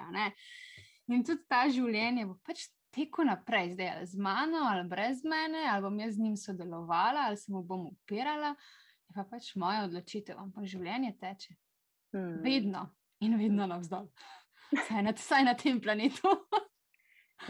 In 1.13 1.23
tudi 1.25 1.45
ta 1.49 1.65
življenje 1.69 2.27
bo 2.29 2.37
pač 2.45 2.67
tekel 2.95 3.27
naprej, 3.27 3.73
zdaj 3.75 3.91
ali 3.93 4.09
z 4.11 4.19
mano, 4.23 4.65
ali 4.71 4.85
brez 4.89 5.23
mene, 5.27 5.65
ali 5.69 5.83
bom 5.83 5.97
jaz 5.99 6.15
z 6.15 6.25
njim 6.25 6.35
sodelovala, 6.39 7.29
ali 7.29 7.37
se 7.37 7.51
mu 7.51 7.63
bom 7.63 7.89
upirala. 7.91 8.55
Je 9.05 9.15
pa 9.15 9.25
pač 9.29 9.51
moja 9.59 9.83
odločitev, 9.85 10.39
ampak 10.41 10.67
življenje 10.69 11.15
teče. 11.19 11.57
Hmm. 12.15 12.37
Vedno 12.45 12.87
in 13.25 13.37
vedno 13.39 13.67
navzdol, 13.67 14.07
vsaj 14.71 15.03
na, 15.03 15.13
vsaj 15.17 15.45
na 15.47 15.53
tem 15.59 15.81
planetu. 15.81 16.31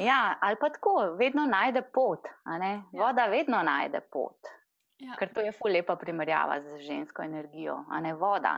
ja, 0.09 0.37
ali 0.41 0.59
pa 0.61 0.69
tako, 0.69 1.15
vedno 1.19 1.45
najde 1.45 1.81
pot, 1.93 2.27
ja. 2.45 2.75
voda 2.93 3.27
vedno 3.31 3.63
najde 3.63 4.01
pot. 4.11 4.55
Ja. 5.03 5.15
Ker 5.19 5.33
to 5.33 5.43
je 5.43 5.51
fu 5.51 5.67
lepa 5.67 5.95
primerjava 5.99 6.61
z 6.63 6.79
žensko 6.87 7.23
energijo, 7.23 7.81
a 7.91 7.99
ne 7.99 8.13
voda. 8.15 8.57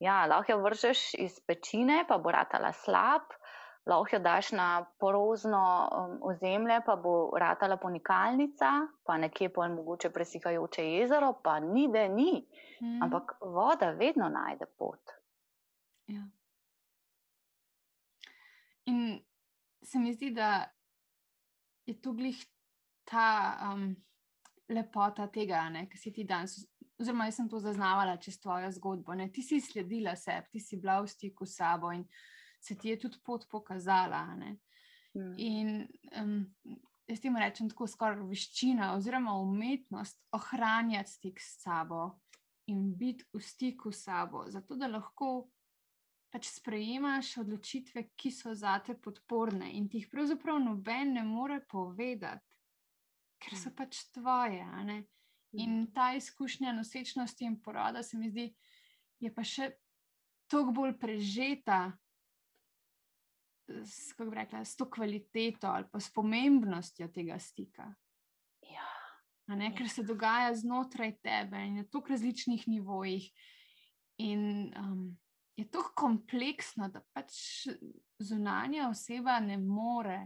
Ja, 0.00 0.26
lahko 0.26 0.52
jo 0.52 0.62
vržeš 0.64 1.14
iz 1.20 1.40
pečine, 1.46 2.04
pa 2.08 2.18
bo 2.18 2.32
ratala 2.32 2.72
slab, 2.72 3.32
lahko 3.88 4.16
jo 4.16 4.20
daš 4.24 4.50
na 4.52 4.68
porozno 5.00 5.62
um, 5.88 6.16
ozemlje, 6.30 6.80
pa 6.86 6.96
bo 7.00 7.30
ratala 7.38 7.76
ponikalnica, 7.80 8.72
pa 9.04 9.16
nekje 9.16 9.52
pa 9.52 9.68
mogoče 9.68 10.10
presihajoče 10.10 10.84
jezero, 10.84 11.32
pa 11.44 11.60
ni, 11.60 11.88
da 11.92 12.08
ni. 12.08 12.46
Hmm. 12.80 13.02
Ampak 13.02 13.36
voda 13.40 13.90
vedno 13.90 14.28
najde 14.28 14.66
pot. 14.78 15.16
Ja. 16.06 16.24
In 18.86 19.20
se 19.82 19.98
mi 19.98 20.12
zdi, 20.14 20.30
da 20.34 20.66
je 21.86 21.94
to 22.02 22.12
glih 22.12 22.38
ta 23.06 23.58
um, 23.72 23.94
lepota 24.68 25.28
tega, 25.30 25.66
ki 25.90 25.98
si 25.98 26.12
ti 26.12 26.24
danes, 26.26 26.58
oziroma 26.98 27.28
jaz 27.28 27.38
sem 27.38 27.48
to 27.48 27.60
zaznavala 27.62 28.16
čez 28.16 28.40
tvojo 28.42 28.70
zgodbo. 28.72 29.14
Ne? 29.14 29.28
Ti 29.32 29.42
si 29.42 29.60
sledila 29.60 30.16
sebi, 30.16 30.56
ti 30.56 30.60
si 30.60 30.80
bila 30.80 31.00
v 31.02 31.10
stiku 31.10 31.46
s 31.46 31.58
sabo 31.60 31.92
in 31.92 32.06
se 32.60 32.74
ti 32.74 32.88
je 32.88 32.98
tudi 32.98 33.20
pot 33.24 33.46
pokazala. 33.50 34.24
Mm. 35.14 35.34
In 35.38 35.86
um, 36.18 36.38
jaz 37.06 37.20
ti 37.20 37.30
rečem 37.30 37.70
tako 37.70 37.86
skoraj 37.86 38.24
veščina 38.26 38.94
oziroma 38.96 39.36
umetnost 39.38 40.18
ohranjati 40.34 41.10
stik 41.10 41.40
s 41.40 41.60
sabo 41.62 42.18
in 42.66 42.96
biti 42.98 43.24
v 43.32 43.40
stiku 43.40 43.92
s 43.92 44.02
sabo, 44.08 44.44
zato 44.50 44.74
da 44.74 44.88
lahko 44.90 45.48
pač 46.36 46.50
sprejemaš 46.52 47.38
odločitve, 47.40 48.10
ki 48.12 48.28
so 48.28 48.52
zate 48.52 48.92
podporne 49.00 49.70
in 49.72 49.86
ti 49.88 50.02
jih 50.02 50.10
pravzaprav 50.12 50.58
noben 50.60 51.14
ne 51.16 51.22
more 51.24 51.62
povedati, 51.64 52.44
ker 53.40 53.56
so 53.56 53.70
mm. 53.70 53.76
pač 53.78 54.02
tvoje. 54.12 54.66
In 55.56 55.70
mm. 55.80 55.86
ta 55.96 56.10
izkušnja 56.12 56.76
nosečnosti 56.76 57.48
in 57.48 57.56
poroda 57.64 58.04
se 58.04 58.20
mi 58.20 58.28
zdi, 58.28 58.50
je 59.24 59.32
pa 59.32 59.46
še 59.48 59.70
toliko 60.52 60.76
bolj 60.76 60.98
prežeta. 61.00 61.80
S, 63.66 64.12
rekla, 64.20 64.60
s 64.60 64.76
to 64.76 64.90
kvaliteto 64.92 65.72
ali 65.72 65.88
pa 65.90 65.98
s 65.98 66.12
pomembnostjo 66.14 67.08
tega 67.16 67.40
stika. 67.40 67.88
Ja. 68.68 68.92
Ne, 69.56 69.72
ker 69.74 69.88
se 69.88 70.04
dogaja 70.04 70.52
znotraj 70.54 71.16
tebe 71.24 71.64
in 71.64 71.80
na 71.80 71.88
tako 71.88 72.12
različnih 72.12 72.68
nivojih. 72.68 73.32
In 74.22 74.68
um, 74.76 75.08
je 75.56 75.64
to 75.70 75.82
kompleksno, 75.94 76.88
da 76.88 77.00
pač 77.00 77.66
zunanja 78.18 78.88
oseba 78.88 79.38
ne 79.40 79.56
more 79.58 80.18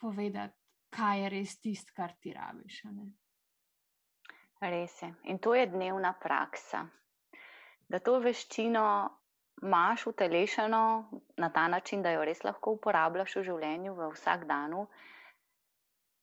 povedati, 0.00 0.56
kaj 0.90 1.22
je 1.22 1.28
res 1.28 1.58
tisto, 1.60 1.92
kar 1.96 2.16
ti 2.20 2.32
rabiš. 2.32 2.82
Res 4.60 5.02
je. 5.02 5.12
In 5.32 5.38
to 5.38 5.54
je 5.54 5.66
dnevna 5.66 6.14
praksa. 6.20 6.86
Da 7.88 7.98
to 7.98 8.18
veščino 8.20 8.84
imaš 9.62 10.06
utelešeno 10.06 10.82
na 11.36 11.50
ta 11.52 11.68
način, 11.68 12.02
da 12.02 12.10
jo 12.10 12.24
res 12.24 12.44
lahko 12.44 12.76
uporabljaš 12.78 13.36
v 13.36 13.44
življenju, 13.50 13.94
v 13.94 14.10
vsak 14.14 14.46
dan, 14.48 14.76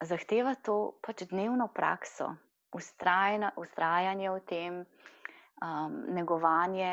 zahteva 0.02 0.56
to 0.66 0.98
pač 1.06 1.26
dnevno 1.30 1.70
prakso, 1.74 2.34
ustrajanje 2.74 4.32
v 4.34 4.42
tem, 4.50 4.82
um, 5.62 6.04
negovanje. 6.16 6.92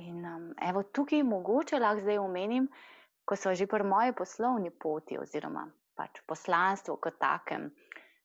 In 0.00 0.24
um, 0.24 0.46
evo, 0.68 0.82
tukaj 0.82 1.22
mogoče 1.22 1.78
lahko 1.78 2.04
zdaj 2.04 2.18
omenim, 2.18 2.68
ko 3.24 3.36
so 3.36 3.54
že 3.54 3.66
pri 3.66 3.84
moji 3.84 4.12
poslovni 4.16 4.70
poti, 4.70 5.18
oziroma 5.18 5.66
pač 5.94 6.22
poslanstvu 6.26 6.96
kot 6.96 7.18
takem, 7.20 7.68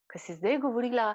ki 0.07 0.19
si 0.19 0.37
zdaj 0.37 0.61
govorila, 0.63 1.09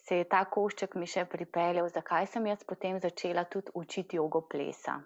se 0.00 0.16
je 0.16 0.24
ta 0.24 0.40
košček 0.44 0.96
mi 0.96 1.06
še 1.06 1.26
pripeljal, 1.28 1.88
zakaj 1.92 2.26
sem 2.26 2.46
jaz 2.48 2.64
potem 2.64 2.98
začela 3.00 3.44
tudi 3.44 3.70
učiti 3.74 4.16
jogo 4.16 4.40
plesa. 4.40 4.98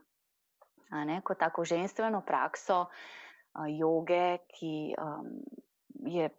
Kot 1.25 1.39
tako 1.43 1.65
ženstveno 1.67 2.21
prakso 2.23 2.85
uh, 2.87 3.67
joge, 3.69 4.39
ki 4.49 4.95
um, 4.99 5.39
je 6.07 6.31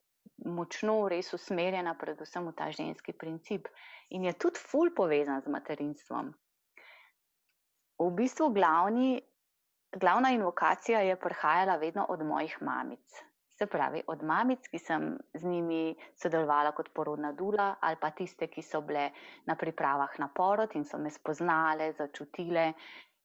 močno 0.46 1.08
res 1.10 1.34
usmerjena 1.34 1.96
predvsem 2.00 2.48
v 2.48 2.54
ta 2.56 2.72
ženski 2.72 3.14
princip 3.14 3.68
in 4.10 4.26
je 4.28 4.34
tudi 4.34 4.60
ful 4.60 4.92
povezan 4.96 5.42
z 5.42 5.52
materinstvom. 5.52 6.34
V 8.00 8.10
bistvu 8.12 8.50
glavni, 8.50 9.22
glavna 9.96 10.30
invokacija 10.36 11.00
je 11.00 11.16
prihajala 11.20 11.76
vedno 11.76 12.06
od 12.10 12.26
mojih 12.26 12.58
mamic. 12.62 13.24
Se 13.60 13.66
pravi, 13.66 14.02
od 14.08 14.24
mamic, 14.24 14.68
ki 14.68 14.80
sem 14.80 15.14
z 15.34 15.48
njimi 15.48 15.96
sodelovala 16.20 16.74
kot 16.76 16.90
porodna 16.94 17.32
dula, 17.32 17.76
ali 17.80 17.96
pa 18.02 18.10
tiste, 18.12 18.50
ki 18.52 18.62
so 18.62 18.82
bile 18.82 19.10
na 19.48 19.56
pripravah 19.56 20.20
na 20.20 20.28
porod 20.28 20.76
in 20.76 20.84
so 20.84 21.00
me 21.00 21.10
spoznale, 21.10 21.94
začutile 21.96 22.74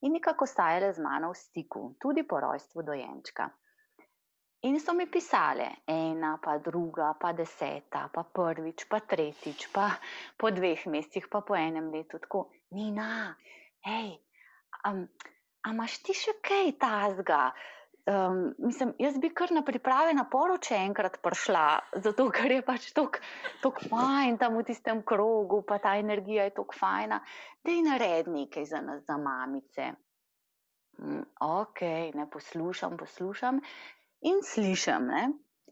in 0.06 0.12
nekako 0.12 0.46
stajale 0.46 0.92
z 0.92 1.02
mano 1.02 1.32
v 1.32 1.36
stiku, 1.36 1.96
tudi 1.98 2.22
po 2.22 2.40
rojstvu 2.40 2.82
dojenčka. 2.82 3.50
In 4.62 4.78
so 4.78 4.92
mi 4.92 5.06
pisale, 5.08 5.82
ena, 5.88 6.38
pa 6.42 6.58
druga, 6.58 7.14
pa 7.18 7.32
deseta, 7.32 8.06
pa 8.12 8.22
prvič, 8.22 8.84
pa 8.88 9.00
tretjič, 9.00 9.72
pa 9.72 9.90
po 10.36 10.50
dveh 10.52 10.86
mesecih, 10.86 11.26
pa 11.32 11.40
po 11.40 11.56
enem 11.56 11.90
letu, 11.90 12.20
tako, 12.20 12.50
Nina, 12.76 13.34
hej, 13.88 14.20
um, 14.89 15.05
a 15.66 15.74
imaš 15.74 15.99
ti 16.07 16.16
še 16.16 16.39
kaj 16.45 16.72
tazga? 16.81 17.51
Um, 18.09 18.55
mislim, 18.59 18.95
jaz 18.99 19.18
bi 19.20 19.28
kar 19.37 19.53
na 19.53 19.61
priprave 19.62 20.14
na 20.16 20.24
poroče 20.31 20.74
enkrat 20.74 21.18
prišla, 21.22 21.66
zato 22.01 22.24
ker 22.33 22.55
je 22.57 22.62
pač 22.64 22.89
tako 22.97 23.85
fajn 23.91 24.39
tam 24.41 24.57
v 24.57 24.64
tistem 24.70 25.03
krogu, 25.07 25.61
pa 25.68 25.78
ta 25.78 25.99
energija 26.01 26.49
je 26.49 26.55
tako 26.57 26.78
fajna. 26.81 27.20
Da 27.62 27.74
je 27.76 27.85
nared 27.85 28.31
nekaj 28.33 28.66
za 28.72 28.81
nas, 28.81 29.05
za 29.07 29.18
mamice. 29.20 29.93
Mm, 30.99 31.22
ok, 31.45 31.85
ne 32.16 32.26
poslušam, 32.31 32.97
poslušam 32.97 33.61
in 34.20 34.43
slišim. 34.45 35.07
Ne? 35.07 35.28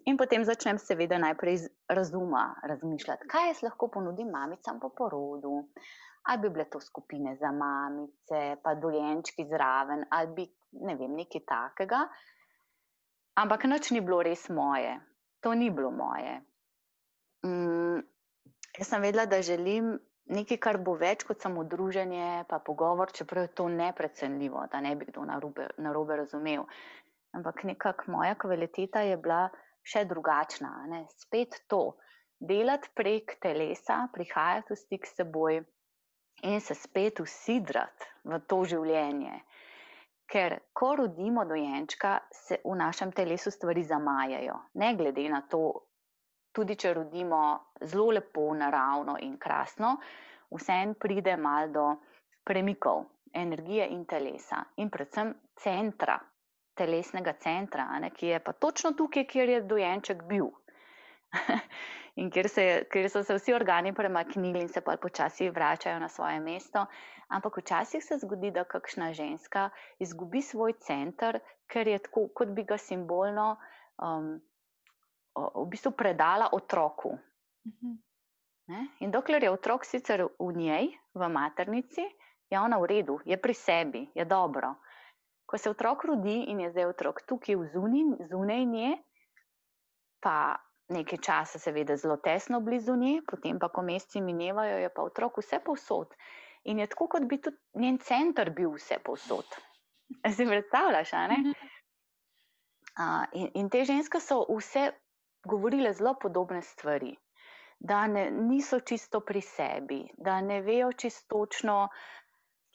In 0.09 0.17
potem 0.17 0.45
začnem, 0.45 0.79
seveda, 0.81 1.19
najprej 1.21 1.55
iz 1.55 1.65
razuma 1.89 2.55
razmišljati, 2.65 3.29
kaj 3.29 3.51
jaz 3.51 3.65
lahko 3.67 3.91
ponudim 3.93 4.31
mamicam 4.33 4.81
po 4.81 4.89
porodu. 4.89 5.65
Ali 6.29 6.43
bi 6.43 6.51
bile 6.53 6.67
to 6.69 6.81
skupine 6.81 7.37
za 7.41 7.51
mamice, 7.53 8.57
pa 8.63 8.75
dojenčki 8.75 9.47
zraven, 9.49 10.05
ali 10.11 10.35
bi 10.37 10.45
ne 10.85 10.97
vem, 10.97 11.15
nekaj 11.17 11.45
takega. 11.49 12.03
Ampak 13.41 13.65
noč 13.71 13.91
ni 13.95 14.03
bilo 14.05 14.21
res 14.23 14.49
moje, 14.53 14.99
to 15.41 15.55
ni 15.55 15.71
bilo 15.71 15.91
moje. 15.95 16.35
Mm, 17.47 18.03
jaz 18.79 18.91
sem 18.91 19.03
vedela, 19.03 19.25
da 19.31 19.41
želim 19.43 19.95
nekaj, 20.29 20.59
kar 20.61 20.79
bo 20.85 20.97
več 21.01 21.25
kot 21.25 21.41
samo 21.41 21.65
druženje, 21.65 22.45
pa 22.51 22.59
pogovor, 22.65 23.13
čeprav 23.15 23.47
je 23.47 23.55
to 23.61 23.69
neprecenljivo, 23.73 24.67
da 24.73 24.83
ne 24.85 24.95
bi 24.97 25.09
kdo 25.09 25.25
na 25.25 25.93
robe 25.93 26.17
razumel. 26.17 26.67
Ampak 27.37 27.65
nekako 27.65 28.11
moja 28.13 28.35
kvaliteta 28.35 29.05
je 29.07 29.17
bila 29.17 29.47
še 29.87 30.05
drugačna. 30.09 30.73
Ne? 30.91 31.05
Spet 31.17 31.63
to, 31.69 31.97
delati 32.41 32.91
prek 32.97 33.39
telesa, 33.43 34.07
prihajati 34.13 34.75
v 34.75 34.81
stik 34.81 35.07
s 35.07 35.17
seboj 35.21 35.63
in 36.43 36.61
se 36.61 36.75
spet 36.75 37.21
usidrati 37.21 38.07
v 38.25 38.41
to 38.47 38.63
življenje. 38.65 39.41
Ker, 40.29 40.59
ko 40.77 40.95
rodimo 40.97 41.45
dojenčka, 41.49 42.19
se 42.31 42.61
v 42.65 42.75
našem 42.77 43.13
telesu 43.17 43.51
stvari 43.51 43.83
zamajajo. 43.83 44.59
Ne 44.75 44.93
glede 44.95 45.25
na 45.33 45.41
to, 45.49 45.63
tudi 46.53 46.77
če 46.77 46.93
rodimo 46.95 47.41
zelo 47.81 48.11
lepo, 48.19 48.51
naravno 48.55 49.17
in 49.25 49.39
krasno, 49.41 49.97
vseeno 50.53 50.99
pride 51.01 51.37
malo 51.37 51.73
do 51.73 51.87
premikov 52.45 53.07
energije 53.33 53.87
in 53.89 54.05
telesa, 54.05 54.63
in 54.77 54.91
predvsem 54.91 55.35
centra, 55.57 56.19
telesnega 56.77 57.35
centra, 57.41 57.89
ne, 58.01 58.11
ki 58.11 58.35
je 58.35 58.41
pa 58.41 58.53
točno 58.53 58.93
tukaj, 58.97 59.27
kjer 59.29 59.49
je 59.49 59.61
dojenček 59.69 60.23
bil. 60.29 60.49
In 62.21 62.31
kjer, 62.31 62.49
se, 62.49 62.65
kjer 62.93 63.11
so 63.11 63.23
se 63.23 63.37
vsi 63.37 63.55
organi 63.55 63.95
premaknili 63.95 64.63
in 64.65 64.69
se 64.69 64.81
pa 64.81 64.97
počasi 64.97 65.51
vračajo 65.51 65.99
na 65.99 66.09
svoje 66.09 66.41
mesto. 66.41 66.87
Ampak 67.29 67.59
včasih 67.61 68.05
se 68.05 68.19
zgodi, 68.19 68.51
da 68.51 68.65
kakšna 68.65 69.13
ženska 69.13 69.69
izgubi 69.99 70.43
svoj 70.43 70.73
center, 70.81 71.41
ker 71.69 71.89
je 71.89 71.99
tako, 71.99 72.29
kot 72.35 72.49
bi 72.57 72.65
ga 72.65 72.79
simbolno 72.81 73.57
um, 74.01 74.39
v 75.37 75.67
bistvu 75.71 75.93
predala 75.93 76.49
otroku. 76.53 77.19
Mhm. 77.69 77.97
Ne? 78.69 78.87
In 79.01 79.11
dokler 79.11 79.43
je 79.43 79.51
otrok 79.51 79.85
sicer 79.85 80.27
v 80.39 80.49
njej, 80.53 80.91
v 81.15 81.29
maternici, 81.29 82.05
je 82.51 82.61
ona 82.61 82.77
v 82.79 82.87
redu, 82.87 83.21
je 83.25 83.37
pri 83.41 83.55
sebi, 83.55 84.03
je 84.15 84.25
dobro. 84.25 84.75
Ko 85.49 85.57
se 85.59 85.71
otrok 85.71 86.05
rodi 86.05 86.45
in 86.53 86.61
je 86.61 86.71
zdaj 86.71 86.85
otrok 86.85 87.23
tukaj 87.25 87.57
zunaj 88.29 88.65
nje, 88.65 88.91
pa 90.21 90.57
nekaj 90.89 91.19
časa, 91.23 91.59
seveda, 91.59 91.97
zelo 91.97 92.17
tesno 92.17 92.61
blizu 92.61 92.97
nje, 92.97 93.21
potem 93.29 93.59
pa, 93.59 93.69
ko 93.69 93.83
meseci 93.83 94.21
minevajo, 94.25 94.79
je 94.83 94.91
pa 94.95 95.05
otrok 95.05 95.41
vse 95.43 95.61
povsod. 95.65 96.15
In 96.65 96.79
je 96.79 96.87
tako, 96.87 97.09
kot 97.15 97.27
bi 97.29 97.41
tudi 97.43 97.57
njen 97.83 97.99
center 97.99 98.51
bil 98.51 98.77
vse 98.77 99.01
povsod. 99.05 99.59
Si 100.37 100.47
predstavljaš, 100.47 101.13
ali 101.13 101.37
ne? 101.37 101.53
Uh, 102.99 103.25
in, 103.33 103.51
in 103.61 103.69
te 103.71 103.85
ženske 103.85 104.21
so 104.25 104.41
vse 104.49 104.89
govorile 105.45 105.93
zelo 105.93 106.15
podobne 106.21 106.63
stvari, 106.63 107.13
da 107.79 108.07
ne, 108.07 108.31
niso 108.31 108.81
čisto 108.81 109.21
pri 109.21 109.41
sebi, 109.41 110.01
da 110.17 110.41
ne 110.41 110.63
vejo 110.63 110.93
čistočno, 110.93 111.77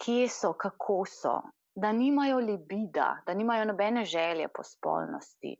kje 0.03 0.29
so, 0.29 0.53
kako 0.53 1.03
so, 1.09 1.33
da 1.75 1.91
nimajo 1.91 2.37
libida, 2.39 3.17
da 3.25 3.33
nimajo 3.33 3.65
nobene 3.65 4.05
želje 4.05 4.47
po 4.47 4.63
spolnosti, 4.63 5.55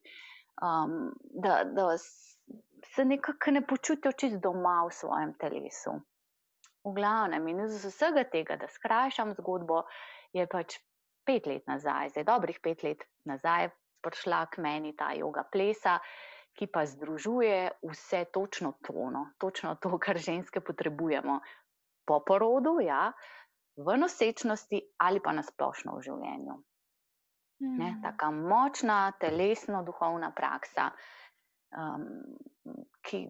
um, 0.64 1.12
da, 1.44 1.64
da 1.64 1.98
se 2.96 3.06
nekako 3.06 3.52
ne 3.52 3.68
počutijo 3.68 4.12
čist 4.12 4.40
doma 4.42 4.84
v 4.88 4.96
svojem 4.96 5.34
telesu. 5.40 6.00
V 6.84 6.94
glavnem, 6.96 7.48
in 7.48 7.64
iz 7.66 7.86
vsega 7.86 8.26
tega, 8.32 8.58
da 8.60 8.68
skrajšam 8.68 9.34
zgodbo, 9.40 9.84
je 10.36 10.48
pač 10.48 10.80
pet 11.28 11.48
let 11.48 11.68
nazaj, 11.68 12.12
zdaj 12.12 12.28
dobrih 12.28 12.60
pet 12.64 12.84
let 12.84 13.06
nazaj, 13.30 13.70
prišla 14.04 14.46
k 14.52 14.64
meni 14.64 14.92
ta 14.96 15.14
yoga 15.16 15.46
plesa, 15.52 16.00
ki 16.54 16.68
pa 16.68 16.84
združuje 16.86 17.72
vse 17.88 18.26
točno 18.34 18.74
tono, 18.86 19.32
točno 19.40 19.76
to, 19.82 19.96
kar 19.98 20.20
ženske 20.20 20.62
potrebujemo 20.62 21.40
po 22.06 22.20
porodu, 22.28 22.78
ja, 22.84 23.14
v 23.78 23.98
nosečnosti 23.98 24.82
ali 25.02 25.24
pa 25.24 25.32
na 25.34 25.42
splošno 25.44 25.96
v 25.98 26.04
življenju. 26.10 26.60
Mm. 27.62 27.78
Ne, 27.78 27.90
taka 28.04 28.32
močna, 28.32 29.12
telesno, 29.20 29.84
duhovna 29.84 30.32
praksa 30.36 30.90
um, 31.78 32.06
ki 33.02 33.24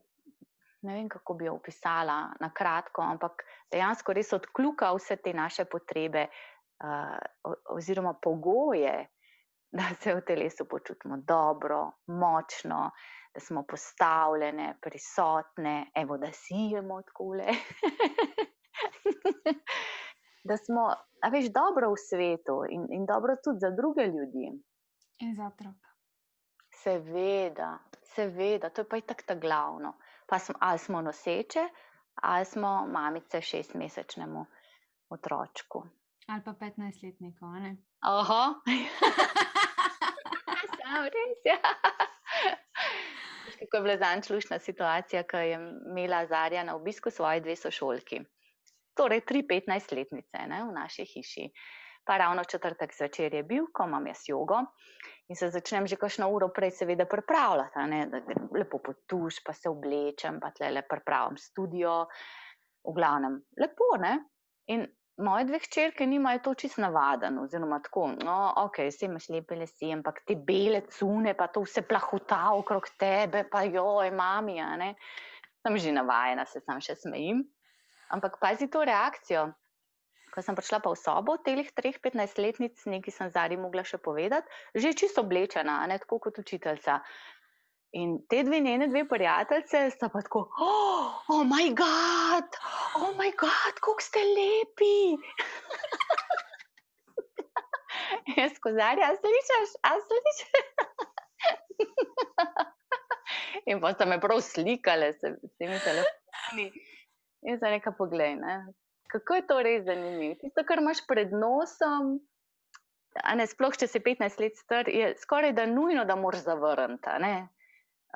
ne 0.83 0.93
vem, 0.93 1.09
kako 1.09 1.33
bi 1.33 1.45
jo 1.45 1.55
opisala 1.55 2.17
na 2.39 2.49
kratko, 2.55 3.01
ampak 3.01 3.45
dejansko 3.71 4.13
res 4.13 4.33
odkljuka 4.35 4.91
vse 4.97 5.17
te 5.23 5.33
naše 5.33 5.65
potrebe 5.65 6.27
uh, 6.27 7.53
oziroma 7.75 8.13
pogoje, 8.21 8.95
da 9.77 9.89
se 10.01 10.13
v 10.13 10.21
telesu 10.27 10.67
počutimo 10.69 11.17
dobro, 11.27 11.79
močno, 12.07 12.91
da 13.33 13.41
smo 13.41 13.63
postavljene, 13.65 14.75
prisotne, 14.81 15.91
evo, 15.95 16.17
da 16.17 16.29
sijemo 16.31 16.99
odkule. 17.01 17.47
Da 20.43 20.57
smo, 20.57 20.89
a 21.21 21.29
veš, 21.29 21.45
dobro 21.53 21.93
v 21.93 21.97
svetu 21.97 22.63
in, 22.69 22.87
in 22.89 23.05
dobro 23.05 23.35
tudi 23.43 23.59
za 23.59 23.69
druge 23.69 24.05
ljudi. 24.05 24.49
In 25.19 25.35
za 25.35 25.47
otroka. 25.47 25.89
Seveda, 26.83 27.79
seveda, 28.15 28.69
to 28.69 28.81
je 28.81 28.89
pa 28.89 29.01
tako 29.01 29.23
ta 29.27 29.35
glavno. 29.35 29.93
Pa 30.27 30.39
smo, 30.39 30.55
ali 30.59 30.79
smo 30.79 31.01
noseče, 31.01 31.69
ali 32.15 32.45
smo 32.45 32.87
mamice 32.87 33.41
šestmesečnemu 33.41 34.45
otročku. 35.09 35.83
Ali 36.27 36.41
pa 36.45 36.53
petnajstletniku, 36.59 37.45
ne? 37.45 37.77
Oho. 38.05 38.43
Sam 40.77 41.03
res, 41.03 41.39
ja. 41.45 41.57
Kako 43.59 43.77
je 43.77 43.81
bila 43.81 43.97
zančlušna 43.97 44.59
situacija, 44.59 45.23
ko 45.23 45.37
je 45.37 45.59
imela 45.89 46.25
Zarja 46.25 46.63
na 46.63 46.75
obisku 46.75 47.09
svoje 47.09 47.39
dve 47.39 47.55
sošolki. 47.55 48.21
Torej, 48.93 49.23
tri 49.25 49.41
petnajstletnice 49.47 50.45
v 50.49 50.73
naši 50.73 51.05
hiši. 51.05 51.47
Pa 52.03 52.17
ravno 52.19 52.43
četrtek 52.43 52.91
zvečer 52.93 53.33
je 53.33 53.43
bil, 53.47 53.69
ko 53.73 53.85
imam 53.87 54.07
jaz 54.07 54.25
jogo 54.27 54.59
in 55.31 55.35
se 55.39 55.47
začnem 55.49 55.87
že 55.87 55.95
kakšno 55.95 56.27
uro 56.29 56.49
prej, 56.51 56.71
seveda, 56.71 57.05
pripravljati, 57.09 57.85
ne, 57.89 58.01
da 58.11 58.19
lepo 58.51 58.81
potuš, 58.83 59.39
pa 59.45 59.53
se 59.53 59.69
oblečem, 59.69 60.39
pa 60.39 60.51
tle 60.51 60.71
le 60.75 60.83
pripravim 60.89 61.37
studio, 61.39 62.03
v 62.83 62.93
glavnem, 62.93 63.39
lepo. 63.59 63.95
Ne? 64.03 64.17
In 64.67 64.85
moje 65.23 65.47
dve 65.47 65.59
hčerke 65.63 66.05
nimajo 66.05 66.43
to 66.43 66.53
čist 66.65 66.77
navaden, 66.83 67.39
oziroma 67.39 67.79
tako, 67.83 68.09
no, 68.19 68.37
ok, 68.65 68.83
vse 68.89 69.07
imaš 69.07 69.29
lepe 69.29 69.55
lesi, 69.55 69.91
ampak 69.95 70.23
te 70.27 70.35
bele 70.35 70.83
cune, 70.91 71.35
pa 71.39 71.47
to 71.47 71.63
vse 71.63 71.85
plahuta 71.87 72.43
okrog 72.57 72.89
tebe, 72.99 73.45
pa 73.51 73.63
joj, 73.63 74.11
mami, 74.11 74.59
ne. 74.79 74.93
Sem 75.63 75.77
že 75.79 75.95
navajena, 75.95 76.43
se 76.45 76.59
sam 76.59 76.81
še 76.83 76.97
smejim. 76.99 77.45
Ampak 78.13 78.37
pazi 78.41 78.69
to 78.69 78.85
reakcijo. 78.85 79.51
Ko 80.33 80.41
sem 80.41 80.57
prišla 80.57 80.81
pa 80.81 80.89
v 80.89 80.97
sobo, 80.97 81.37
telih 81.45 81.69
treh, 81.77 81.97
petnajstletnic, 82.01 82.81
nekaj 82.89 83.13
sem 83.13 83.29
zari 83.29 83.57
mogla 83.57 83.85
še 83.85 84.01
povedati, 84.01 84.49
že 84.73 84.97
čisto 84.97 85.21
oblečena, 85.21 85.85
ne 85.89 85.97
tako 86.01 86.17
kot 86.25 86.41
učiteljica. 86.41 87.01
In 87.93 88.17
te 88.25 88.41
dve 88.41 88.57
njene 88.65 88.89
dve 88.89 89.05
prijateljice 89.05 89.93
sta 89.93 90.09
pa 90.09 90.23
tako, 90.25 90.47
oh, 90.57 91.45
moj 91.45 91.69
bog, 91.77 92.57
oh 92.97 93.13
moj 93.17 93.29
bog, 93.37 93.77
kako 93.77 94.01
ste 94.01 94.25
lepi. 94.25 95.21
Jaz 98.37 98.57
kozarja, 98.61 99.13
a 99.13 99.15
slišiš, 99.21 99.71
a 99.85 99.89
slišiš. 100.01 100.39
In 103.69 103.81
pa 103.81 103.93
sta 103.93 104.05
me 104.09 104.17
prav 104.21 104.41
slikale 104.41 105.13
s 105.13 105.21
temi 105.61 105.77
telefoni. 105.85 106.65
In 107.43 107.59
za 107.59 107.69
nekaj 107.69 107.95
pogled, 107.97 108.39
ne? 108.39 108.73
kako 109.13 109.35
je 109.35 109.47
to 109.47 109.61
res 109.61 109.85
zanimivo. 109.85 110.35
Tisto, 110.41 110.63
kar 110.65 110.81
imaš 110.81 111.03
pred 111.07 111.33
nosom, 111.37 112.15
ne, 113.37 113.45
sploh 113.49 113.77
če 113.77 113.87
si 113.89 114.01
15 114.01 114.41
let 114.41 114.57
star, 114.57 114.89
je 114.89 115.13
skoraj 115.21 115.53
da 115.53 115.67
nujno, 115.69 116.05
da 116.09 116.17
moraš 116.17 116.47
zavrniti. 116.47 117.17
Ne? 117.21 117.33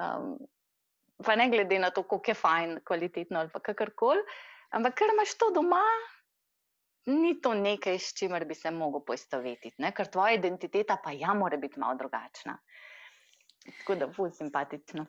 Um, 0.01 0.35
pa 1.25 1.37
ne 1.37 1.49
glede 1.53 1.79
na 1.81 1.91
to, 1.93 2.03
kako 2.03 2.33
je 2.33 2.37
fajn, 2.37 2.77
kvalitetno 2.87 3.43
ali 3.43 3.63
kakorkoli. 3.69 4.25
Ampak 4.77 4.97
ker 4.99 5.13
imaš 5.13 5.37
to 5.39 5.51
doma, 5.55 5.83
ni 7.13 7.37
to 7.41 7.53
nekaj, 7.55 8.01
s 8.01 8.17
čimer 8.17 8.43
bi 8.49 8.57
se 8.57 8.73
lahko 8.73 9.03
poistovetiti, 9.05 9.93
ker 9.95 10.11
tvoja 10.11 10.35
identiteta 10.35 10.97
pa 11.03 11.13
ja, 11.15 11.37
mora 11.37 11.61
biti 11.61 11.79
malo 11.79 11.95
drugačna. 11.95 12.57
Tako 13.67 13.95
da 13.95 14.09
bo 14.09 14.29
simpatično. 14.31 15.05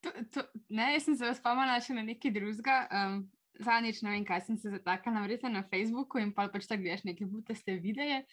To, 0.00 0.10
to, 0.34 0.42
ne, 0.68 0.94
jaz 0.94 1.08
sem 1.08 1.16
se 1.16 1.34
spomnila 1.36 1.80
še 1.82 1.96
na 1.96 2.04
nekaj 2.06 2.32
drugega. 2.32 2.76
Um, 2.90 3.20
Zadnjič 3.58 4.02
ne 4.02 4.14
vem, 4.14 4.24
kaj 4.24 4.44
sem 4.46 4.56
se 4.56 4.70
zataknila 4.70 5.26
na 5.50 5.62
Facebooku 5.70 6.18
in 6.18 6.32
pa 6.32 6.48
pač 6.48 6.66
tako 6.66 6.82
gledaš 6.82 7.04
neke 7.04 7.26
butaste 7.26 7.76
videe. 7.80 8.24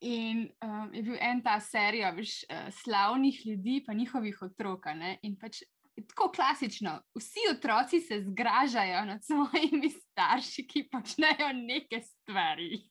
In 0.00 0.48
um, 0.62 0.94
je 0.94 1.02
bil 1.02 1.16
en 1.20 1.42
ta 1.42 1.58
serija 1.60 2.10
veš, 2.14 2.44
uh, 2.46 2.68
slavnih 2.70 3.46
ljudi, 3.46 3.82
pa 3.86 3.94
njihovih 3.94 4.42
otrok. 4.42 4.86
In 5.22 5.36
pač 5.36 5.62
tako 6.06 6.32
klasično, 6.32 7.00
vsi 7.18 7.40
otroci 7.50 8.00
se 8.00 8.20
zgražajo 8.20 9.04
nad 9.04 9.24
svojimi 9.24 9.90
starši, 9.90 10.66
ki 10.66 10.88
počnejo 10.92 11.52
neke 11.54 12.00
stvari. 12.00 12.82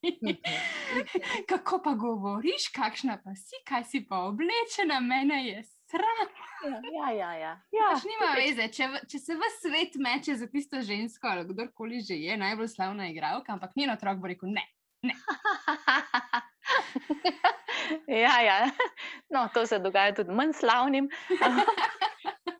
Kako 1.49 1.81
pa 1.83 1.93
govoriš, 1.93 2.67
kakšna 2.75 3.21
pa 3.23 3.35
si, 3.35 3.55
kaj 3.67 3.83
si 3.83 4.05
pa 4.09 4.25
oblečena, 4.27 4.99
mene 4.99 5.45
je 5.47 5.63
sram. 5.89 6.27
Ja, 6.93 7.11
ja, 7.11 7.31
ja. 7.37 7.53
ja. 7.71 7.89
Pač 7.93 8.05
nima 8.09 8.31
veze, 8.37 8.67
če, 8.73 8.89
če 9.09 9.19
se 9.21 9.37
v 9.37 9.49
svet 9.59 9.97
meče 10.01 10.35
za 10.39 10.47
tisto 10.51 10.81
žensko 10.83 11.29
ali 11.29 11.45
kdorkoli 11.51 12.01
že 12.03 12.17
je, 12.17 12.37
najbolj 12.39 12.71
slavna 12.73 13.09
igralka, 13.11 13.53
ampak 13.55 13.75
njen 13.77 13.93
otrok 13.93 14.21
bo 14.21 14.31
rekel 14.31 14.51
ne. 14.55 14.65
ne. 15.05 15.15
ja, 18.25 18.35
ja. 18.41 18.57
No, 19.29 19.47
to 19.53 19.65
se 19.69 19.79
dogaja 19.79 20.15
tudi 20.17 20.33
manj 20.33 20.57
slavnim. 20.57 21.11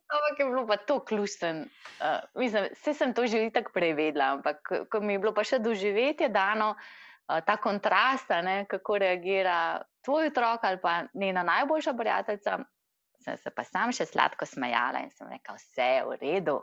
Ampak 0.08 0.40
je 0.40 0.46
bilo 0.46 0.64
pa 0.70 0.78
to 0.78 1.02
ključen. 1.04 1.66
Uh, 2.00 2.22
mislim, 2.40 2.70
vse 2.72 2.94
sem 2.94 3.14
to 3.14 3.28
že 3.28 3.50
tako 3.54 3.74
prevedla, 3.76 4.38
ampak 4.38 4.88
ko 4.92 5.02
mi 5.02 5.18
je 5.18 5.20
bilo 5.20 5.34
pa 5.36 5.44
še 5.44 5.60
doživetje 5.60 6.30
dano, 6.32 6.70
uh, 6.78 7.42
ta 7.44 7.58
kontrast, 7.60 8.32
ne, 8.44 8.64
kako 8.72 9.02
reagira 9.04 9.82
tvoj 10.06 10.32
otrok 10.32 10.64
ali 10.64 10.80
pa 10.82 11.04
njena 11.14 11.44
najboljša 11.44 11.94
prijateljica, 11.94 12.60
sem 13.24 13.38
se 13.42 13.54
pa 13.54 13.66
sam 13.68 13.94
še 13.96 14.08
sladko 14.10 14.46
smejala 14.46 15.04
in 15.06 15.12
sem 15.16 15.30
rekla, 15.32 15.58
vse 15.58 15.90
je 15.96 16.06
v 16.06 16.20
redu. 16.22 16.60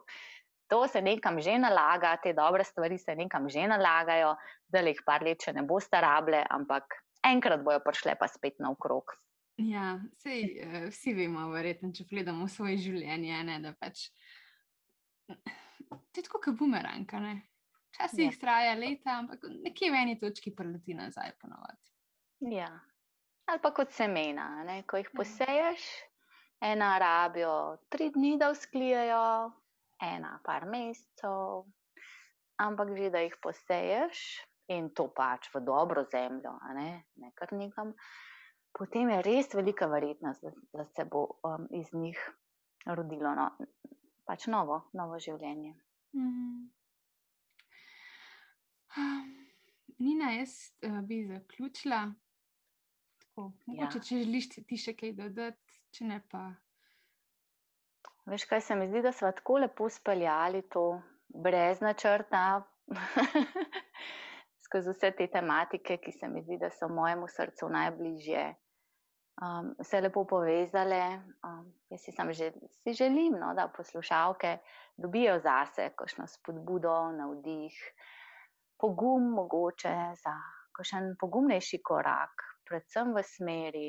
To 0.72 0.86
se 0.88 1.02
nekam 1.04 1.40
že 1.44 1.58
nalaga, 1.60 2.16
te 2.22 2.32
dobre 2.32 2.64
stvari 2.64 2.98
se 2.98 3.14
nekam 3.14 3.48
že 3.52 3.66
nalagajo, 3.68 4.34
da 4.68 4.80
jih 4.80 5.02
par 5.06 5.22
let 5.22 5.44
še 5.44 5.52
ne 5.52 5.62
bo 5.62 5.80
starable, 5.80 6.40
ampak 6.50 6.96
enkrat 7.24 7.62
bojo 7.64 7.82
prišle 7.84 8.16
pa 8.20 8.28
spet 8.28 8.60
naokrog. 8.64 9.12
Ja, 9.60 10.00
sej, 10.18 10.48
uh, 10.64 10.78
vsi 10.90 11.12
vemo, 11.14 11.46
verjetno, 11.52 11.92
če 11.94 12.08
gledamo 12.10 12.48
svoje 12.50 12.80
življenje, 12.88 13.42
ne, 13.46 13.60
da 13.62 13.70
pač 13.78 14.08
to 15.26 16.20
je 16.20 16.22
tako, 16.22 16.40
kot 16.44 16.56
bumerang. 16.58 17.06
Včasih 17.94 18.32
ja. 18.32 18.38
traja 18.40 18.74
leta, 18.74 19.18
ampak 19.22 19.46
nekje 19.62 19.90
v 19.90 20.00
eni 20.00 20.18
točki 20.18 20.50
preleti 20.54 20.96
nazaj 20.98 21.36
ponovadi. 21.40 21.92
Ja. 22.50 22.68
Ali 23.46 23.60
pa 23.62 23.70
kot 23.76 23.92
semena, 23.92 24.64
ne? 24.64 24.82
ko 24.88 24.98
jih 24.98 25.10
ja. 25.12 25.16
poseješ, 25.16 25.86
ena 26.60 26.98
rabijo 26.98 27.76
tri 27.88 28.10
dni, 28.10 28.36
da 28.38 28.50
vzklijajo, 28.52 29.52
ena 30.02 30.38
par 30.44 30.66
mesecev, 30.66 31.64
ampak 32.62 32.94
že 32.96 33.10
da 33.10 33.24
jih 33.24 33.36
poseješ 33.42 34.20
in 34.74 34.90
to 34.94 35.08
pač 35.12 35.50
v 35.54 35.60
dobro 35.60 36.04
zemljo, 36.12 36.54
ne, 36.74 37.04
ne 37.16 37.32
kar 37.36 37.52
nekam 37.52 37.92
potem 38.74 39.10
je 39.10 39.22
res 39.22 39.54
velika 39.54 39.86
verjetnost, 39.86 40.42
da, 40.42 40.50
da 40.74 40.84
se 40.84 41.04
bo 41.10 41.26
um, 41.46 41.68
iz 41.70 41.92
njih 41.94 42.18
rodilo 42.86 43.34
no, 43.38 43.46
pač 44.26 44.48
novo, 44.50 44.82
novo 44.98 45.18
življenje. 45.18 45.74
Mm 46.18 46.30
-hmm. 46.30 46.70
Nina, 49.98 50.32
jaz 50.32 50.50
uh, 50.86 51.00
bi 51.06 51.26
zaključila. 51.26 52.14
Tako, 53.18 53.52
mogoče, 53.66 53.98
ja. 53.98 54.02
Če 54.02 54.16
želiš 54.24 54.48
ti 54.48 54.76
še 54.76 54.94
kaj 54.94 55.12
dodati, 55.12 55.63
če 55.94 56.04
ne 56.10 56.20
pa. 56.30 56.44
Veš, 58.26 58.46
kaj 58.50 58.60
se 58.66 58.74
mi 58.74 58.88
zdi, 58.88 59.02
da 59.04 59.12
smo 59.12 59.30
tako 59.32 59.58
lepo 59.62 59.88
speljali 59.88 60.62
to 60.72 60.84
brez 61.28 61.80
načrta, 61.84 62.62
skozi 64.64 64.94
vse 64.94 65.10
te 65.18 65.28
tematike, 65.30 65.98
ki 66.02 66.12
se 66.12 66.28
mi 66.28 66.42
zdi, 66.42 66.58
da 66.60 66.70
so 66.72 66.88
mojemu 66.88 67.28
srcu 67.28 67.68
najbližje 67.68 68.44
um, 69.42 69.74
se 69.82 70.00
lepo 70.00 70.24
povezale. 70.24 71.20
Um, 71.44 71.72
jaz 71.90 72.00
si, 72.00 72.12
že, 72.32 72.52
si 72.82 72.92
želim, 72.92 73.36
no, 73.40 73.54
da 73.54 73.68
poslušalke 73.76 74.58
dobijo 74.96 75.38
zase 75.38 75.90
kakšno 75.96 76.26
spodbudo, 76.26 77.12
navdih, 77.12 77.74
pogum, 78.80 79.30
mogoče 79.30 79.94
za 80.22 80.34
kakšen 80.76 81.14
pogumnejši 81.20 81.82
korak, 81.82 82.42
predvsem 82.66 83.14
v 83.14 83.22
smeri, 83.22 83.88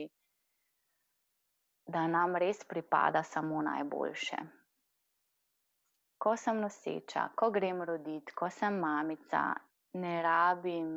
da 1.88 2.08
nam 2.08 2.36
res 2.36 2.64
pripada 2.64 3.24
samo 3.24 3.62
najboljše. 3.62 4.38
Ko 6.18 6.38
sem 6.38 6.60
noseča, 6.62 7.30
ko 7.36 7.52
grem 7.52 7.82
roditi, 7.86 8.34
ko 8.34 8.50
sem 8.50 8.80
mamica, 8.80 9.54
ne 9.94 10.22
rabim 10.24 10.90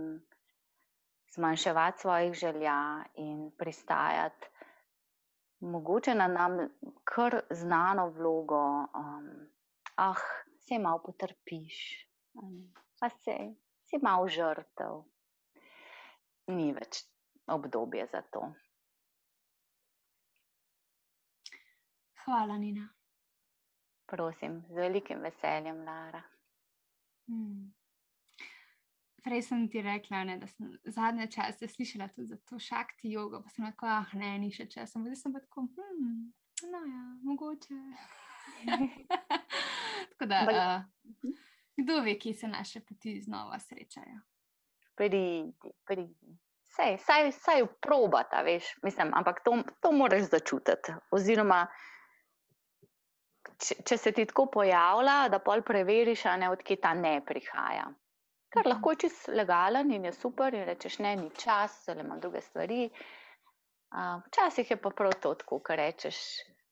zmanjševati 1.35 2.01
svojih 2.01 2.35
želja 2.35 3.05
in 3.15 3.51
pristajati, 3.59 4.49
mogoče 5.61 6.15
na 6.15 6.29
nam 6.29 6.59
kar 7.05 7.41
znano 7.51 8.09
vlogo, 8.09 8.63
um, 8.81 9.29
ah, 9.97 10.23
se 10.69 10.79
malo 10.79 11.03
potrpiš, 11.05 12.07
pa 13.01 13.09
se 13.09 13.37
si 13.91 13.99
malo 14.03 14.29
žrtev. 14.29 15.03
Ni 16.49 16.73
več 16.73 17.05
obdobje 17.47 18.07
za 18.13 18.23
to. 18.33 18.53
Hvala, 22.29 22.59
Nina. 22.59 22.89
Prosim, 24.07 24.65
z 24.69 24.75
velikim 24.75 25.21
veseljem, 25.21 25.79
Lara. 25.85 26.23
Hmm. 27.27 27.73
Prej 29.25 29.43
sem 29.43 29.69
ti 29.69 29.81
rekla, 29.83 30.25
ne, 30.25 30.37
da 30.37 30.47
sem 30.47 30.75
zadnje 30.85 31.31
čase 31.33 31.69
slišala 31.69 32.11
tudi 32.13 32.27
za 32.29 32.37
to 32.37 32.59
šakti 32.59 33.15
jogo, 33.15 33.41
pa 33.41 33.49
sem 33.49 33.65
rekla, 33.65 33.97
ah, 34.03 34.13
ne, 34.13 34.35
ni 34.45 34.53
še 34.53 34.69
čas. 34.69 34.93
Zdaj 34.93 35.17
sem 35.17 35.33
pa 35.33 35.41
tako, 35.41 35.65
hm, 35.73 36.21
no 36.69 36.85
ja, 36.93 37.03
mogoče. 37.25 37.81
tako 40.13 40.29
da, 40.29 40.45
uh, 40.53 41.35
kdo 41.81 42.01
ve, 42.05 42.19
kje 42.21 42.35
se 42.35 42.49
naše 42.53 42.85
poti 42.85 43.21
znova 43.25 43.57
srečajo? 43.59 44.21
Pridi, 45.01 45.53
pridi. 45.89 46.37
Sej, 46.77 47.01
saj, 47.09 47.33
saj 47.41 47.71
probata, 47.81 48.45
veš, 48.45 48.75
mislim, 48.85 49.17
ampak 49.17 49.41
to, 49.45 49.63
to 49.81 49.97
moraš 49.97 50.29
začutiti. 50.29 50.93
Oziroma, 51.11 51.65
če, 53.59 53.83
če 53.85 53.97
se 53.99 54.13
ti 54.17 54.27
tako 54.31 54.47
pojavlja, 54.59 55.29
da 55.33 55.43
pol 55.45 55.63
preveriš, 55.67 56.27
a 56.27 56.37
ne 56.37 56.51
odkje 56.55 56.81
ta 56.83 56.95
ne 56.95 57.19
prihaja 57.27 57.89
kar 58.49 58.63
mhm. 58.63 58.71
lahko 58.73 58.91
je 58.91 58.97
čist 58.97 59.29
legalen 59.29 59.93
in 59.93 60.05
je 60.05 60.13
super, 60.13 60.55
in 60.55 60.65
rečeš, 60.65 60.99
ne, 61.05 61.17
ni 61.17 61.31
čas, 61.37 61.89
ali 61.89 62.01
ima 62.01 62.19
druge 62.19 62.41
stvari. 62.41 62.89
Včasih 64.27 64.67
uh, 64.67 64.71
je 64.71 64.81
pa 64.83 64.91
prav 64.91 65.17
to, 65.23 65.35
ko 65.45 65.61
rečeš, 65.69 66.17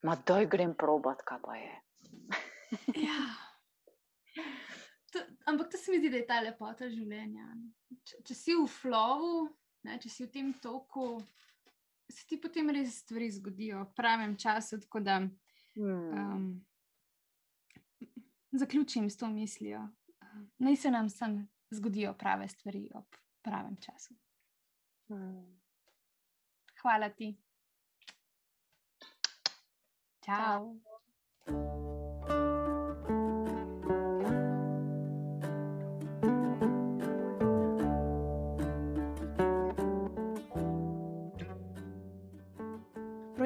ma 0.03 0.16
doj 0.26 0.47
grem 0.53 0.74
probat, 0.76 1.22
kaj 1.24 1.41
pa 1.45 1.57
je. 1.57 1.74
ja. 3.07 3.20
to, 5.12 5.22
ampak 5.47 5.70
to 5.70 5.78
se 5.78 5.93
mi 5.93 5.99
zdi, 5.99 6.11
da 6.11 6.20
je 6.20 6.26
ta 6.26 6.41
lepota 6.41 6.89
življenja. 6.93 7.49
Če, 8.05 8.20
če 8.28 8.34
si 8.34 8.57
v 8.57 8.66
flowu, 8.68 9.49
ne, 9.89 9.99
če 10.03 10.12
si 10.12 10.26
v 10.26 10.32
tem 10.32 10.53
toku, 10.62 11.16
se 12.12 12.26
ti 12.28 12.39
potem 12.41 12.68
res 12.70 13.01
stvari 13.03 13.30
zgodijo 13.32 13.84
v 13.84 13.95
pravem 13.97 14.37
času. 14.37 14.78
Da, 15.01 15.20
hmm. 15.76 16.12
um, 16.12 16.51
zaključim 18.59 19.11
s 19.11 19.17
to 19.17 19.29
mislijo. 19.29 19.89
Naj 20.59 20.77
se 20.77 20.91
nam 20.91 21.11
sem 21.11 21.49
zgodijo 21.71 22.15
prave 22.15 22.49
stvari 22.49 22.91
ob 22.95 23.05
pravem 23.43 23.77
času. 23.77 24.15
Hvala 26.83 27.09
ti. 27.09 27.37
Ciao. 30.25 30.77
Ciao. 31.45 31.87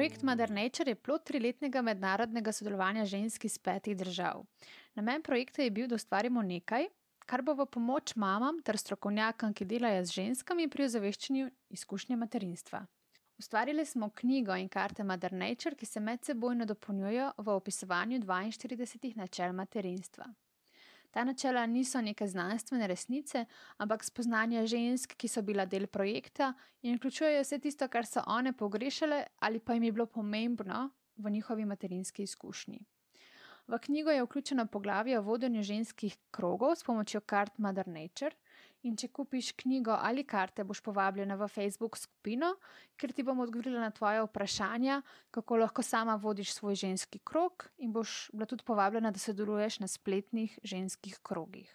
Projekt 0.01 0.23
Mother 0.23 0.49
Nature 0.49 0.91
je 0.91 0.95
plod 0.95 1.23
triletnega 1.23 1.81
mednarodnega 1.81 2.51
sodelovanja 2.51 3.03
žensk 3.05 3.45
iz 3.45 3.57
petih 3.57 3.97
držav. 3.97 4.45
Namen 4.95 5.21
projekta 5.21 5.63
je 5.63 5.71
bil, 5.71 5.87
da 5.87 5.95
ustvarimo 5.95 6.41
nekaj, 6.41 6.87
kar 7.25 7.41
bo 7.41 7.53
v 7.55 7.65
pomoč 7.65 8.15
mamam 8.15 8.59
ter 8.63 8.77
strokovnjakom, 8.77 9.53
ki 9.53 9.65
delajo 9.65 10.03
z 10.05 10.17
ženskami 10.17 10.67
pri 10.67 10.89
ozaveščanju 10.89 11.49
izkušnje 11.69 12.17
materinstva. 12.19 12.85
Ustvarili 13.39 13.85
smo 13.85 14.09
knjigo 14.09 14.55
in 14.55 14.67
karte 14.69 15.03
Mother 15.03 15.33
Nature, 15.33 15.75
ki 15.75 15.85
se 15.85 15.99
medsebojno 15.99 16.65
dopolnjujejo 16.65 17.31
v 17.37 17.55
opisovanju 17.55 18.19
42 18.19 19.15
načel 19.17 19.53
materinstva. 19.53 20.27
Ta 21.11 21.23
načela 21.23 21.65
niso 21.65 22.01
neke 22.01 22.27
znanstvene 22.27 22.87
resnice, 22.87 23.45
ampak 23.77 24.03
spoznanja 24.03 24.65
žensk, 24.65 25.15
ki 25.17 25.27
so 25.27 25.41
bila 25.41 25.65
del 25.65 25.87
projekta 25.87 26.53
in 26.81 26.95
vključujejo 26.99 27.41
vse 27.41 27.59
tisto, 27.59 27.87
kar 27.87 28.05
so 28.05 28.23
one 28.27 28.53
pogrešale 28.53 29.25
ali 29.39 29.59
pa 29.59 29.73
jim 29.73 29.83
je 29.83 29.91
bilo 29.91 30.05
pomembno 30.05 30.89
v 31.17 31.29
njihovi 31.29 31.65
materinski 31.65 32.23
izkušnji. 32.23 32.79
V 33.67 33.79
knjigo 33.79 34.11
je 34.11 34.23
vključeno 34.23 34.65
poglavje 34.67 35.19
o 35.19 35.21
vodenju 35.21 35.63
ženskih 35.63 36.17
krogov 36.31 36.75
s 36.75 36.83
pomočjo 36.83 37.21
kart 37.21 37.57
Mother 37.57 37.87
Nature. 37.87 38.35
In 38.81 38.95
če 38.97 39.11
kupiš 39.13 39.51
knjigo 39.61 39.93
ali 39.93 40.23
karte, 40.25 40.63
boš 40.65 40.79
povabljena 40.81 41.35
v 41.37 41.47
Facebook 41.47 41.97
skupino, 42.01 42.55
kjer 42.97 43.13
ti 43.13 43.23
bom 43.23 43.39
odgovorila 43.39 43.83
na 43.83 43.91
tvoje 43.93 44.23
vprašanja, 44.25 45.01
kako 45.31 45.59
lahko 45.61 45.85
sama 45.85 46.15
vodiš 46.15 46.55
svoj 46.55 46.75
ženski 46.75 47.19
krog, 47.19 47.67
in 47.77 47.93
boš 47.93 48.31
bila 48.33 48.49
tudi 48.49 48.65
povabljena, 48.65 49.11
da 49.11 49.21
sodeluješ 49.21 49.79
na 49.85 49.87
spletnih 49.87 50.57
ženskih 50.63 51.19
krogih. 51.21 51.69